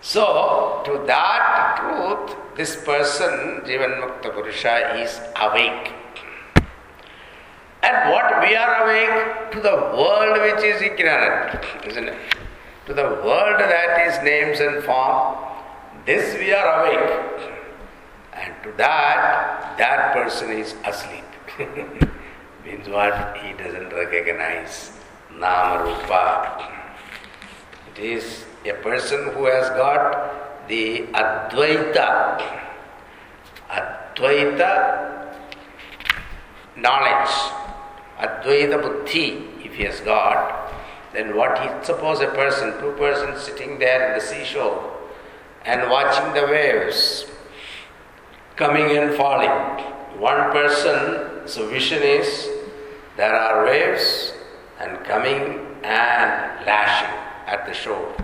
so, 0.00 0.80
to 0.86 1.04
that 1.06 1.76
truth, 1.78 2.36
this 2.56 2.74
person, 2.84 3.60
Jivan 3.66 4.00
Mukta 4.00 4.32
Purusha, 4.32 4.96
is 5.02 5.20
awake. 5.36 5.92
And 7.86 8.12
what 8.12 8.40
we 8.40 8.56
are 8.56 8.84
awake 8.84 9.52
to 9.52 9.60
the 9.60 9.76
world 9.98 10.40
which 10.42 10.64
is 10.64 10.82
ignorant, 10.82 11.64
isn't 11.86 12.08
it? 12.08 12.18
To 12.86 12.94
the 12.94 13.08
world 13.24 13.60
that 13.60 14.06
is 14.06 14.22
names 14.24 14.60
and 14.60 14.82
form, 14.82 15.36
this 16.04 16.36
we 16.38 16.52
are 16.52 16.68
awake. 16.80 17.52
And 18.32 18.54
to 18.64 18.72
that, 18.76 19.76
that 19.78 20.12
person 20.12 20.50
is 20.50 20.74
asleep. 20.84 21.24
means 22.66 22.88
what? 22.88 23.36
He 23.38 23.52
doesn't 23.52 23.92
recognize 23.92 24.92
Nama 25.32 25.84
Rupa. 25.84 26.72
It 27.92 28.02
is 28.02 28.44
a 28.64 28.72
person 28.82 29.30
who 29.32 29.46
has 29.46 29.68
got 29.70 30.68
the 30.68 31.02
Advaita, 31.12 32.42
Advaita 33.70 34.72
knowledge, 36.76 37.34
Advaita 38.18 38.80
Buddhi, 38.80 39.48
if 39.64 39.74
he 39.74 39.84
has 39.84 40.00
got, 40.00 40.72
then 41.12 41.36
what 41.36 41.58
he, 41.58 41.68
suppose 41.84 42.20
a 42.20 42.26
person, 42.28 42.78
two 42.80 42.92
persons 42.92 43.42
sitting 43.42 43.78
there 43.78 44.08
in 44.08 44.18
the 44.18 44.24
seashore 44.24 44.92
and 45.64 45.90
watching 45.90 46.32
the 46.34 46.46
waves 46.46 47.26
coming 48.56 48.96
and 48.96 49.14
falling. 49.16 49.50
One 50.18 50.50
person's 50.52 51.56
vision 51.56 52.02
is 52.02 52.48
there 53.16 53.34
are 53.34 53.64
waves 53.64 54.32
and 54.80 55.02
coming 55.04 55.76
and 55.82 56.66
lashing 56.66 57.16
at 57.46 57.66
the 57.66 57.74
shore. 57.74 58.14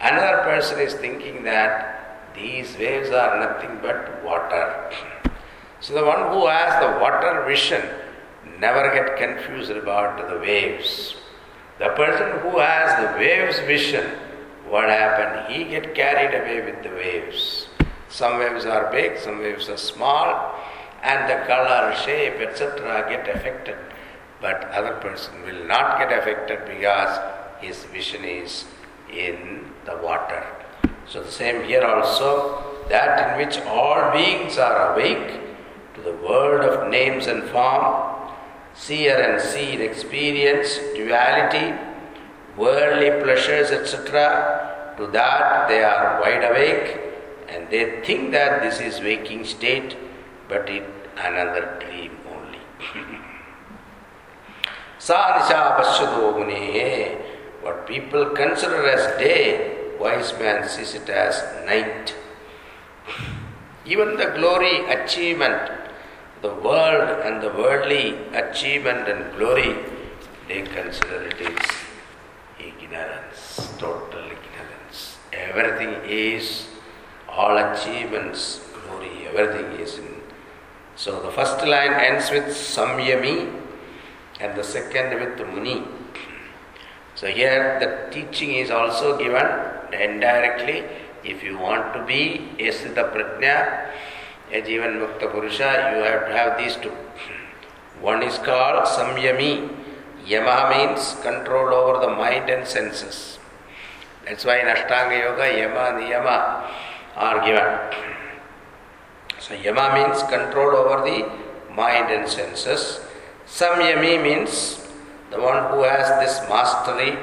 Another 0.00 0.42
person 0.42 0.78
is 0.78 0.94
thinking 0.94 1.42
that 1.44 2.32
these 2.34 2.76
waves 2.78 3.10
are 3.10 3.40
nothing 3.40 3.78
but 3.80 4.22
water. 4.22 4.90
So 5.80 5.94
the 5.94 6.04
one 6.04 6.32
who 6.32 6.46
has 6.46 6.82
the 6.82 7.00
water 7.00 7.44
vision 7.46 7.82
never 8.60 8.92
get 8.92 9.16
confused 9.16 9.70
about 9.70 10.28
the 10.28 10.38
waves. 10.38 11.14
The 11.78 11.88
person 11.90 12.40
who 12.40 12.58
has 12.58 12.98
the 13.00 13.18
waves 13.18 13.58
vision, 13.60 14.10
what 14.68 14.88
happened? 14.88 15.52
He 15.52 15.64
get 15.64 15.94
carried 15.94 16.34
away 16.34 16.64
with 16.64 16.82
the 16.82 16.90
waves. 16.90 17.68
Some 18.08 18.38
waves 18.38 18.64
are 18.64 18.90
big, 18.90 19.18
some 19.18 19.40
waves 19.40 19.68
are 19.68 19.76
small, 19.76 20.54
and 21.02 21.28
the 21.28 21.46
color, 21.46 21.94
shape, 21.96 22.40
etc. 22.40 23.06
get 23.08 23.28
affected. 23.28 23.76
But 24.40 24.64
other 24.70 24.94
person 24.94 25.42
will 25.42 25.64
not 25.66 25.98
get 25.98 26.16
affected 26.16 26.60
because 26.66 27.18
his 27.60 27.84
vision 27.84 28.24
is 28.24 28.64
in 29.12 29.70
the 29.84 29.96
water. 29.98 30.44
So 31.06 31.22
the 31.22 31.30
same 31.30 31.64
here 31.64 31.84
also, 31.84 32.84
that 32.88 33.38
in 33.38 33.46
which 33.46 33.58
all 33.66 34.12
beings 34.12 34.58
are 34.58 34.94
awake 34.94 35.40
to 35.94 36.00
the 36.00 36.12
world 36.12 36.62
of 36.62 36.90
names 36.90 37.26
and 37.26 37.42
form, 37.44 38.15
seer 38.76 39.16
and 39.18 39.40
seen 39.40 39.80
experience, 39.80 40.78
duality, 40.94 41.74
worldly 42.56 43.10
pleasures, 43.22 43.70
etc. 43.70 44.94
To 44.98 45.06
that 45.08 45.68
they 45.68 45.82
are 45.82 46.20
wide 46.20 46.44
awake 46.44 47.00
and 47.48 47.68
they 47.70 48.00
think 48.04 48.32
that 48.32 48.62
this 48.62 48.80
is 48.80 49.00
waking 49.02 49.44
state, 49.44 49.96
but 50.48 50.68
it 50.68 50.84
another 51.16 51.78
dream 51.80 52.12
only. 52.34 52.58
Sadisha 54.98 55.76
Pashyado 55.76 56.36
Mune, 56.36 57.18
what 57.62 57.86
people 57.86 58.30
consider 58.30 58.86
as 58.88 59.18
day, 59.18 59.96
wise 59.98 60.32
man 60.38 60.68
sees 60.68 60.94
it 60.94 61.08
as 61.08 61.42
night. 61.64 62.14
Even 63.84 64.16
the 64.16 64.32
glory, 64.36 64.84
achievement, 64.90 65.70
the 66.46 66.54
world 66.66 67.08
and 67.26 67.42
the 67.42 67.52
worldly 67.60 68.04
achievement 68.42 69.08
and 69.12 69.22
glory, 69.36 69.74
they 70.48 70.62
consider 70.62 71.22
it 71.30 71.40
is 71.40 71.66
ignorance, 72.68 73.72
total 73.78 74.24
ignorance. 74.36 74.98
Everything 75.32 75.92
is, 76.08 76.68
all 77.28 77.58
achievements, 77.58 78.60
glory, 78.74 79.26
everything 79.30 79.80
is 79.80 79.98
in. 79.98 80.12
So 80.94 81.20
the 81.20 81.32
first 81.32 81.66
line 81.66 81.94
ends 82.08 82.30
with 82.30 82.44
Samyami 82.44 83.38
and 84.40 84.56
the 84.56 84.64
second 84.64 85.18
with 85.20 85.36
Muni. 85.48 85.82
So 87.16 87.26
here 87.26 87.78
the 87.80 87.90
teaching 88.14 88.52
is 88.62 88.70
also 88.70 89.18
given 89.18 89.48
indirectly. 89.92 90.84
If 91.24 91.42
you 91.42 91.58
want 91.58 91.92
to 91.94 92.04
be 92.04 92.50
a 92.60 92.70
Sthita 92.70 93.04
Prajna, 93.12 93.90
a 94.52 94.62
Jivan 94.62 95.00
Mukta 95.00 95.30
Purusha, 95.30 95.94
you 95.96 96.02
have 96.04 96.26
to 96.28 96.32
have 96.32 96.58
these 96.58 96.76
two. 96.76 96.92
One 98.00 98.22
is 98.22 98.38
called 98.38 98.86
Samyami. 98.86 99.68
Yama 100.24 100.70
means 100.70 101.16
control 101.22 101.72
over 101.74 102.00
the 102.00 102.12
mind 102.12 102.50
and 102.50 102.66
senses. 102.66 103.38
That's 104.24 104.44
why 104.44 104.58
in 104.58 104.66
Ashtanga 104.66 105.18
Yoga, 105.18 105.58
Yama, 105.58 105.80
and 105.90 106.02
Niyama 106.02 106.70
are 107.16 107.44
given. 107.46 108.12
So, 109.38 109.54
Yama 109.54 109.94
means 109.94 110.22
control 110.24 110.76
over 110.76 111.08
the 111.08 111.30
mind 111.72 112.10
and 112.10 112.28
senses. 112.28 113.00
Samyami 113.46 114.20
means 114.22 114.86
the 115.30 115.40
one 115.40 115.70
who 115.70 115.82
has 115.84 116.08
this 116.20 116.48
mastery, 116.48 117.16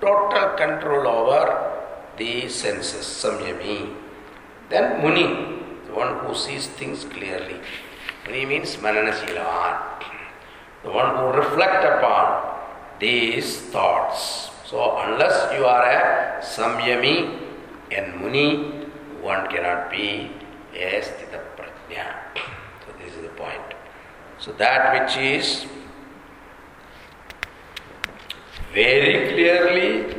total 0.00 0.56
control 0.56 1.06
over 1.06 1.72
the 2.16 2.48
senses. 2.48 3.04
Samyami. 3.04 3.94
Then 4.68 5.00
Muni, 5.00 5.57
the 5.88 5.94
one 5.94 6.18
who 6.18 6.34
sees 6.34 6.66
things 6.66 7.04
clearly. 7.04 7.60
he 8.28 8.44
means 8.44 8.76
Mananasilavan, 8.76 10.04
the 10.84 10.90
one 10.90 11.16
who 11.16 11.38
reflect 11.38 11.84
upon 11.84 12.58
these 13.00 13.56
thoughts. 13.72 14.50
So, 14.66 14.98
unless 14.98 15.52
you 15.54 15.64
are 15.64 15.82
a 15.82 16.42
Samyami 16.42 17.40
and 17.90 18.20
Muni, 18.20 18.86
one 19.22 19.48
cannot 19.48 19.90
be 19.90 20.30
a 20.74 21.00
Sthita 21.00 21.40
Prajna. 21.56 22.06
So, 22.84 22.92
this 22.98 23.14
is 23.16 23.22
the 23.22 23.28
point. 23.28 23.74
So, 24.38 24.52
that 24.52 24.92
which 24.92 25.16
is 25.16 25.64
very 28.74 29.32
clearly 29.32 30.14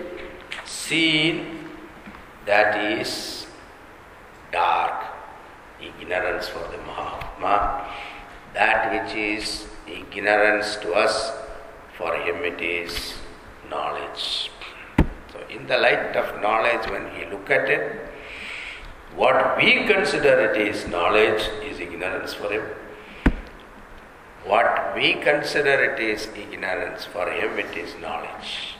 seen, 0.65 1.69
that 2.45 2.99
is 2.99 3.45
dark, 4.51 5.08
ignorance 6.09 6.47
for 6.47 6.67
the 6.71 6.77
Mahatma. 6.79 7.87
That 8.55 8.91
which 8.91 9.15
is 9.15 9.67
ignorance 9.87 10.75
to 10.77 10.93
us, 10.93 11.31
for 11.97 12.15
him 12.15 12.37
it 12.43 12.59
is 12.61 13.13
knowledge. 13.69 14.49
So, 15.31 15.39
in 15.51 15.67
the 15.67 15.77
light 15.77 16.15
of 16.15 16.41
knowledge, 16.41 16.89
when 16.89 17.13
we 17.13 17.25
look 17.29 17.51
at 17.51 17.69
it, 17.69 18.07
what 19.15 19.55
we 19.57 19.85
consider 19.85 20.51
it 20.51 20.57
is 20.59 20.87
knowledge 20.87 21.47
is 21.63 21.79
ignorance 21.79 22.33
for 22.33 22.51
him. 22.51 22.63
What 24.45 24.95
we 24.95 25.13
consider 25.13 25.93
it 25.93 25.99
is 25.99 26.27
ignorance, 26.35 27.05
for 27.05 27.29
him 27.29 27.59
it 27.59 27.77
is 27.77 27.93
knowledge. 28.01 28.77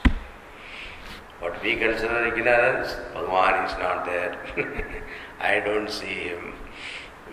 What 1.38 1.62
we 1.62 1.76
consider 1.76 2.26
ignorance, 2.26 2.96
Bhagavan 3.14 3.66
is 3.66 3.78
not 3.78 4.04
there. 4.04 5.04
I 5.40 5.60
don't 5.60 5.88
see 5.88 6.18
him. 6.30 6.54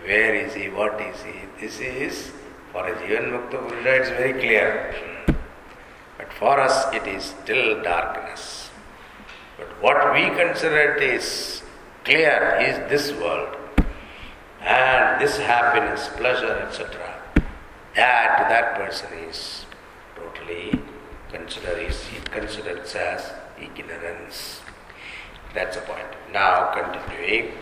Where 0.04 0.34
is 0.34 0.54
he? 0.54 0.68
What 0.68 1.00
is 1.00 1.22
he? 1.22 1.32
This 1.60 1.80
is, 1.80 2.32
for 2.72 2.86
a 2.86 2.94
Jivan 2.96 3.30
Mukta 3.32 3.84
it's 3.84 4.10
very 4.10 4.32
clear. 4.32 4.94
But 6.16 6.32
for 6.32 6.60
us, 6.60 6.92
it 6.94 7.06
is 7.06 7.24
still 7.24 7.82
darkness. 7.82 8.70
But 9.56 9.68
what 9.82 10.12
we 10.14 10.28
consider 10.36 10.94
it 10.94 11.02
is 11.02 11.62
clear 12.04 12.58
is 12.60 12.76
this 12.90 13.12
world 13.20 13.56
and 14.60 15.20
this 15.20 15.36
happiness, 15.38 16.08
pleasure, 16.16 16.66
etc. 16.66 16.88
That 17.94 18.48
that 18.48 18.74
person 18.76 19.12
is 19.28 19.66
totally 20.16 20.78
considered 21.30 21.78
is 21.78 22.04
considered 22.30 22.80
as 22.80 23.32
ignorance. 23.60 24.60
That's 25.54 25.76
the 25.76 25.82
point. 25.82 26.06
Now 26.32 26.72
continuing. 26.72 27.52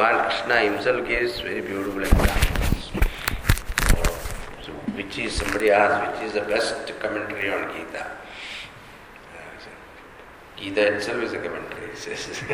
Bhagavan 0.00 0.28
Krishna 0.28 0.60
himself 0.60 1.08
gives 1.08 1.40
very 1.40 1.60
beautiful 1.60 2.02
examples. 2.02 2.90
So, 4.62 4.72
which 4.94 5.18
is 5.18 5.32
somebody 5.34 5.70
asked, 5.70 6.12
which 6.12 6.22
is 6.28 6.32
the 6.34 6.42
best 6.42 6.92
commentary 7.00 7.52
on 7.52 7.74
Gita? 7.74 8.06
Gita 10.56 10.94
itself 10.94 11.22
is 11.22 11.32
a 11.32 11.38
commentary. 11.38 11.90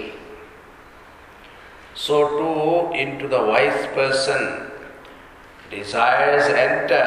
So 1.97 2.15
too 2.31 2.97
into 2.97 3.29
the 3.29 3.43
wise 3.43 3.87
person 3.89 4.41
desires 5.71 6.47
enter 6.69 7.05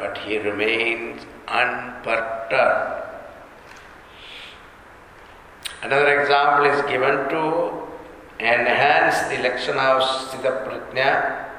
but 0.00 0.18
he 0.18 0.38
remains 0.38 1.22
unperturbed. 1.48 3.04
Another 5.82 6.20
example 6.20 6.64
is 6.66 6.80
given 6.90 7.28
to 7.28 7.82
enhance 8.40 9.18
the 9.28 9.42
lakshana 9.42 9.96
of 9.96 10.02
Sthita 10.02 10.66
Prajna. 10.66 11.50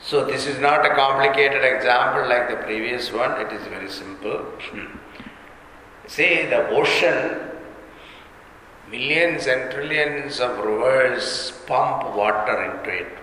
So, 0.00 0.24
this 0.24 0.46
is 0.46 0.58
not 0.58 0.84
a 0.84 0.94
complicated 0.94 1.64
example 1.64 2.28
like 2.28 2.48
the 2.48 2.56
previous 2.56 3.12
one, 3.12 3.40
it 3.40 3.52
is 3.52 3.66
very 3.68 3.88
simple. 3.88 4.46
See, 6.06 6.46
the 6.46 6.68
ocean, 6.70 7.50
millions 8.90 9.46
and 9.46 9.70
trillions 9.70 10.40
of 10.40 10.58
rivers 10.58 11.52
pump 11.66 12.16
water 12.16 12.64
into 12.64 12.90
it. 12.90 13.21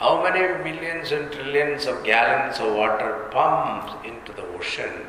How 0.00 0.22
many 0.22 0.40
millions 0.64 1.12
and 1.12 1.30
trillions 1.30 1.86
of 1.86 2.02
gallons 2.04 2.58
of 2.58 2.74
water 2.74 3.28
pumps 3.30 3.92
into 4.06 4.32
the 4.32 4.46
ocean? 4.56 5.06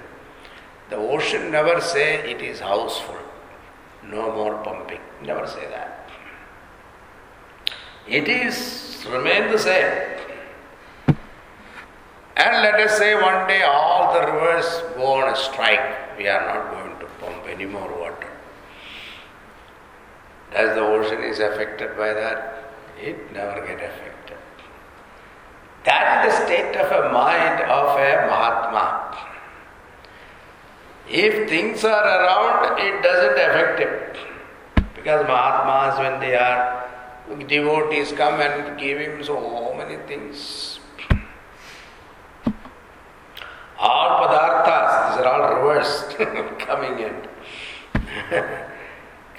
The 0.89 0.97
ocean 0.97 1.49
never 1.49 1.79
say 1.79 2.29
it 2.29 2.41
is 2.41 2.59
houseful 2.59 3.21
no 4.03 4.31
more 4.33 4.57
pumping. 4.63 4.99
Never 5.23 5.47
say 5.47 5.67
that. 5.69 6.09
It 8.07 8.27
is 8.27 9.05
remain 9.09 9.51
the 9.51 9.59
same. 9.59 10.17
And 12.35 12.63
let 12.63 12.75
us 12.79 12.97
say 12.97 13.13
one 13.15 13.47
day 13.47 13.61
all 13.63 14.13
the 14.13 14.31
rivers 14.31 14.65
go 14.95 15.05
on 15.21 15.31
a 15.31 15.35
strike. 15.35 16.17
We 16.17 16.27
are 16.27 16.45
not 16.45 16.71
going 16.71 16.99
to 16.99 17.05
pump 17.23 17.45
any 17.47 17.65
more 17.65 17.89
water. 17.99 18.27
Does 20.51 20.75
the 20.75 20.81
ocean 20.81 21.23
is 21.23 21.39
affected 21.39 21.95
by 21.97 22.13
that, 22.13 22.73
it 22.99 23.31
never 23.31 23.65
get 23.65 23.77
affected. 23.77 24.10
That 25.83 26.27
is 26.27 26.37
the 26.37 26.45
state 26.45 26.75
of 26.75 26.91
a 26.91 27.11
mind 27.11 27.61
of 27.61 27.97
a 27.97 28.27
Mahatma. 28.27 29.17
If 31.09 31.49
things 31.49 31.83
are 31.83 32.03
around, 32.03 32.79
it 32.79 33.01
doesn't 33.01 33.33
affect 33.33 33.79
him. 33.79 34.85
Because 34.95 35.25
Mahatmas, 35.27 35.97
when 35.99 36.19
they 36.19 36.35
are 36.35 36.87
devotees, 37.47 38.11
come 38.11 38.39
and 38.41 38.79
give 38.79 38.99
him 38.99 39.23
so 39.23 39.73
many 39.75 39.97
things. 40.07 40.79
All 43.79 44.19
padarthas, 44.21 45.15
these 45.15 45.25
are 45.25 45.27
all 45.27 45.55
reversed, 45.55 46.09
coming 46.59 46.99
in. 46.99 47.15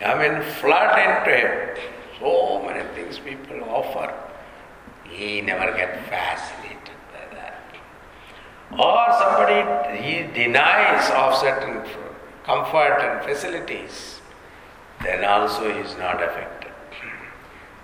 come 0.01 0.21
and 0.21 0.45
flood 0.55 0.99
into 0.99 1.37
him. 1.37 1.77
So 2.19 2.63
many 2.67 2.83
things 2.95 3.21
people 3.21 3.63
offer. 3.65 4.13
He 5.13 5.41
never 5.41 5.73
get 5.77 6.05
fascinated 6.09 6.97
by 7.13 7.25
that. 7.37 7.61
Or 8.73 9.13
somebody 9.21 9.61
he 10.03 10.27
denies 10.33 11.11
of 11.11 11.35
certain 11.37 11.83
comfort 12.45 12.99
and 13.01 13.25
facilities, 13.25 14.21
then 15.03 15.25
also 15.25 15.73
he 15.73 15.81
is 15.81 15.97
not 15.99 16.23
affected. 16.23 16.71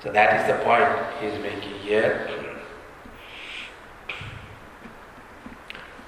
So 0.02 0.12
that 0.12 0.40
is 0.40 0.46
the 0.46 0.54
point 0.64 0.88
he 1.20 1.26
is 1.26 1.38
making 1.42 1.74
here. 1.80 2.28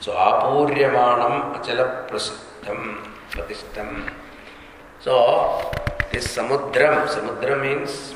So 0.00 0.12
apuryamanam 0.12 1.60
achala 1.60 2.08
pratistham. 2.08 4.10
So 5.00 5.70
this 6.10 6.26
samudram, 6.36 7.06
samudra 7.06 7.60
means 7.60 8.14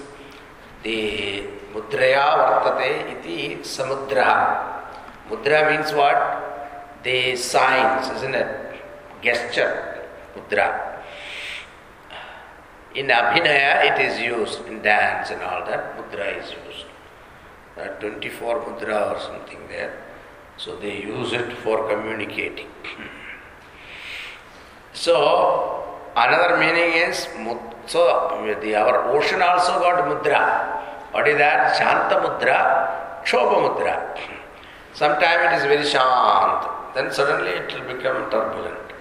the 0.83 1.45
मुद्रया 1.75 2.25
वर्तते 2.35 2.89
इति 3.13 3.39
समुद्र। 3.67 4.25
Mudra 5.31 5.61
means 5.69 5.93
what 5.95 6.19
the 7.05 7.19
science 7.45 8.11
is 8.13 8.25
in 8.25 8.37
gesture 9.25 9.71
mudra. 10.37 10.67
In 12.97 13.11
abhinaya 13.11 13.65
it 13.87 14.01
is 14.01 14.21
use 14.23 14.59
in 14.69 14.77
dance 14.83 15.31
and 15.33 15.43
all 15.43 15.61
that 15.71 15.83
mudra 15.97 16.27
is 16.31 16.53
use 16.53 16.83
twenty 18.01 18.29
four 18.31 18.55
mudra 18.69 18.99
or 19.05 19.19
something 19.21 19.69
there 19.69 19.91
so 20.65 20.77
they 20.83 20.91
use 21.07 21.35
it 21.35 21.51
for 21.65 21.79
communicating 21.89 22.71
so 25.05 25.15
another 26.25 26.57
meaning 26.57 26.95
is 26.97 27.27
so 27.93 28.09
the 28.65 28.97
ocean 29.17 29.43
also 29.43 29.79
got 29.81 30.05
mudra. 30.07 30.41
What 31.15 31.29
is 31.29 31.39
that? 31.39 31.77
Shanta 31.77 32.17
mudra, 32.17 33.25
Shobha 33.25 33.57
mudra. 33.65 34.19
Sometimes 34.95 35.53
it 35.53 35.59
is 35.59 35.63
very 35.63 35.85
shant, 35.85 36.67
then 36.93 37.13
suddenly 37.13 37.53
it 37.53 37.73
will 37.73 37.95
become 37.95 38.29
turbulent. 38.33 38.93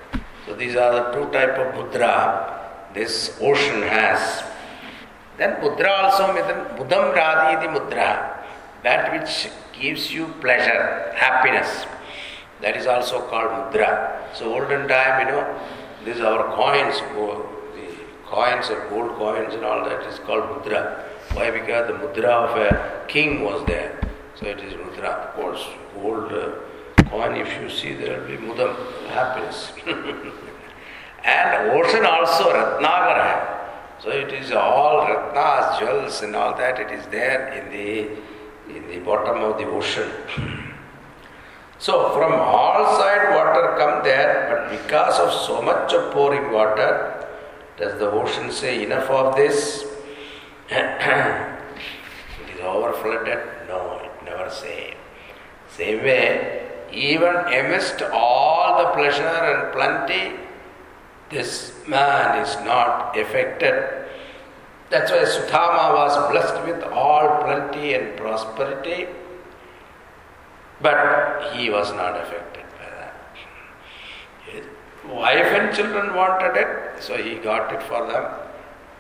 So 0.46 0.54
these 0.54 0.76
are 0.76 0.94
the 0.94 1.12
two 1.12 1.32
type 1.32 1.58
of 1.58 1.74
mudra 1.74 2.94
this 2.94 3.36
ocean 3.42 3.82
has. 3.82 4.44
Then 5.38 5.56
mudra 5.56 6.04
also, 6.04 6.28
mudam 6.28 7.16
radhi 7.16 7.68
mudra, 7.76 8.38
that 8.84 9.12
which 9.12 9.50
gives 9.74 10.14
you 10.14 10.28
pleasure, 10.40 11.12
happiness. 11.16 11.88
That 12.62 12.78
is 12.78 12.86
also 12.86 13.22
called 13.28 13.50
mudra. 13.50 14.36
So 14.36 14.54
olden 14.54 14.88
time, 14.88 15.26
you 15.26 15.34
know, 15.34 15.60
these 16.06 16.20
are 16.20 16.38
our 16.38 16.56
coins, 16.56 17.00
the 17.76 17.96
coins 18.28 18.70
or 18.70 18.88
gold 18.90 19.16
coins 19.16 19.56
and 19.56 19.66
all 19.66 19.84
that 19.86 20.06
is 20.06 20.20
called 20.20 20.44
mudra. 20.44 21.10
Why? 21.34 21.50
Because 21.50 21.88
the 21.88 21.94
mudra 21.94 22.32
of 22.48 22.58
a 22.58 23.06
king 23.08 23.44
was 23.44 23.66
there. 23.66 24.00
So 24.36 24.46
it 24.46 24.60
is 24.60 24.74
mudra. 24.74 25.10
Of 25.10 25.34
course, 25.36 25.66
gold 25.96 26.32
uh, 26.32 26.52
coin, 27.10 27.36
if 27.36 27.62
you 27.62 27.70
see, 27.70 27.94
there 27.96 28.20
will 28.20 28.28
be 28.28 28.38
mudam, 28.38 28.76
happiness. 29.08 29.72
and 31.24 31.72
ocean 31.72 32.06
also, 32.06 32.54
Ratnakara. 32.54 33.62
So 34.00 34.10
it 34.10 34.34
is 34.34 34.52
all 34.52 35.08
Ratnas, 35.08 35.80
jewels 35.80 36.22
and 36.22 36.36
all 36.36 36.56
that, 36.58 36.80
it 36.80 36.92
is 36.92 37.06
there 37.08 37.54
in 37.54 37.72
the 37.72 38.24
in 38.76 38.88
the 38.90 39.00
bottom 39.00 39.42
of 39.42 39.58
the 39.58 39.66
ocean. 39.66 40.10
So 41.80 42.14
from 42.14 42.32
all 42.32 42.98
side 42.98 43.36
water 43.36 43.76
come 43.78 44.06
there, 44.06 44.48
but 44.50 44.72
because 44.72 45.20
of 45.20 45.34
so 45.46 45.62
much 45.62 45.92
of 45.92 46.14
pouring 46.14 46.54
water, 46.54 47.28
does 47.76 48.00
the 48.00 48.10
ocean 48.10 48.54
say 48.54 48.86
enough 48.86 49.10
of 49.10 49.36
this? 49.36 49.84
It 50.70 52.56
is 52.56 52.62
over 52.62 52.94
flooded? 52.94 53.40
No, 53.68 54.00
it 54.04 54.26
never 54.26 54.50
say. 54.50 54.96
Same 55.70 56.04
way, 56.04 56.70
even 56.92 57.36
amidst 57.36 58.02
all 58.14 58.84
the 58.84 58.92
pleasure 58.92 59.24
and 59.24 59.74
plenty, 59.74 60.40
this 61.30 61.74
man 61.88 62.40
is 62.40 62.56
not 62.66 63.18
affected 63.18 64.04
that's 64.94 65.10
why 65.12 65.24
Sudama 65.24 65.96
was 65.96 66.32
blessed 66.32 66.66
with 66.68 66.84
all 66.84 67.42
plenty 67.44 67.96
and 67.96 68.16
prosperity, 68.16 69.08
but 70.80 71.52
he 71.54 71.72
was 71.72 71.92
not 71.94 72.16
affected 72.16 72.66
by 72.78 72.90
that. 73.00 73.16
His 74.46 74.66
wife 75.10 75.48
and 75.48 75.76
children 75.76 76.14
wanted 76.14 76.56
it, 76.58 77.02
so 77.02 77.18
he 77.18 77.36
got 77.36 77.74
it 77.74 77.82
for 77.82 78.06
them, 78.06 78.24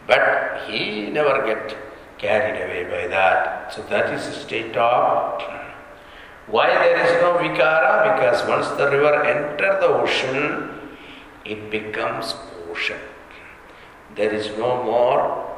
but 0.07 0.63
he 0.67 1.09
never 1.09 1.45
get 1.45 1.75
carried 2.17 2.61
away 2.61 2.83
by 2.83 3.07
that. 3.07 3.73
So 3.73 3.81
that 3.83 4.13
is 4.13 4.25
the 4.25 4.33
state 4.33 4.75
of 4.75 5.41
why 6.47 6.67
there 6.67 7.05
is 7.05 7.21
no 7.21 7.37
vikara? 7.37 8.15
Because 8.15 8.45
once 8.47 8.67
the 8.77 8.89
river 8.91 9.23
enters 9.23 9.79
the 9.79 9.87
ocean, 9.87 10.69
it 11.45 11.71
becomes 11.71 12.35
ocean. 12.69 12.99
There 14.15 14.33
is 14.33 14.49
no 14.57 14.83
more 14.83 15.49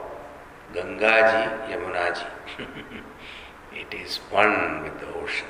Gangaji, 0.74 1.72
Yamunaji. 1.72 2.28
it 3.74 3.93
is 3.93 4.18
one 4.30 4.84
with 4.84 5.00
the 5.00 5.08
ocean. 5.16 5.48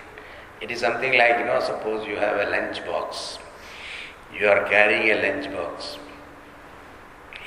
It 0.62 0.72
is 0.72 0.80
something 0.80 1.18
like, 1.18 1.40
you 1.40 1.46
know, 1.46 1.60
suppose 1.60 2.08
you 2.08 2.16
have 2.16 2.48
a 2.48 2.50
lunch 2.50 2.86
box. 2.86 3.38
You 4.34 4.48
are 4.48 4.68
carrying 4.70 5.10
a 5.12 5.22
lunch 5.22 5.52
box. 5.52 5.98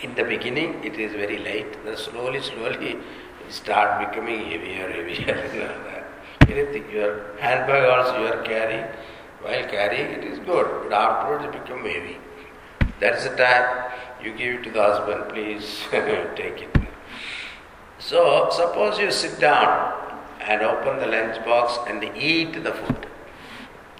In 0.03 0.15
the 0.15 0.23
beginning, 0.23 0.85
it 0.85 0.99
is 0.99 1.13
very 1.13 1.39
light. 1.39 1.85
Then 1.85 1.97
slowly, 1.97 2.41
slowly, 2.41 2.91
it 2.91 3.53
start 3.53 4.09
becoming 4.09 4.45
heavier, 4.45 4.91
heavier. 4.91 6.05
Anything, 6.49 6.91
your 6.91 7.37
handbag 7.39 7.85
also 7.85 8.21
you 8.21 8.29
are 8.29 8.43
carrying. 8.43 8.87
While 9.43 9.65
carrying, 9.65 10.13
it 10.13 10.25
is 10.25 10.39
good, 10.41 10.67
but 10.85 10.93
afterwards 10.93 11.45
it 11.45 11.53
becomes 11.53 11.87
heavy. 11.87 12.17
That's 13.01 13.25
the 13.25 13.37
time 13.37 13.91
you 14.23 14.33
give 14.33 14.61
it 14.61 14.63
to 14.65 14.71
the 14.71 14.83
husband, 14.83 15.29
please 15.31 15.81
take 15.91 16.62
it. 16.62 16.77
So, 17.99 18.49
suppose 18.53 18.99
you 18.99 19.11
sit 19.11 19.41
down 19.41 19.93
and 20.41 20.62
open 20.62 20.99
the 20.99 21.07
lunch 21.07 21.45
box 21.45 21.79
and 21.89 22.05
eat 22.16 22.53
the 22.62 22.73
food. 22.73 23.07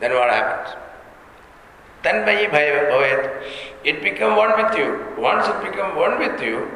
Then 0.01 0.15
what 0.15 0.31
happens? 0.31 0.77
Tanmayi 2.05 2.49
bhavet. 2.49 3.43
It 3.85 4.03
become 4.03 4.37
one 4.37 4.63
with 4.63 4.77
you. 4.77 5.07
Once 5.17 5.47
it 5.47 5.71
become 5.71 5.97
one 5.97 6.19
with 6.19 6.41
you, 6.43 6.69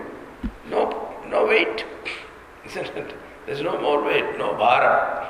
no, 0.71 1.13
no 1.29 1.47
weight. 1.47 1.85
Isn't 2.67 2.87
it? 2.97 3.15
There's 3.47 3.61
no 3.61 3.81
more 3.81 4.03
weight, 4.05 4.39
no 4.39 4.51
bhara. 4.55 5.29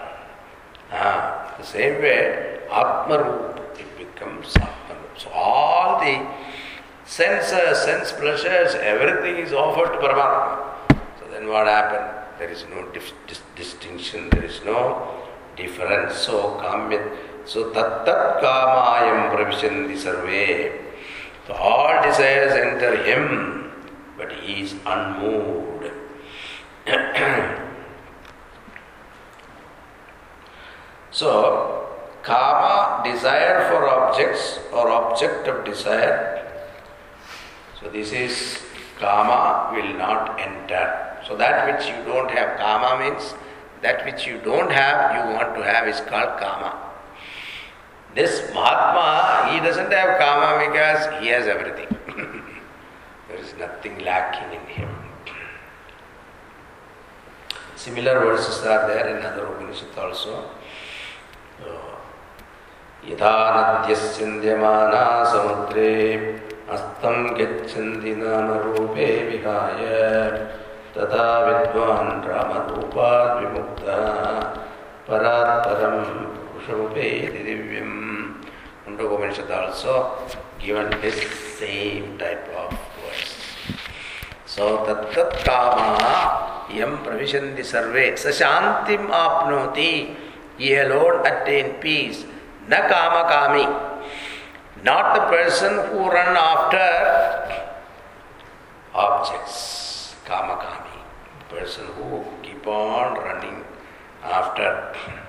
Ah, 0.93 1.55
the 1.59 1.65
same 1.65 2.03
way, 2.03 2.61
Atmarup, 2.69 3.59
it 3.81 3.87
becomes 3.97 4.53
Atmarup. 4.55 5.17
So 5.17 5.31
all 5.31 5.99
the 6.01 6.27
senses, 7.07 7.79
sense 7.79 8.13
pleasures, 8.13 8.75
everything 8.75 9.37
is 9.37 9.53
offered 9.53 9.93
to 9.93 9.99
Paramatma 9.99 10.75
So 11.19 11.31
then 11.31 11.49
what 11.49 11.67
happened? 11.67 12.19
There 12.39 12.51
is 12.51 12.65
no 12.71 12.87
dis- 12.93 13.13
dis- 13.27 13.43
distinction, 13.57 14.29
there 14.31 14.45
is 14.45 14.61
no 14.65 15.23
difference. 15.57 16.17
So, 16.17 16.59
kamyat, 16.61 17.17
so 17.47 17.71
tat 17.73 18.05
tat 18.05 18.43
kamayam 18.43 19.33
pravishanti 19.35 19.97
sarve. 19.97 20.92
So 21.47 21.55
all 21.55 22.03
desires 22.03 22.53
enter 22.53 22.97
him, 23.03 23.73
but 24.17 24.33
he 24.33 24.63
is 24.63 24.75
unmoved. 24.87 25.91
so, 31.11 31.89
kama, 32.23 33.03
desire 33.05 33.69
for 33.71 33.89
objects 33.89 34.61
or 34.73 34.89
object 34.91 35.49
of 35.49 35.65
desire. 35.65 36.39
So, 37.81 37.89
this 37.89 38.13
is 38.13 38.63
kama 38.99 39.73
will 39.75 39.95
not 39.99 40.39
enter. 40.39 41.19
So 41.27 41.37
that 41.37 41.67
which 41.67 41.89
you 41.89 42.05
don't 42.05 42.31
have, 42.31 42.59
kama 42.59 43.03
means 43.03 43.35
that 43.83 44.05
which 44.05 44.27
you 44.27 44.39
don't 44.45 44.71
have, 44.71 45.15
you 45.17 45.35
want 45.35 45.55
to 45.57 45.63
have 45.63 45.89
is 45.89 46.01
called 46.01 46.39
kama. 46.39 46.92
This 48.15 48.53
Mahatma, 48.53 49.51
he 49.51 49.61
doesn't 49.61 49.91
have 49.91 50.19
kama 50.19 50.67
because 50.67 51.23
he 51.23 51.29
has 51.29 51.47
everything. 51.47 51.89
there 53.29 53.39
is 53.39 53.55
nothing 53.59 53.99
lacking 54.05 54.53
in 54.53 54.67
him. 54.67 54.89
Similar 57.75 58.19
verses 58.21 58.65
are 58.67 58.87
there 58.87 59.17
in 59.17 59.25
other 59.25 59.47
Upanishads 59.47 59.97
also. 59.97 60.51
यथा 63.03 63.35
नद्यस्यन्द्यमाना 63.55 65.03
समुद्रे 65.31 65.95
हस्तं 66.71 67.17
गच्छन्ति 67.39 68.15
नामरूपे 68.17 69.07
विहाय 69.29 69.83
तथा 70.95 71.25
विद्वान् 71.47 72.23
रामरूपात् 72.29 73.41
विमुक्तः 73.41 74.63
परात्परं 76.67 76.89
पुरुषमुपेति 76.89 77.43
दिव्यम् 77.45 78.03
Upanishad 78.87 79.51
also 79.51 80.19
given 80.59 80.91
this 81.01 81.17
same 81.59 82.19
type 82.19 82.49
of 82.57 82.73
words. 83.03 83.35
So 84.47 84.85
tattat 84.85 85.45
kama 85.45 86.69
yam 86.75 86.99
pravishanti 86.99 87.65
sarve 87.65 88.19
sa 88.19 88.31
shantim 88.31 89.09
apnoti 89.09 90.15
he 90.59 90.75
alone 90.75 91.27
attained 91.27 91.81
peace. 91.81 92.25
Na 92.69 92.89
kama 92.89 93.23
kami. 93.31 93.67
Not 94.85 95.15
the 95.15 95.21
person 95.31 95.73
who 95.91 96.11
run 96.11 96.37
after 96.37 96.91
objects. 98.95 100.15
Kama 100.25 100.57
kami. 100.59 100.99
Person 101.49 101.87
who 101.97 102.25
keep 102.43 102.67
on 102.67 103.15
running 103.15 103.65
after. 104.23 105.22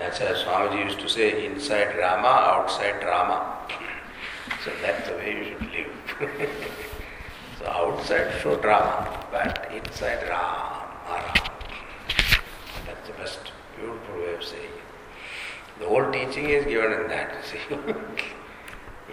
That's 0.00 0.18
why 0.18 0.28
Swamiji 0.28 0.84
used 0.86 0.98
to 1.00 1.10
say 1.10 1.44
inside 1.44 1.94
Rama, 1.98 2.26
outside 2.26 3.02
drama. 3.02 3.54
So 4.64 4.70
that's 4.80 5.06
the 5.06 5.14
way 5.16 5.36
you 5.36 5.44
should 5.44 5.72
live. 5.72 5.92
so 7.58 7.66
outside 7.66 8.32
show 8.40 8.56
drama, 8.56 9.26
but 9.30 9.70
inside 9.70 10.26
Rama, 10.26 10.88
Ram. 11.06 11.34
That's 12.86 13.06
the 13.08 13.12
best 13.18 13.40
beautiful 13.76 14.14
way 14.14 14.32
of 14.32 14.42
saying 14.42 14.62
it. 14.64 15.80
The 15.80 15.86
whole 15.86 16.10
teaching 16.10 16.48
is 16.48 16.64
given 16.64 16.92
in 16.92 17.08
that, 17.08 17.34
see. 17.44 17.58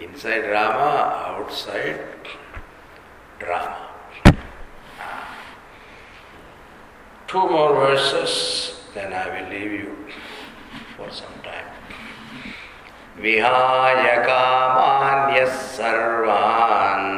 inside 0.02 0.48
Rama, 0.50 1.36
outside 1.36 2.00
drama. 3.38 3.76
Two 7.26 7.46
more 7.46 7.74
verses, 7.74 8.80
then 8.94 9.12
I 9.12 9.42
will 9.42 9.50
leave 9.50 9.72
you 9.72 9.98
for 10.97 11.09
some 11.11 11.37
time. 11.43 11.69
विहाय 13.23 14.05
कामान्यः 14.25 15.51
सर्वान् 15.73 17.11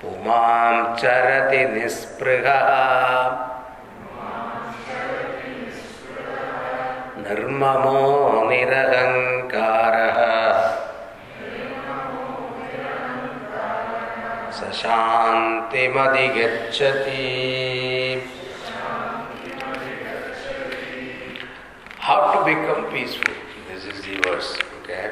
पुमां 0.00 0.96
चरति 1.00 1.62
निःस्पृहः 1.74 2.70
निर्ममो 7.26 8.00
निरहङ्कारः 8.50 10.18
स 14.58 14.72
How 22.01 22.33
to 22.33 22.43
become 22.43 22.89
peaceful? 22.91 23.31
This 23.69 23.85
is 23.85 24.03
the 24.03 24.17
verse, 24.21 24.57
okay? 24.81 25.11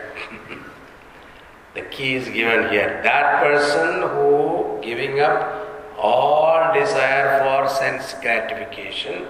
the 1.75 1.81
key 1.81 2.15
is 2.15 2.27
given 2.29 2.71
here. 2.71 2.99
That 3.03 3.43
person 3.43 4.01
who 4.09 4.79
giving 4.81 5.19
up 5.19 5.93
all 5.99 6.73
desire 6.73 7.43
for 7.43 7.69
sense 7.69 8.15
gratification 8.15 9.27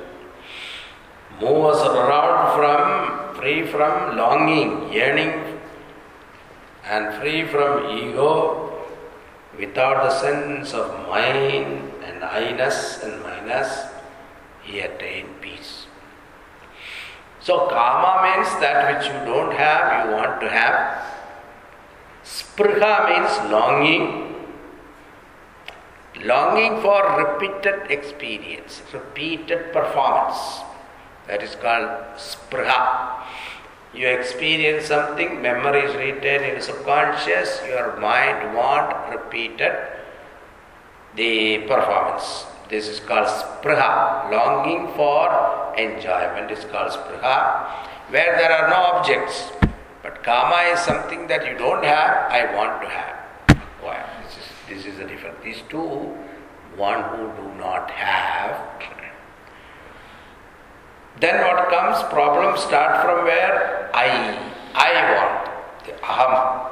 moves 1.42 1.82
around 1.82 2.56
from 2.56 3.36
free 3.36 3.68
from 3.68 4.16
longing, 4.16 4.94
yearning, 4.94 5.60
and 6.86 7.14
free 7.20 7.46
from 7.46 7.90
ego 7.98 8.88
without 9.60 10.04
the 10.04 10.18
sense 10.22 10.74
of 10.74 10.88
mine 11.10 11.92
and 12.06 12.24
I-ness 12.24 13.04
and 13.04 13.22
minus, 13.22 13.84
he 14.64 14.80
attained 14.80 15.42
peace. 15.42 15.89
So, 17.42 17.68
kama 17.68 18.22
means 18.24 18.50
that 18.60 18.92
which 18.92 19.08
you 19.08 19.20
don't 19.26 19.54
have, 19.54 20.06
you 20.06 20.16
want 20.16 20.42
to 20.42 20.50
have. 20.50 21.06
Spriha 22.24 23.10
means 23.10 23.52
longing. 23.52 24.36
Longing 26.24 26.82
for 26.82 27.00
repeated 27.16 27.90
experience, 27.90 28.82
repeated 28.92 29.72
performance. 29.72 30.60
That 31.28 31.42
is 31.42 31.56
called 31.56 31.90
spriha. 32.18 33.24
You 33.94 34.08
experience 34.08 34.88
something, 34.88 35.42
memory 35.42 35.82
is 35.82 35.96
retained 35.96 36.44
in 36.44 36.62
subconscious, 36.62 37.62
your 37.68 37.98
mind 37.98 38.54
want 38.54 39.10
repeated 39.10 39.74
the 41.16 41.60
performance. 41.60 42.46
This 42.70 42.88
is 42.88 43.00
called 43.00 43.28
spriha. 43.28 44.30
Longing 44.32 44.94
for 44.96 45.74
enjoyment 45.78 46.52
is 46.52 46.64
called 46.66 46.92
spriha, 46.92 47.66
where 48.10 48.38
there 48.38 48.52
are 48.52 48.70
no 48.70 48.98
objects. 48.98 49.52
But 50.04 50.24
kama 50.24 50.72
is 50.74 50.80
something 50.80 51.28
that 51.28 51.46
you 51.46 51.58
don't 51.58 51.84
have, 51.84 52.32
I 52.32 52.56
want 52.56 52.82
to 52.84 52.90
have. 52.90 53.16
Why? 53.82 54.06
This 54.24 54.38
is, 54.38 54.46
this 54.70 54.94
is 54.94 55.00
the 55.00 55.06
difference. 55.06 55.38
These 55.44 55.62
two, 55.68 56.16
one 56.78 57.04
who 57.10 57.28
do 57.42 57.54
not 57.58 57.90
have. 57.90 58.70
Then 61.20 61.42
what 61.44 61.70
comes? 61.70 62.02
Problems 62.14 62.62
start 62.62 63.04
from 63.04 63.26
where? 63.26 63.90
I. 63.94 64.08
I 64.74 64.92
want. 65.16 65.86
The 65.86 65.92
aham. 66.00 66.70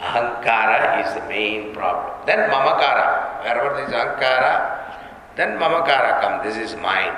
Ahankara 0.00 1.06
is 1.06 1.14
the 1.14 1.28
main 1.28 1.74
problem. 1.74 2.14
Then 2.24 2.50
mamakara. 2.50 3.42
Wherever 3.42 3.76
there 3.76 3.86
is 3.86 3.92
ahankara, 3.92 4.83
then 5.36 5.58
mamakara 5.58 6.20
comes. 6.20 6.44
This 6.44 6.70
is 6.70 6.76
mine. 6.76 7.14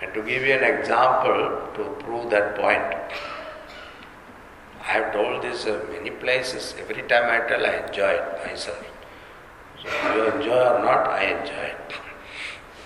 And 0.00 0.12
to 0.14 0.22
give 0.22 0.42
you 0.42 0.54
an 0.54 0.64
example 0.64 1.68
to 1.74 2.04
prove 2.04 2.30
that 2.30 2.56
point, 2.56 2.82
I 4.80 4.90
have 4.98 5.12
told 5.12 5.42
this 5.42 5.64
uh, 5.66 5.80
many 5.92 6.10
places. 6.10 6.74
Every 6.80 7.02
time 7.02 7.30
I 7.30 7.46
tell, 7.48 7.64
I 7.64 7.86
enjoy 7.86 8.10
it 8.10 8.46
myself. 8.46 8.84
So 9.80 10.14
you 10.14 10.24
enjoy 10.32 10.58
or 10.58 10.78
not, 10.80 11.08
I 11.08 11.24
enjoy 11.38 11.66
it. 11.74 11.92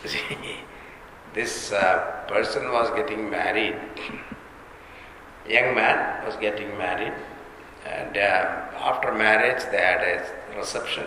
See, 0.10 0.36
this 1.32 1.72
uh, 1.72 2.24
person 2.28 2.70
was 2.70 2.90
getting 2.90 3.30
married. 3.30 3.76
Young 5.48 5.74
man 5.74 6.24
was 6.26 6.36
getting 6.36 6.76
married, 6.76 7.14
and 7.86 8.16
uh, 8.16 8.78
after 8.80 9.14
marriage 9.14 9.62
they 9.70 9.78
had 9.78 10.00
a 10.00 10.56
reception. 10.56 11.06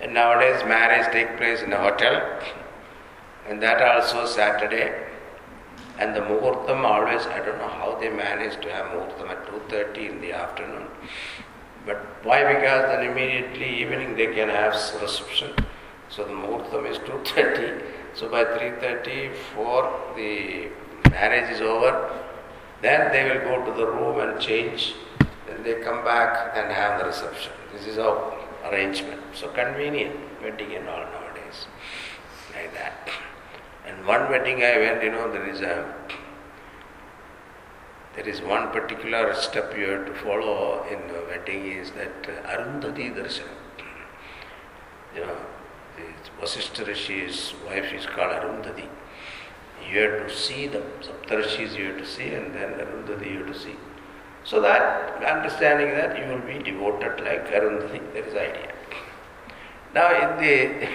And 0.00 0.14
nowadays 0.14 0.62
marriage 0.64 1.12
take 1.12 1.36
place 1.36 1.62
in 1.62 1.72
a 1.72 1.76
hotel, 1.76 2.40
and 3.48 3.62
that 3.62 3.82
also 3.82 4.26
Saturday. 4.26 5.06
And 5.98 6.16
the 6.16 6.20
muhurtam 6.20 6.84
always, 6.84 7.26
I 7.26 7.38
don't 7.44 7.58
know 7.58 7.68
how 7.68 7.98
they 8.00 8.08
manage 8.08 8.58
to 8.62 8.72
have 8.72 8.86
muhurtam 8.86 9.28
at 9.28 9.46
2.30 9.46 10.10
in 10.10 10.20
the 10.22 10.32
afternoon. 10.32 10.86
But 11.84 11.98
why? 12.22 12.54
Because 12.54 12.86
then 12.88 13.10
immediately 13.10 13.82
evening 13.82 14.16
they 14.16 14.34
can 14.34 14.48
have 14.48 14.72
reception. 15.02 15.52
So 16.08 16.24
the 16.24 16.32
muhurtam 16.32 16.90
is 16.90 16.98
2.30. 16.98 17.82
So 18.14 18.28
by 18.30 18.44
3.30, 18.44 19.34
4, 19.54 20.14
the 20.16 20.68
marriage 21.10 21.50
is 21.50 21.60
over. 21.60 22.10
Then 22.80 23.12
they 23.12 23.24
will 23.24 23.40
go 23.40 23.64
to 23.70 23.78
the 23.78 23.86
room 23.86 24.20
and 24.20 24.40
change. 24.40 24.94
Then 25.46 25.62
they 25.62 25.82
come 25.82 26.02
back 26.02 26.56
and 26.56 26.72
have 26.72 26.98
the 26.98 27.06
reception. 27.06 27.52
This 27.74 27.86
is 27.86 27.98
our 27.98 28.39
arrangement. 28.64 29.20
So 29.34 29.48
convenient, 29.48 30.16
wedding 30.42 30.74
and 30.74 30.88
all 30.88 31.04
nowadays. 31.04 31.66
Like 32.54 32.72
that. 32.74 33.08
And 33.86 34.06
one 34.06 34.30
wedding 34.30 34.62
I 34.62 34.78
went, 34.78 35.02
you 35.02 35.10
know, 35.10 35.30
there 35.30 35.48
is 35.48 35.60
a 35.60 35.94
there 38.16 38.28
is 38.28 38.42
one 38.42 38.70
particular 38.72 39.32
step 39.34 39.76
you 39.78 39.88
have 39.88 40.06
to 40.06 40.14
follow 40.14 40.84
in 40.90 40.98
the 41.08 41.24
wedding 41.28 41.66
is 41.72 41.92
that 41.92 42.26
uh, 42.28 42.48
Arundhati 42.48 43.14
Darshan. 43.14 43.46
You 45.14 45.20
know, 45.22 45.36
the 45.96 46.44
Vasishtha 46.44 46.86
Rishi's 46.86 47.54
wife 47.64 47.92
is 47.92 48.06
called 48.06 48.32
Arundhati. 48.32 48.88
You 49.88 50.00
have 50.00 50.28
to 50.28 50.36
see 50.36 50.66
the 50.66 50.82
Saptarshis 51.00 51.78
you 51.78 51.92
have 51.92 51.98
to 51.98 52.06
see 52.06 52.34
and 52.34 52.52
then 52.52 52.72
Arundhati 52.74 53.30
you 53.30 53.44
have 53.44 53.54
to 53.54 53.58
see. 53.58 53.76
So 54.50 54.60
that 54.62 55.22
understanding 55.22 55.90
that 55.94 56.18
you 56.18 56.24
will 56.28 56.40
be 56.40 56.58
devoted 56.58 57.20
like 57.24 57.46
Arundhati, 57.52 58.00
that 58.14 58.26
is 58.26 58.34
idea. 58.34 58.74
Now 59.94 60.08
in 60.22 60.30
the 60.42 60.88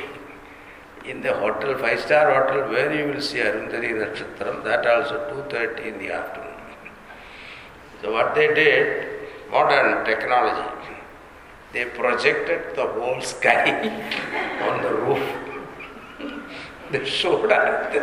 in 1.10 1.22
the 1.22 1.34
hotel, 1.34 1.78
five 1.78 2.02
star 2.02 2.26
hotel, 2.34 2.70
where 2.70 2.94
you 2.94 3.14
will 3.14 3.22
see 3.22 3.38
Arundhati 3.38 3.92
Nakshatram, 4.02 4.62
that 4.66 4.86
also 4.86 5.16
2.30 5.50 5.86
in 5.86 6.00
the 6.00 6.12
afternoon. 6.12 6.52
So 8.02 8.12
what 8.12 8.36
they 8.36 8.54
did, 8.54 9.30
modern 9.50 10.04
technology, 10.04 10.92
they 11.72 11.86
projected 11.86 12.76
the 12.76 12.88
whole 12.88 13.22
sky 13.22 13.88
on 14.68 14.82
the 14.84 14.94
roof. 14.96 15.24
they 16.92 17.06
showed 17.06 17.54
us. 17.54 17.96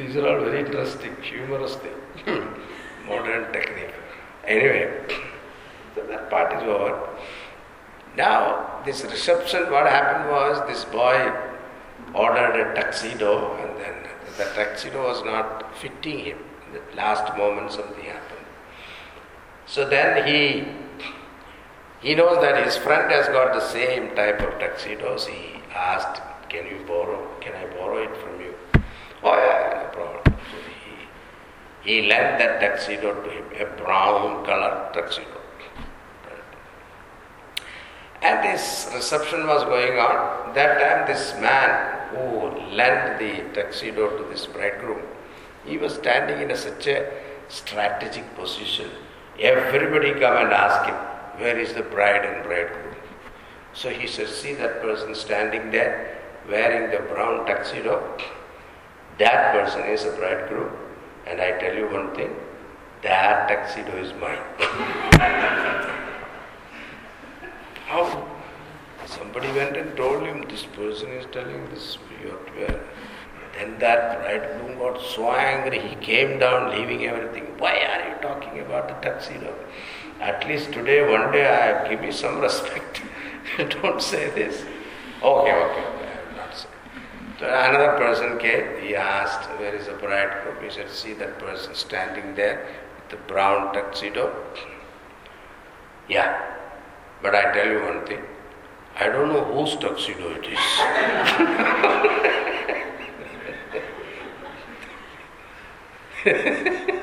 These 0.00 0.16
are 0.16 0.26
all 0.28 0.44
very 0.44 0.60
interesting, 0.60 1.14
humorous 1.22 1.76
things. 1.76 1.98
modern 3.06 3.52
technique. 3.52 3.92
Anyway, 4.46 4.88
so 5.94 6.02
that 6.06 6.30
part 6.30 6.52
is 6.56 6.62
over. 6.62 7.08
Now, 8.16 8.80
this 8.86 9.04
reception, 9.04 9.70
what 9.70 9.86
happened 9.86 10.30
was 10.30 10.66
this 10.66 10.84
boy 10.86 11.32
ordered 12.14 12.54
a 12.60 12.74
tuxedo 12.74 13.56
and 13.56 13.78
then 13.80 13.94
the 14.38 14.44
tuxedo 14.54 15.06
was 15.06 15.22
not 15.24 15.76
fitting 15.76 16.18
him. 16.20 16.38
The 16.72 16.96
last 16.96 17.36
moment, 17.36 17.72
something 17.72 18.04
happened. 18.04 18.46
So 19.66 19.88
then 19.88 20.26
he 20.26 20.40
He 22.00 22.14
knows 22.14 22.40
that 22.40 22.64
his 22.64 22.76
friend 22.78 23.12
has 23.12 23.26
got 23.28 23.52
the 23.52 23.60
same 23.60 24.04
type 24.16 24.40
of 24.40 24.58
tuxedos. 24.58 25.26
He 25.26 25.60
asked, 25.74 26.22
Can 26.48 26.64
you 26.72 26.78
borrow? 26.86 27.20
Can 27.42 27.52
I 27.54 27.66
borrow 27.76 27.98
it 28.04 28.16
from 28.22 28.29
Oh, 29.22 29.88
problem. 29.92 30.22
So 30.24 30.58
he, 31.84 32.02
he 32.02 32.08
lent 32.08 32.38
that 32.38 32.60
tuxedo 32.60 33.22
to 33.22 33.30
him, 33.30 33.44
a 33.60 33.76
brown 33.76 34.44
colored 34.44 34.92
tuxedo. 34.94 35.40
And 38.22 38.44
this 38.44 38.88
reception 38.94 39.46
was 39.46 39.64
going 39.64 39.98
on. 39.98 40.54
That 40.54 40.78
time, 40.78 41.06
this 41.06 41.32
man 41.40 42.08
who 42.10 42.74
lent 42.74 43.18
the 43.18 43.44
tuxedo 43.58 44.16
to 44.18 44.24
this 44.28 44.46
bridegroom, 44.46 45.00
he 45.64 45.78
was 45.78 45.94
standing 45.94 46.42
in 46.42 46.50
a, 46.50 46.56
such 46.56 46.86
a 46.86 47.10
strategic 47.48 48.34
position. 48.36 48.90
Everybody 49.38 50.12
come 50.12 50.36
and 50.36 50.52
ask 50.52 50.86
him, 50.86 50.94
where 51.40 51.58
is 51.58 51.72
the 51.72 51.82
bride 51.82 52.26
and 52.26 52.44
bridegroom? 52.44 52.94
So 53.72 53.88
he 53.88 54.06
says, 54.06 54.28
see 54.28 54.52
that 54.54 54.82
person 54.82 55.14
standing 55.14 55.70
there 55.70 56.18
wearing 56.46 56.90
the 56.90 56.98
brown 57.14 57.46
tuxedo? 57.46 58.18
That 59.20 59.52
person 59.52 59.82
is 59.84 60.04
a 60.06 60.12
bridegroom. 60.12 60.72
And 61.26 61.40
I 61.42 61.50
tell 61.58 61.76
you 61.76 61.86
one 61.88 62.14
thing, 62.14 62.34
that 63.02 63.48
tuxedo 63.48 63.94
is 63.98 64.14
mine. 64.14 64.38
How? 67.86 68.26
Somebody 69.04 69.48
went 69.48 69.76
and 69.76 69.94
told 69.94 70.22
him, 70.22 70.48
this 70.48 70.64
person 70.64 71.10
is 71.10 71.26
telling 71.32 71.68
this, 71.68 71.98
you 72.22 72.30
have 72.30 72.46
to 72.46 72.52
wear. 72.60 72.80
Then 73.58 73.78
that 73.78 74.22
bridegroom 74.22 74.78
got 74.78 75.02
so 75.02 75.30
angry, 75.30 75.80
he 75.80 75.96
came 75.96 76.38
down 76.38 76.70
leaving 76.70 77.04
everything. 77.04 77.58
Why 77.58 77.76
are 77.76 78.08
you 78.08 78.14
talking 78.22 78.60
about 78.60 78.88
the 78.88 78.94
tuxedo? 79.06 79.54
At 80.20 80.46
least 80.48 80.72
today, 80.72 81.02
one 81.06 81.30
day, 81.30 81.46
I 81.46 81.88
give 81.90 82.00
me 82.00 82.10
some 82.10 82.40
respect. 82.48 83.02
Don't 83.58 84.00
say 84.00 84.30
this. 84.30 84.64
Okay, 85.22 85.52
okay, 85.52 85.84
okay, 85.92 86.08
I 86.08 86.30
will 86.30 86.36
not 86.38 86.56
say. 86.56 86.68
So 87.40 87.46
another 87.46 87.96
person 87.96 88.38
came, 88.38 88.82
he 88.82 88.94
asked, 88.94 89.48
Where 89.58 89.74
is 89.74 89.86
the 89.86 89.94
bridegroom? 89.94 90.62
He 90.62 90.68
said, 90.68 90.90
See 90.90 91.14
that 91.14 91.38
person 91.38 91.74
standing 91.74 92.34
there 92.34 92.66
with 92.96 93.08
the 93.08 93.16
brown 93.26 93.72
tuxedo? 93.72 94.30
Yeah. 96.06 96.56
But 97.22 97.34
I 97.34 97.50
tell 97.54 97.66
you 97.66 97.80
one 97.82 98.06
thing, 98.06 98.22
I 98.98 99.06
don't 99.06 99.30
know 99.32 99.42
whose 99.42 99.74
tuxedo 99.76 100.32
it 100.32 100.44
is. 100.44 100.58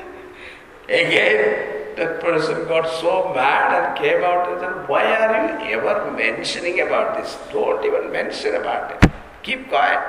Again, 0.84 1.96
that 1.96 2.20
person 2.20 2.68
got 2.68 2.88
so 3.00 3.32
mad 3.34 3.74
and 3.74 3.98
came 3.98 4.22
out 4.22 4.52
and 4.52 4.60
said, 4.60 4.88
Why 4.88 5.04
are 5.04 5.64
you 5.68 5.80
ever 5.80 6.12
mentioning 6.12 6.78
about 6.78 7.16
this? 7.16 7.36
Don't 7.50 7.84
even 7.84 8.12
mention 8.12 8.54
about 8.54 8.92
it. 8.92 9.10
Keep 9.48 9.64
quiet. 9.70 10.00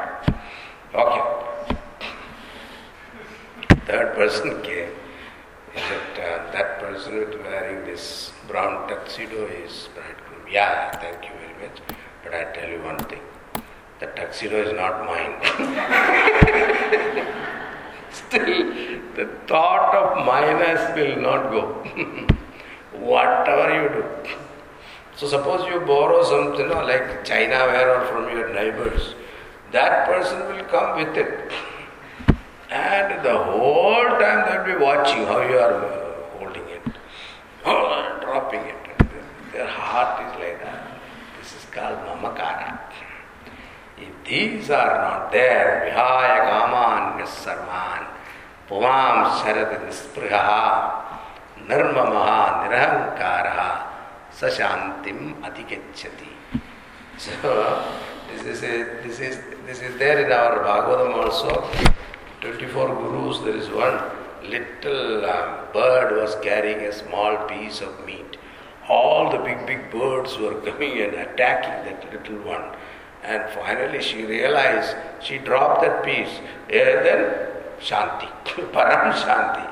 Okay. 0.94 1.24
Third 3.88 4.14
person 4.14 4.62
came. 4.62 4.90
He 5.74 5.80
said, 5.80 6.02
uh, 6.16 6.52
That 6.52 6.80
person 6.82 7.14
wearing 7.44 7.86
this 7.86 8.34
brown 8.50 8.90
tuxedo 8.90 9.46
is 9.46 9.88
bridegroom. 9.96 10.46
Yeah, 10.52 10.92
thank 11.00 11.24
you 11.24 11.32
very 11.40 11.54
much. 11.70 11.80
But 12.22 12.34
I 12.34 12.44
tell 12.52 12.68
you 12.68 12.82
one 12.82 13.00
thing 13.06 13.22
the 14.02 14.08
tuxedo 14.08 14.62
is 14.62 14.74
not 14.74 15.06
mine. 15.06 15.36
Still, 18.12 18.74
the 19.16 19.30
thought 19.48 19.96
of 19.96 20.26
minus 20.26 20.82
will 20.98 21.16
not 21.22 21.50
go. 21.50 21.82
Whatever 23.00 23.74
you 23.74 23.88
do. 23.88 24.04
So, 25.16 25.28
suppose 25.28 25.66
you 25.66 25.80
borrow 25.80 26.24
something 26.24 26.60
you 26.60 26.68
know, 26.68 26.84
like 26.86 27.24
China 27.24 27.68
ware 27.68 27.96
or 27.96 28.06
from 28.08 28.30
your 28.38 28.50
neighbors, 28.54 29.16
that 29.72 30.08
person 30.08 30.40
will 30.48 30.64
come 30.66 30.98
with 30.98 31.16
it. 31.18 31.52
And 32.70 33.26
the 33.26 33.38
whole 33.38 34.06
time 34.20 34.46
they'll 34.48 34.78
be 34.78 34.84
watching 34.84 35.26
how 35.26 35.42
you 35.42 35.58
are 35.58 35.74
uh, 35.74 36.38
holding 36.38 36.68
it, 36.70 36.82
oh, 37.66 38.20
dropping 38.24 38.62
it. 38.62 38.76
Their 39.54 39.68
heart 39.68 40.22
is 40.22 40.40
like 40.40 40.62
that. 40.64 41.00
This 41.40 41.54
is 41.56 41.66
called 41.72 41.98
mamakara. 42.06 42.80
If 43.98 44.14
these 44.24 44.70
are 44.70 45.02
not 45.02 45.32
there, 45.32 45.90
vihaya 45.90 46.48
kaman 46.48 47.26
sarman, 47.26 48.08
pumam 48.70 49.42
sharad 49.42 49.74
nispriha, 49.86 51.02
nirmamaha 51.68 52.70
nirahankaraha, 52.70 53.88
sashantim 54.32 55.42
atikechati. 55.42 56.30
So, 57.18 57.84
this 58.32 58.46
is, 58.46 58.64
a, 58.64 59.02
this, 59.04 59.20
is, 59.20 59.36
this 59.70 59.82
is 59.82 60.00
there 60.00 60.26
in 60.26 60.32
our 60.32 60.64
Bhagavatam 60.66 61.14
also. 61.24 61.50
24 62.42 62.88
gurus, 63.02 63.38
there 63.42 63.56
is 63.56 63.70
one 63.70 63.98
little 64.42 65.24
uh, 65.24 65.72
bird 65.72 66.16
was 66.20 66.36
carrying 66.42 66.80
a 66.88 66.92
small 66.92 67.38
piece 67.48 67.80
of 67.82 68.04
meat. 68.04 68.38
All 68.88 69.30
the 69.30 69.38
big, 69.38 69.68
big 69.68 69.92
birds 69.92 70.40
were 70.40 70.60
coming 70.66 71.00
and 71.04 71.14
attacking 71.14 71.86
that 71.86 72.12
little 72.12 72.40
one. 72.48 72.64
And 73.22 73.48
finally 73.52 74.02
she 74.02 74.26
realized, 74.26 74.96
she 75.22 75.38
dropped 75.38 75.82
that 75.82 76.04
piece. 76.04 76.40
And 76.70 77.06
then 77.06 77.20
Shanti, 77.80 78.30
Param 78.74 79.14
Shanti. 79.14 79.66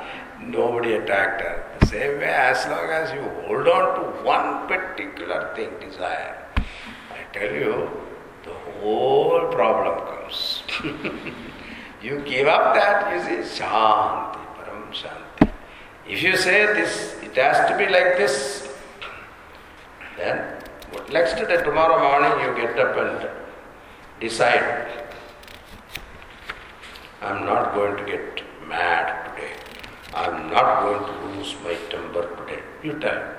Nobody 0.45 0.93
attacked 0.93 1.41
her. 1.41 1.65
The 1.79 1.87
same 1.87 2.19
way, 2.19 2.25
as 2.25 2.67
long 2.67 2.89
as 2.91 3.11
you 3.13 3.23
hold 3.47 3.67
on 3.67 3.95
to 3.95 4.23
one 4.23 4.67
particular 4.67 5.51
thing, 5.55 5.71
desire, 5.79 6.45
I 6.55 7.33
tell 7.33 7.51
you, 7.51 8.06
whole 8.81 9.47
problem 9.51 9.99
comes. 10.07 10.63
You 11.99 12.21
give 12.21 12.47
up 12.47 12.75
that, 12.75 13.11
you 13.11 13.43
see, 13.43 13.59
Shanti, 13.59 14.39
Param 14.55 14.93
Shanti. 14.93 15.51
If 16.07 16.21
you 16.21 16.37
say 16.37 16.67
this, 16.73 17.15
it 17.23 17.35
has 17.35 17.69
to 17.69 17.77
be 17.77 17.85
like 17.91 18.17
this, 18.17 18.69
then 20.15 20.61
next 21.11 21.33
day, 21.35 21.57
tomorrow 21.63 21.97
morning, 21.97 22.45
you 22.45 22.55
get 22.61 22.77
up 22.77 22.95
and 22.97 23.29
decide, 24.19 25.07
I'm 27.21 27.45
not 27.45 27.73
going 27.73 27.97
to 27.97 28.05
get 28.05 28.43
mad 28.67 29.35
today. 29.35 29.53
I'm 30.13 30.51
not 30.51 30.83
going 30.83 31.03
to 31.03 31.37
lose 31.37 31.55
my 31.63 31.75
temper 31.89 32.29
today. 32.37 32.61
You 32.83 32.99
tell. 32.99 33.33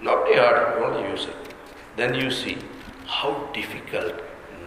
Nobody 0.00 0.34
heard, 0.34 0.82
only 0.84 1.10
you. 1.10 1.18
Then 1.96 2.14
you 2.14 2.30
see 2.30 2.58
how 3.06 3.48
difficult 3.54 4.20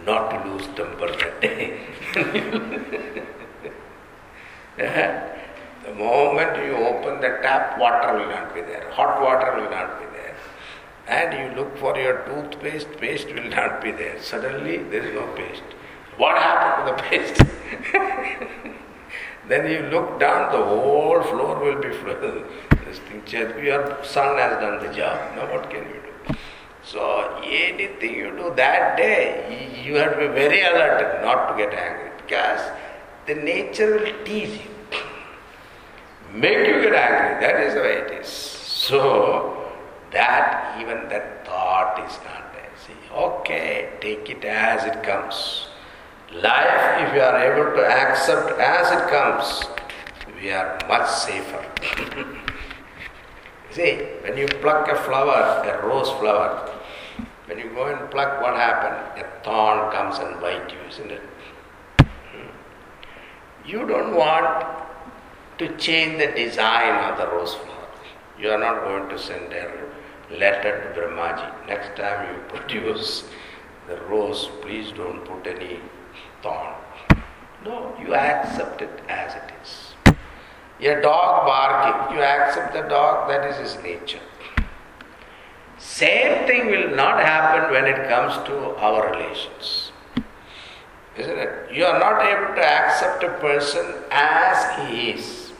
not 0.06 0.30
to 0.30 0.50
lose 0.50 0.66
temper 0.76 1.08
that 1.16 1.40
day. 1.40 1.80
Uh-huh. 4.80 5.28
the 5.84 5.94
moment 5.94 6.56
you 6.64 6.74
open 6.74 7.20
the 7.20 7.28
tap, 7.42 7.78
water 7.78 8.14
will 8.18 8.28
not 8.30 8.54
be 8.54 8.62
there, 8.62 8.90
hot 8.92 9.20
water 9.20 9.60
will 9.60 9.70
not 9.70 10.00
be 10.00 10.06
there. 10.06 10.34
And 11.06 11.36
you 11.38 11.60
look 11.60 11.76
for 11.76 11.98
your 11.98 12.22
toothpaste, 12.24 12.90
paste 12.98 13.26
will 13.26 13.50
not 13.50 13.82
be 13.82 13.90
there. 13.90 14.18
Suddenly 14.22 14.78
there 14.84 15.02
is 15.02 15.14
no 15.14 15.26
paste. 15.34 15.62
What 16.16 16.38
happened 16.38 16.96
to 16.96 17.02
the 17.02 17.08
paste? 17.08 17.42
then 19.48 19.70
you 19.70 19.90
look 19.90 20.18
down, 20.18 20.50
the 20.50 20.64
whole 20.64 21.22
floor 21.24 21.58
will 21.62 21.82
be 21.82 21.90
flooded. 22.00 22.44
This 22.86 23.00
picture, 23.10 23.62
your 23.62 24.02
son 24.02 24.38
has 24.38 24.60
done 24.60 24.86
the 24.86 24.94
job. 24.94 25.36
Now 25.36 25.52
what 25.52 25.68
can 25.68 25.80
you 25.80 26.00
do? 26.04 26.09
So 26.90 27.40
anything 27.44 28.16
you 28.16 28.32
do 28.36 28.52
that 28.56 28.96
day, 28.96 29.70
you 29.84 29.94
have 29.94 30.14
to 30.14 30.18
be 30.18 30.26
very 30.26 30.60
alert 30.62 31.22
not 31.22 31.50
to 31.50 31.56
get 31.56 31.72
angry 31.72 32.10
because 32.16 32.60
the 33.26 33.36
nature 33.36 34.00
will 34.00 34.24
tease 34.24 34.58
you, 34.58 34.98
make 36.34 36.66
you 36.66 36.82
get 36.82 36.94
angry. 36.94 37.46
That 37.46 37.60
is 37.60 37.74
the 37.74 37.80
way 37.80 37.92
it 37.92 38.10
is. 38.20 38.26
So 38.26 39.70
that 40.10 40.80
even 40.80 41.08
that 41.10 41.46
thought 41.46 41.96
is 42.10 42.18
not 42.24 42.52
there. 42.54 42.72
See, 42.84 43.14
okay, 43.14 43.90
take 44.00 44.28
it 44.28 44.44
as 44.44 44.84
it 44.84 45.00
comes. 45.04 45.68
Life, 46.32 47.06
if 47.06 47.14
you 47.14 47.20
are 47.20 47.38
able 47.38 47.76
to 47.76 47.86
accept 47.86 48.58
as 48.58 48.90
it 48.90 49.08
comes, 49.10 49.62
we 50.42 50.50
are 50.50 50.76
much 50.88 51.08
safer. 51.08 51.64
See, 53.70 53.94
when 54.22 54.36
you 54.36 54.48
pluck 54.48 54.88
a 54.88 54.96
flower, 54.96 55.62
a 55.64 55.86
rose 55.86 56.10
flower, 56.18 56.79
when 57.50 57.58
you 57.58 57.68
go 57.70 57.86
and 57.86 58.08
pluck, 58.12 58.40
what 58.40 58.54
happens? 58.54 59.20
A 59.20 59.44
thorn 59.44 59.90
comes 59.90 60.18
and 60.18 60.40
bites 60.40 60.72
you, 60.72 60.78
isn't 60.88 61.10
it? 61.10 61.22
Hmm. 61.98 63.66
You 63.66 63.86
don't 63.88 64.14
want 64.14 64.64
to 65.58 65.76
change 65.76 66.18
the 66.18 66.28
design 66.28 67.10
of 67.10 67.18
the 67.18 67.26
rose 67.26 67.54
flower. 67.54 67.88
You 68.38 68.50
are 68.52 68.58
not 68.58 68.84
going 68.84 69.08
to 69.08 69.18
send 69.18 69.52
a 69.52 69.68
letter 70.30 70.94
to 70.94 71.00
Brahmaji. 71.00 71.66
Next 71.66 71.96
time 71.96 72.32
you 72.32 72.40
produce 72.48 73.24
the 73.88 73.96
rose, 74.02 74.48
please 74.62 74.92
don't 74.92 75.24
put 75.24 75.44
any 75.48 75.80
thorn. 76.44 76.74
No, 77.64 77.92
you 78.00 78.14
accept 78.14 78.80
it 78.80 79.00
as 79.08 79.34
it 79.34 79.52
is. 79.60 79.94
A 80.86 81.02
dog 81.02 81.46
barking, 81.46 82.16
you 82.16 82.22
accept 82.22 82.74
the 82.74 82.82
dog, 82.82 83.28
that 83.28 83.44
is 83.50 83.56
his 83.56 83.82
nature. 83.82 84.20
Same 85.80 86.46
thing 86.46 86.66
will 86.66 86.94
not 86.94 87.20
happen 87.20 87.72
when 87.72 87.86
it 87.86 88.08
comes 88.08 88.34
to 88.46 88.76
our 88.76 89.10
relations. 89.10 89.92
Isn't 91.16 91.38
it? 91.38 91.72
You 91.72 91.86
are 91.86 91.98
not 91.98 92.22
able 92.22 92.54
to 92.54 92.64
accept 92.64 93.24
a 93.24 93.30
person 93.40 93.84
as 94.10 94.78
he 94.78 95.10
is. 95.10 95.52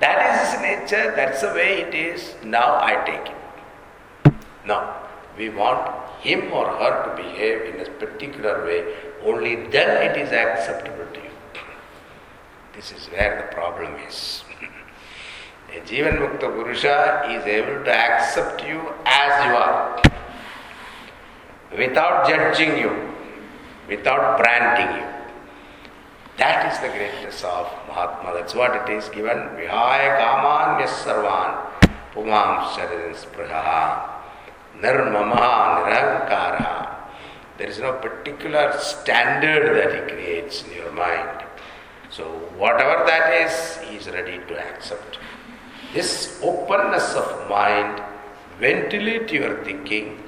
That 0.00 0.18
is 0.28 0.52
his 0.52 0.60
nature, 0.60 1.14
that's 1.14 1.40
the 1.40 1.48
way 1.48 1.82
it 1.82 1.94
is. 1.94 2.34
Now 2.44 2.76
I 2.82 3.02
take 3.06 3.32
it. 3.32 4.34
No. 4.66 4.92
We 5.38 5.50
want 5.50 5.86
him 6.20 6.52
or 6.52 6.66
her 6.66 7.04
to 7.04 7.22
behave 7.22 7.74
in 7.74 7.80
a 7.80 7.90
particular 7.90 8.64
way. 8.64 8.92
Only 9.24 9.66
then 9.68 10.10
it 10.10 10.16
is 10.20 10.32
acceptable 10.32 11.06
to 11.12 11.20
you. 11.20 11.30
This 12.74 12.92
is 12.92 13.06
where 13.06 13.46
the 13.46 13.54
problem 13.54 13.94
is. 14.06 14.42
A 15.76 15.80
Jivan 15.80 16.16
Mukta 16.16 16.48
Purusha 16.48 17.26
is 17.28 17.44
able 17.44 17.84
to 17.84 17.90
accept 17.92 18.64
you 18.64 18.80
as 19.04 19.44
you 19.44 19.52
are 19.54 20.00
without 21.76 22.26
judging 22.26 22.78
you, 22.78 23.12
without 23.86 24.38
branding 24.38 24.96
you. 24.96 25.06
That 26.38 26.72
is 26.72 26.78
the 26.80 26.88
greatness 26.88 27.44
of 27.44 27.66
Mahatma. 27.88 28.32
That's 28.32 28.54
what 28.54 28.74
it 28.74 28.88
is 28.90 29.10
given. 29.10 29.36
Vihaya 29.58 30.16
kamanyas 30.16 30.96
sarvan 31.04 31.60
pumam 32.14 32.72
sharadin 32.72 33.12
spraha 33.12 34.08
nirmama 34.80 35.84
nirankara. 35.84 36.94
There 37.58 37.68
is 37.68 37.80
no 37.80 37.92
particular 37.92 38.72
standard 38.78 39.76
that 39.76 39.92
he 39.94 40.14
creates 40.14 40.64
in 40.64 40.72
your 40.72 40.92
mind. 40.92 41.44
So 42.08 42.24
whatever 42.56 43.04
that 43.04 43.44
is, 43.44 43.76
he 43.88 43.96
is 43.96 44.08
ready 44.08 44.38
to 44.38 44.58
accept. 44.58 45.18
This 45.96 46.38
openness 46.42 47.14
of 47.14 47.48
mind 47.48 48.02
ventilate 48.60 49.32
your 49.32 49.64
thinking. 49.64 50.22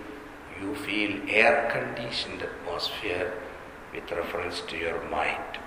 You 0.58 0.74
feel 0.74 1.10
air 1.28 1.68
conditioned 1.70 2.40
atmosphere 2.40 3.34
with 3.92 4.10
reference 4.10 4.62
to 4.68 4.78
your 4.78 4.98
mind. 5.10 5.58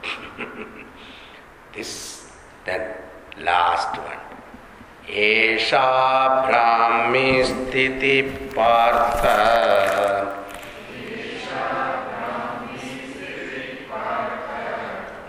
this 1.76 1.91
then 2.65 2.95
last 3.49 3.95
one. 3.99 4.23
एषा 5.10 5.86
ब्राह्मी 6.48 7.44
स्थिति 7.44 8.22
पार्थ 8.56 9.23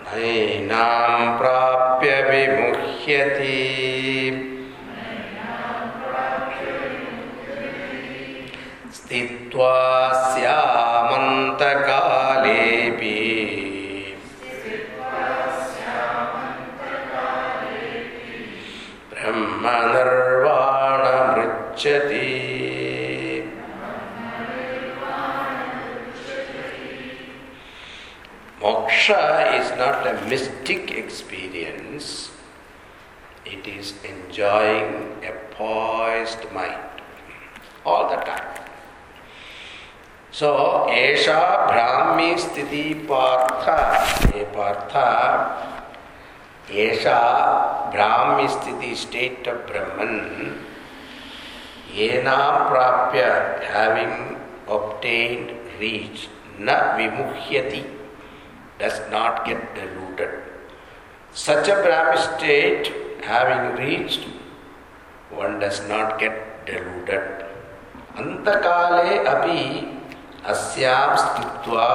नैनां 0.07 1.37
प्राप्य 1.39 2.21
विमुह्यति 2.29 3.59
स्थित्वा 9.12 9.74
स्यामन्तकालेऽपि 10.34 11.58
ब्रह्मनिर्वाणमृच्छति 20.88 22.26
Moksha 28.60 29.60
is 29.60 29.70
not 29.78 30.04
a 30.04 30.14
mystic 30.28 30.90
experience, 30.90 32.30
it 33.44 33.68
is 33.68 33.94
enjoying 34.02 35.22
a 35.22 35.32
poised 35.54 36.50
mind 36.52 36.80
all 37.86 38.10
the 38.10 38.16
time. 38.16 38.51
So, 40.33 40.87
Esha 40.89 41.67
Brahmi 41.69 42.33
Sthiti 42.33 43.07
Partha, 43.07 44.31
hey 44.33 44.45
Partha, 44.51 45.85
Esha 46.69 47.93
Brahmi 47.93 48.47
Sthiti 48.47 48.95
state 48.95 49.45
of 49.45 49.67
Brahman, 49.67 50.57
Yena 51.93 52.67
Prapya, 52.67 53.61
having 53.61 54.35
obtained, 54.67 55.51
reached, 55.79 56.29
Na 56.57 56.97
Vimuhyati, 56.97 57.85
does 58.79 58.99
not 59.11 59.45
get 59.45 59.75
deluded. 59.75 60.31
Such 61.31 61.67
a 61.67 61.73
Brahmi 61.73 62.17
state, 62.17 62.91
having 63.23 63.85
reached, 63.85 64.25
one 65.29 65.59
does 65.59 65.87
not 65.87 66.17
get 66.17 66.65
deluded. 66.65 67.45
Antakale 68.15 69.25
api 69.27 70.01
asyam 70.43 71.17
stitva 71.17 71.89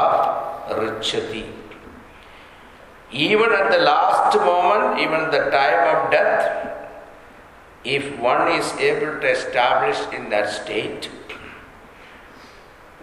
richati. 0.79 1.47
Even 3.11 3.53
at 3.53 3.71
the 3.71 3.79
last 3.79 4.37
moment, 4.37 5.01
even 5.01 5.31
the 5.31 5.51
time 5.51 5.97
of 5.97 6.11
death, 6.11 6.69
if 7.85 8.19
one 8.19 8.53
is 8.53 8.71
able 8.75 9.21
to 9.21 9.31
establish 9.31 9.97
in 10.13 10.29
that 10.29 10.51
state, 10.51 11.09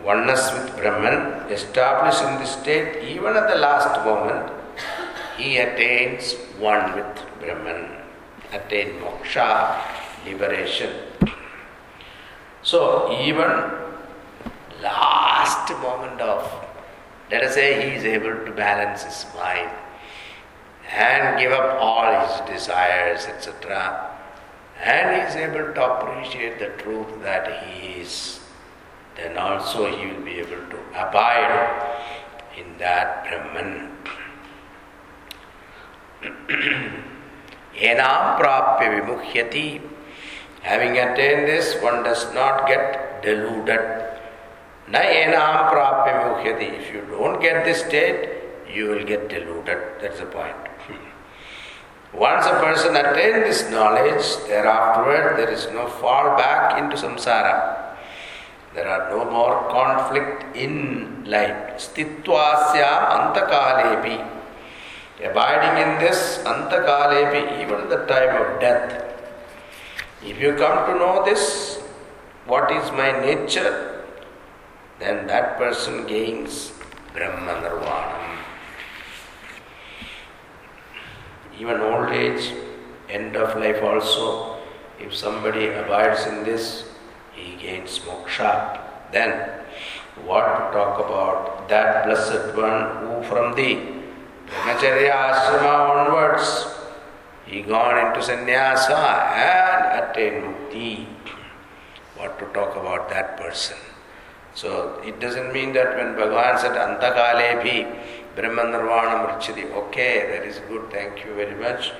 oneness 0.03 0.51
with 0.53 0.75
Brahman, 0.77 1.49
established 1.49 2.21
in 2.21 2.37
this 2.39 2.51
state, 2.51 3.03
even 3.03 3.35
at 3.35 3.49
the 3.49 3.55
last 3.55 4.05
moment, 4.05 4.51
he 5.37 5.57
attains 5.57 6.33
one 6.59 6.93
with 6.93 7.21
Brahman, 7.39 7.89
attain 8.51 8.99
moksha, 8.99 9.81
liberation. 10.25 10.91
So, 12.61 13.19
even 13.21 13.84
last 14.81 15.69
moment 15.81 16.21
of, 16.21 16.51
let 17.31 17.43
us 17.43 17.53
say 17.53 17.89
he 17.89 17.95
is 17.95 18.05
able 18.05 18.45
to 18.45 18.51
balance 18.51 19.03
his 19.03 19.25
mind 19.35 19.71
and 20.91 21.39
give 21.39 21.51
up 21.51 21.79
all 21.81 22.27
his 22.27 22.41
desires, 22.49 23.25
etc., 23.25 24.11
and 24.83 25.15
he 25.15 25.21
is 25.27 25.35
able 25.35 25.73
to 25.73 25.93
appreciate 25.93 26.59
the 26.59 26.67
truth 26.83 27.07
that 27.23 27.63
he 27.63 28.01
is 28.01 28.41
then 29.15 29.37
also 29.37 29.89
he 29.95 30.07
will 30.11 30.21
be 30.21 30.39
able 30.39 30.69
to 30.69 30.77
abide 30.93 32.03
in 32.57 32.77
that 32.77 33.23
Brahman. 33.23 33.91
Prapya. 38.37 39.81
Having 40.61 40.97
attained 40.97 41.47
this, 41.47 41.81
one 41.81 42.03
does 42.03 42.33
not 42.33 42.67
get 42.67 43.21
deluded. 43.21 44.14
If 44.87 44.93
you 46.93 47.01
don't 47.09 47.41
get 47.41 47.65
this 47.65 47.83
state, 47.85 48.29
you 48.71 48.89
will 48.89 49.03
get 49.03 49.29
deluded. 49.29 49.79
That's 50.01 50.19
the 50.19 50.25
point. 50.25 50.55
Once 52.13 52.45
a 52.45 52.59
person 52.61 52.95
attains 52.95 53.45
this 53.45 53.69
knowledge, 53.71 54.37
thereafter 54.47 55.35
there 55.35 55.49
is 55.49 55.67
no 55.73 55.87
fall 55.87 56.37
back 56.37 56.77
into 56.79 56.95
samsara. 56.95 57.95
There 58.73 58.87
are 58.87 59.09
no 59.09 59.25
more 59.29 59.67
conflict 59.69 60.45
in 60.55 61.25
life. 61.25 61.77
Stittvasya 61.77 63.09
antakalepi. 63.17 64.21
Abiding 65.23 65.77
in 65.81 65.97
this 65.99 66.39
antakalepi, 66.45 67.61
even 67.61 67.81
at 67.81 67.89
the 67.89 68.05
time 68.05 68.35
of 68.41 68.59
death. 68.61 69.03
If 70.23 70.39
you 70.39 70.55
come 70.55 70.85
to 70.87 70.93
know 70.99 71.23
this, 71.25 71.81
what 72.45 72.71
is 72.71 72.91
my 72.91 73.11
nature, 73.19 73.94
then 74.99 75.27
that 75.27 75.57
person 75.57 76.07
gains 76.07 76.71
Brahma 77.13 77.61
Nirvana. 77.61 78.37
Even 81.59 81.79
old 81.81 82.09
age, 82.09 82.53
end 83.09 83.35
of 83.35 83.57
life 83.57 83.81
also, 83.83 84.57
if 84.99 85.13
somebody 85.13 85.67
abides 85.67 86.25
in 86.25 86.43
this, 86.43 86.85
he 87.33 87.55
gains 87.55 87.99
moksha. 87.99 88.79
Then, 89.11 89.61
what 90.25 90.45
to 90.45 90.71
talk 90.71 90.99
about 90.99 91.67
that 91.69 92.05
blessed 92.05 92.55
one 92.55 92.97
who 93.03 93.23
from 93.27 93.55
the 93.55 93.79
Brahmacharya 94.47 95.11
ashrama 95.11 96.07
onwards, 96.07 96.67
he 97.45 97.61
gone 97.61 98.07
into 98.07 98.23
sannyasa 98.23 98.95
and 98.95 100.03
attained 100.03 100.43
mukti. 100.43 101.05
What 102.15 102.39
to 102.39 102.45
talk 102.53 102.75
about 102.75 103.09
that 103.09 103.37
person? 103.37 103.77
So 104.55 105.01
it 105.05 105.19
doesn't 105.19 105.51
mean 105.51 105.73
that 105.73 105.97
when 105.97 106.15
Bhagavan 106.15 106.57
said 106.59 106.71
Antakale 106.71 107.61
bhi 107.61 108.35
Brahman 108.35 108.71
Nirvana 108.71 109.27
Murchati, 109.27 109.69
okay, 109.71 110.27
that 110.31 110.47
is 110.47 110.59
good, 110.69 110.89
thank 110.91 111.25
you 111.25 111.33
very 111.35 111.55
much. 111.55 111.91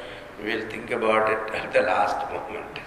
We 0.41 0.55
will 0.55 0.69
think 0.69 0.91
about 0.91 1.29
it 1.29 1.53
at 1.53 1.73
the 1.73 1.81
last 1.81 2.17
moment. 2.31 2.79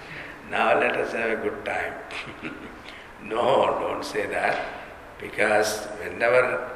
Now 0.51 0.79
let 0.79 0.97
us 0.97 1.13
have 1.13 1.39
a 1.39 1.43
good 1.43 1.65
time. 1.67 1.95
no, 3.23 3.79
don't 3.81 4.05
say 4.05 4.27
that, 4.27 4.67
because 5.21 5.85
whenever 6.03 6.71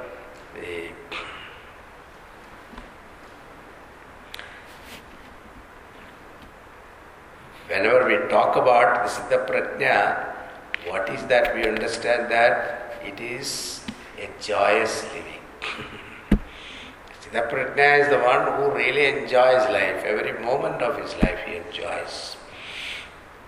the 0.55 0.91
whenever 7.69 8.07
we 8.07 8.29
talk 8.29 8.57
about 8.57 9.05
the 9.05 9.11
Sthita 9.11 9.47
Prajna, 9.49 10.29
What 10.85 11.09
is 11.11 11.25
that? 11.27 11.55
We 11.55 11.67
understand 11.69 12.31
that 12.33 12.82
it 13.05 13.21
is 13.21 13.81
a 14.19 14.29
joyous 14.41 15.05
living. 15.15 15.43
Sthitaprajna 17.21 18.01
is 18.01 18.09
the 18.09 18.19
one 18.19 18.45
who 18.57 18.77
really 18.77 19.07
enjoys 19.07 19.63
life. 19.71 20.05
Every 20.05 20.33
moment 20.45 20.83
of 20.83 21.01
his 21.01 21.15
life 21.23 21.41
he 21.47 21.57
enjoys. 21.57 22.37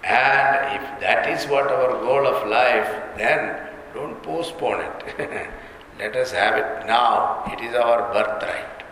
And 0.02 0.76
if 0.76 1.00
that 1.00 1.28
is 1.30 1.46
what 1.48 1.68
our 1.68 1.92
goal 2.02 2.26
of 2.26 2.48
life, 2.48 2.88
then 3.16 3.68
don't 3.94 4.22
postpone 4.22 4.80
it. 4.80 5.50
Let 5.98 6.16
us 6.16 6.32
have 6.32 6.56
it 6.56 6.86
now. 6.86 7.44
It 7.46 7.60
is 7.64 7.74
our 7.74 8.12
birthright. 8.12 8.84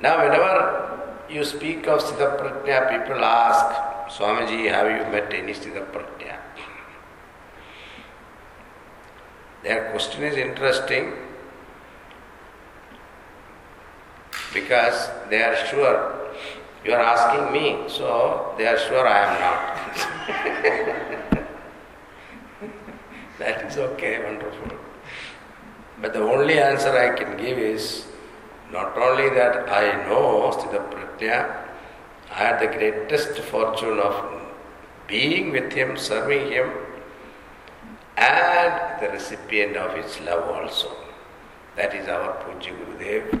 Now, 0.00 0.22
whenever 0.22 1.16
you 1.28 1.44
speak 1.44 1.86
of 1.86 2.00
Sthitaprajna, 2.00 2.90
people 2.90 3.24
ask, 3.24 4.16
Swamiji, 4.16 4.70
have 4.70 4.86
you 4.86 5.10
met 5.12 5.32
any 5.32 5.52
Sthitaprajna? 5.52 6.29
Their 9.62 9.90
question 9.90 10.22
is 10.24 10.36
interesting 10.36 11.12
because 14.52 15.10
they 15.28 15.42
are 15.42 15.56
sure 15.66 16.20
you 16.84 16.94
are 16.94 17.00
asking 17.00 17.52
me, 17.52 17.88
so 17.88 18.54
they 18.56 18.66
are 18.66 18.78
sure 18.78 19.06
I 19.06 19.18
am 19.26 19.40
not. 19.44 19.76
that 23.38 23.66
is 23.66 23.76
okay, 23.76 24.24
wonderful. 24.24 24.78
But 26.00 26.14
the 26.14 26.22
only 26.22 26.58
answer 26.58 26.88
I 26.96 27.14
can 27.14 27.36
give 27.36 27.58
is 27.58 28.06
not 28.72 28.96
only 28.96 29.28
that 29.30 29.68
I 29.68 30.08
know 30.08 30.50
Sthita 30.52 30.90
Prajna, 30.90 31.66
I 32.30 32.34
had 32.34 32.60
the 32.60 32.68
greatest 32.68 33.38
fortune 33.40 33.98
of 33.98 34.14
being 35.06 35.50
with 35.52 35.72
him, 35.72 35.98
serving 35.98 36.50
him, 36.50 36.70
and 38.20 39.02
the 39.02 39.08
recipient 39.08 39.76
of 39.76 39.96
his 39.96 40.20
love 40.20 40.48
also. 40.54 40.90
That 41.76 41.94
is 41.94 42.06
our 42.08 42.34
Pujya 42.44 42.76
Gurudev. 42.78 43.40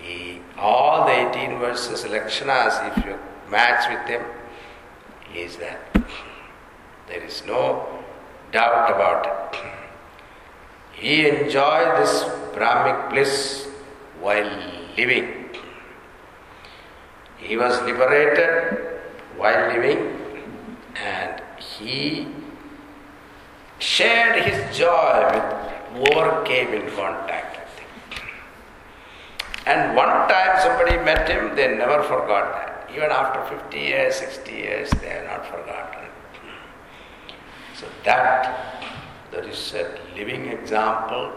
He, 0.00 0.40
all 0.56 1.04
the 1.04 1.30
18 1.30 1.58
verses, 1.58 2.04
Lakshanas, 2.04 2.96
if 2.96 3.04
you 3.04 3.18
match 3.50 3.88
with 3.90 4.22
he 5.30 5.40
is 5.40 5.56
that. 5.56 5.78
There 7.06 7.22
is 7.22 7.42
no 7.46 7.86
doubt 8.50 8.90
about 8.90 9.26
it. 9.26 9.60
He 10.92 11.28
enjoyed 11.28 11.98
this 11.98 12.24
Brahmic 12.54 13.10
bliss 13.10 13.68
while 14.20 14.50
living. 14.96 15.50
He 17.36 17.56
was 17.56 17.80
liberated 17.82 19.00
while 19.36 19.68
living 19.68 20.16
and 20.96 21.40
he 21.58 22.26
shared 23.78 24.42
his 24.42 24.76
joy 24.76 25.30
with 25.32 26.08
whoever 26.08 26.44
came 26.44 26.72
in 26.74 26.90
contact 26.96 27.58
with 27.58 28.18
him. 28.18 28.28
And 29.66 29.96
one 29.96 30.28
time 30.28 30.60
somebody 30.60 30.96
met 31.04 31.28
him, 31.28 31.54
they 31.54 31.76
never 31.76 32.02
forgot 32.02 32.52
that. 32.52 32.90
Even 32.94 33.10
after 33.10 33.56
50 33.56 33.78
years, 33.78 34.16
60 34.16 34.50
years, 34.52 34.90
they 35.00 35.08
have 35.08 35.26
not 35.26 35.46
forgotten. 35.46 36.08
So 37.76 37.86
that, 38.04 38.84
that 39.30 39.44
is 39.44 39.74
a 39.74 39.98
living 40.16 40.46
example. 40.46 41.32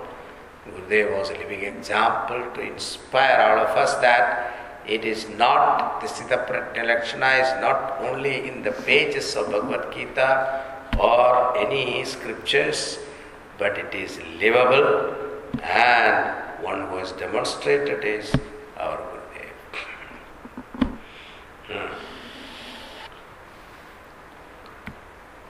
Gurudev 0.65 1.18
was 1.18 1.30
a 1.30 1.34
living 1.34 1.61
example 1.63 2.43
to 2.55 2.61
inspire 2.61 3.41
all 3.41 3.65
of 3.65 3.77
us 3.77 3.95
that 3.95 4.55
it 4.88 5.05
is 5.05 5.30
not, 5.30 6.01
the 6.01 6.07
Siddha 6.07 6.47
Lakshana 6.85 7.27
is 7.27 7.61
not 7.61 7.99
only 8.01 8.47
in 8.47 8.63
the 8.63 8.72
pages 8.72 9.35
of 9.35 9.51
Bhagavad 9.51 9.93
Gita 9.93 10.70
or 10.98 11.56
any 11.56 12.05
scriptures, 12.05 12.98
but 13.59 13.78
it 13.78 13.94
is 13.94 14.18
livable 14.40 15.14
and 15.62 16.34
one 16.62 16.88
who 16.88 16.97
has 16.97 17.12
demonstrated 17.12 18.05
is 18.05 18.34
our 18.76 18.98
Gurudev. 18.98 19.55
Hmm. 21.68 21.94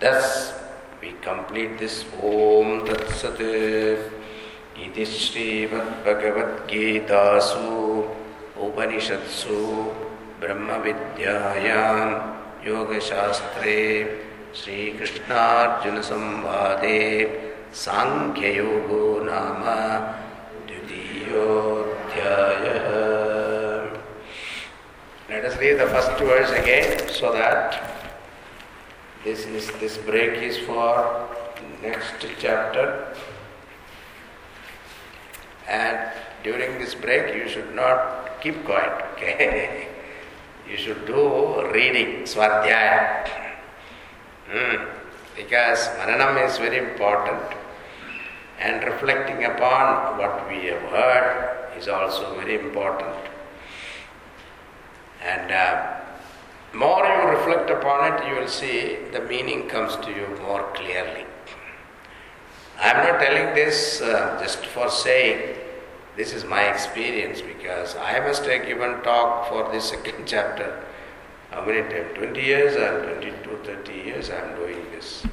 Thus, 0.00 0.52
we 1.00 1.12
complete 1.22 1.78
this 1.78 2.04
Om 2.22 2.84
Tat 2.86 3.08
Sat 3.10 3.40
इति 4.84 5.04
श्रीमद्भगवद्गीतासु 5.06 7.60
उपनिषत्सु 8.64 9.60
ब्रह्मविद्यायां 10.40 12.08
योगशास्त्रे 12.66 13.78
श्रीकृष्णार्जुनसंवादे 14.58 17.00
साङ्ख्ययोगो 17.82 19.04
नाम 19.28 19.62
द्वितीयोऽध्यायः 20.68 22.86
Let 25.28 25.44
us 25.44 25.58
read 25.58 25.80
the 25.80 25.88
first 25.88 26.20
verse 26.20 26.50
again 26.50 27.08
so 27.08 27.32
that 27.32 27.82
this 29.24 29.44
is 29.44 29.72
this 29.80 29.98
break 29.98 30.40
is 30.40 30.56
for 30.68 31.28
next 31.82 32.24
chapter. 32.38 33.12
And 35.68 35.98
during 36.44 36.78
this 36.78 36.94
break, 36.94 37.34
you 37.34 37.48
should 37.48 37.74
not 37.74 38.40
keep 38.40 38.64
quiet, 38.64 39.04
okay? 39.14 39.88
you 40.68 40.76
should 40.76 41.06
do 41.06 41.70
reading, 41.72 42.24
swadhyaya. 42.24 43.39
Mm. 44.51 44.89
Because 45.35 45.87
mananam 45.99 46.45
is 46.45 46.57
very 46.57 46.77
important, 46.77 47.41
and 48.59 48.83
reflecting 48.83 49.45
upon 49.45 50.17
what 50.17 50.47
we 50.49 50.65
have 50.65 50.81
heard 50.91 51.77
is 51.77 51.87
also 51.87 52.35
very 52.35 52.59
important. 52.59 53.15
And 55.23 55.51
uh, 55.51 56.01
more 56.73 57.05
you 57.05 57.29
reflect 57.29 57.69
upon 57.69 58.13
it, 58.13 58.27
you 58.27 58.35
will 58.35 58.47
see 58.47 58.97
the 59.11 59.21
meaning 59.21 59.67
comes 59.67 59.95
to 59.97 60.09
you 60.09 60.27
more 60.41 60.63
clearly. 60.73 61.25
I 62.79 62.91
am 62.91 62.97
not 63.07 63.19
telling 63.19 63.55
this 63.55 64.01
uh, 64.01 64.37
just 64.41 64.65
for 64.65 64.89
saying, 64.89 65.55
this 66.17 66.33
is 66.33 66.43
my 66.43 66.63
experience 66.63 67.41
because 67.41 67.95
I 67.95 68.19
must 68.19 68.43
have 68.45 68.65
given 68.65 69.01
talk 69.01 69.47
for 69.47 69.71
this 69.71 69.89
second 69.91 70.25
chapter. 70.25 70.83
How 71.51 71.65
many 71.65 71.81
times? 71.81 72.17
20 72.17 72.41
years 72.41 72.75
or 72.77 73.03
22, 73.19 73.59
30 73.65 73.93
years 73.93 74.29
I 74.29 74.37
am 74.37 74.55
doing 74.55 74.89
this. 74.91 75.23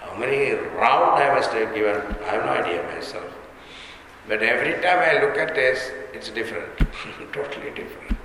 How 0.00 0.18
many 0.18 0.50
round 0.52 1.22
I 1.22 1.34
must 1.34 1.52
have 1.52 1.72
given? 1.74 1.96
I 2.24 2.30
have 2.34 2.44
no 2.44 2.52
idea 2.52 2.82
myself. 2.94 3.32
But 4.28 4.42
every 4.42 4.74
time 4.82 4.98
I 4.98 5.24
look 5.24 5.36
at 5.38 5.54
this, 5.54 5.90
it's 6.12 6.30
different, 6.30 6.76
totally 7.32 7.70
different. 7.70 8.16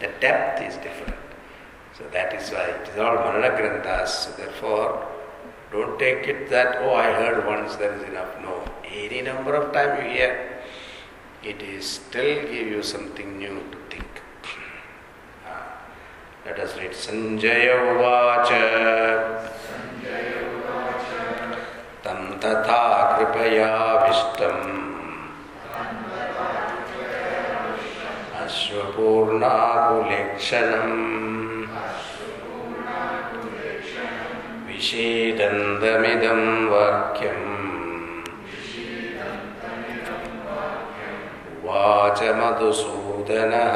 the 0.00 0.10
depth 0.20 0.62
is 0.62 0.76
different. 0.76 1.16
So 1.96 2.04
that 2.12 2.34
is 2.34 2.50
why 2.50 2.64
it 2.64 2.88
is 2.88 2.98
all 2.98 3.16
Manana 3.16 3.56
Granthas. 3.56 4.26
Therefore, 4.36 5.06
don't 5.70 5.98
take 5.98 6.28
it 6.28 6.50
that, 6.50 6.76
oh, 6.80 6.94
I 6.94 7.12
heard 7.12 7.46
once, 7.46 7.76
that 7.76 7.92
is 7.92 8.02
enough. 8.08 8.28
No. 8.42 8.62
Any 8.84 9.22
number 9.22 9.54
of 9.54 9.72
time 9.72 10.04
you 10.04 10.12
hear, 10.12 10.62
it 11.42 11.62
is 11.62 11.88
still 11.88 12.42
give 12.42 12.66
you 12.66 12.82
something 12.82 13.38
new 13.38 13.60
to. 13.70 13.81
Let 16.45 16.59
us 16.59 16.77
read 16.77 16.91
Sanjaya 16.91 17.75
Uvacha. 17.91 19.37
तं 22.07 22.19
तथा 22.39 22.81
कृपयाविष्टम् 23.17 24.67
अश्वपूर्णाकुलेक्षणम् 28.43 29.97
विषेदन्तमिदं 34.67 36.41
वाक्यम् 36.71 37.45
उवाच 41.57 42.19
मधुसूदनः 42.39 43.75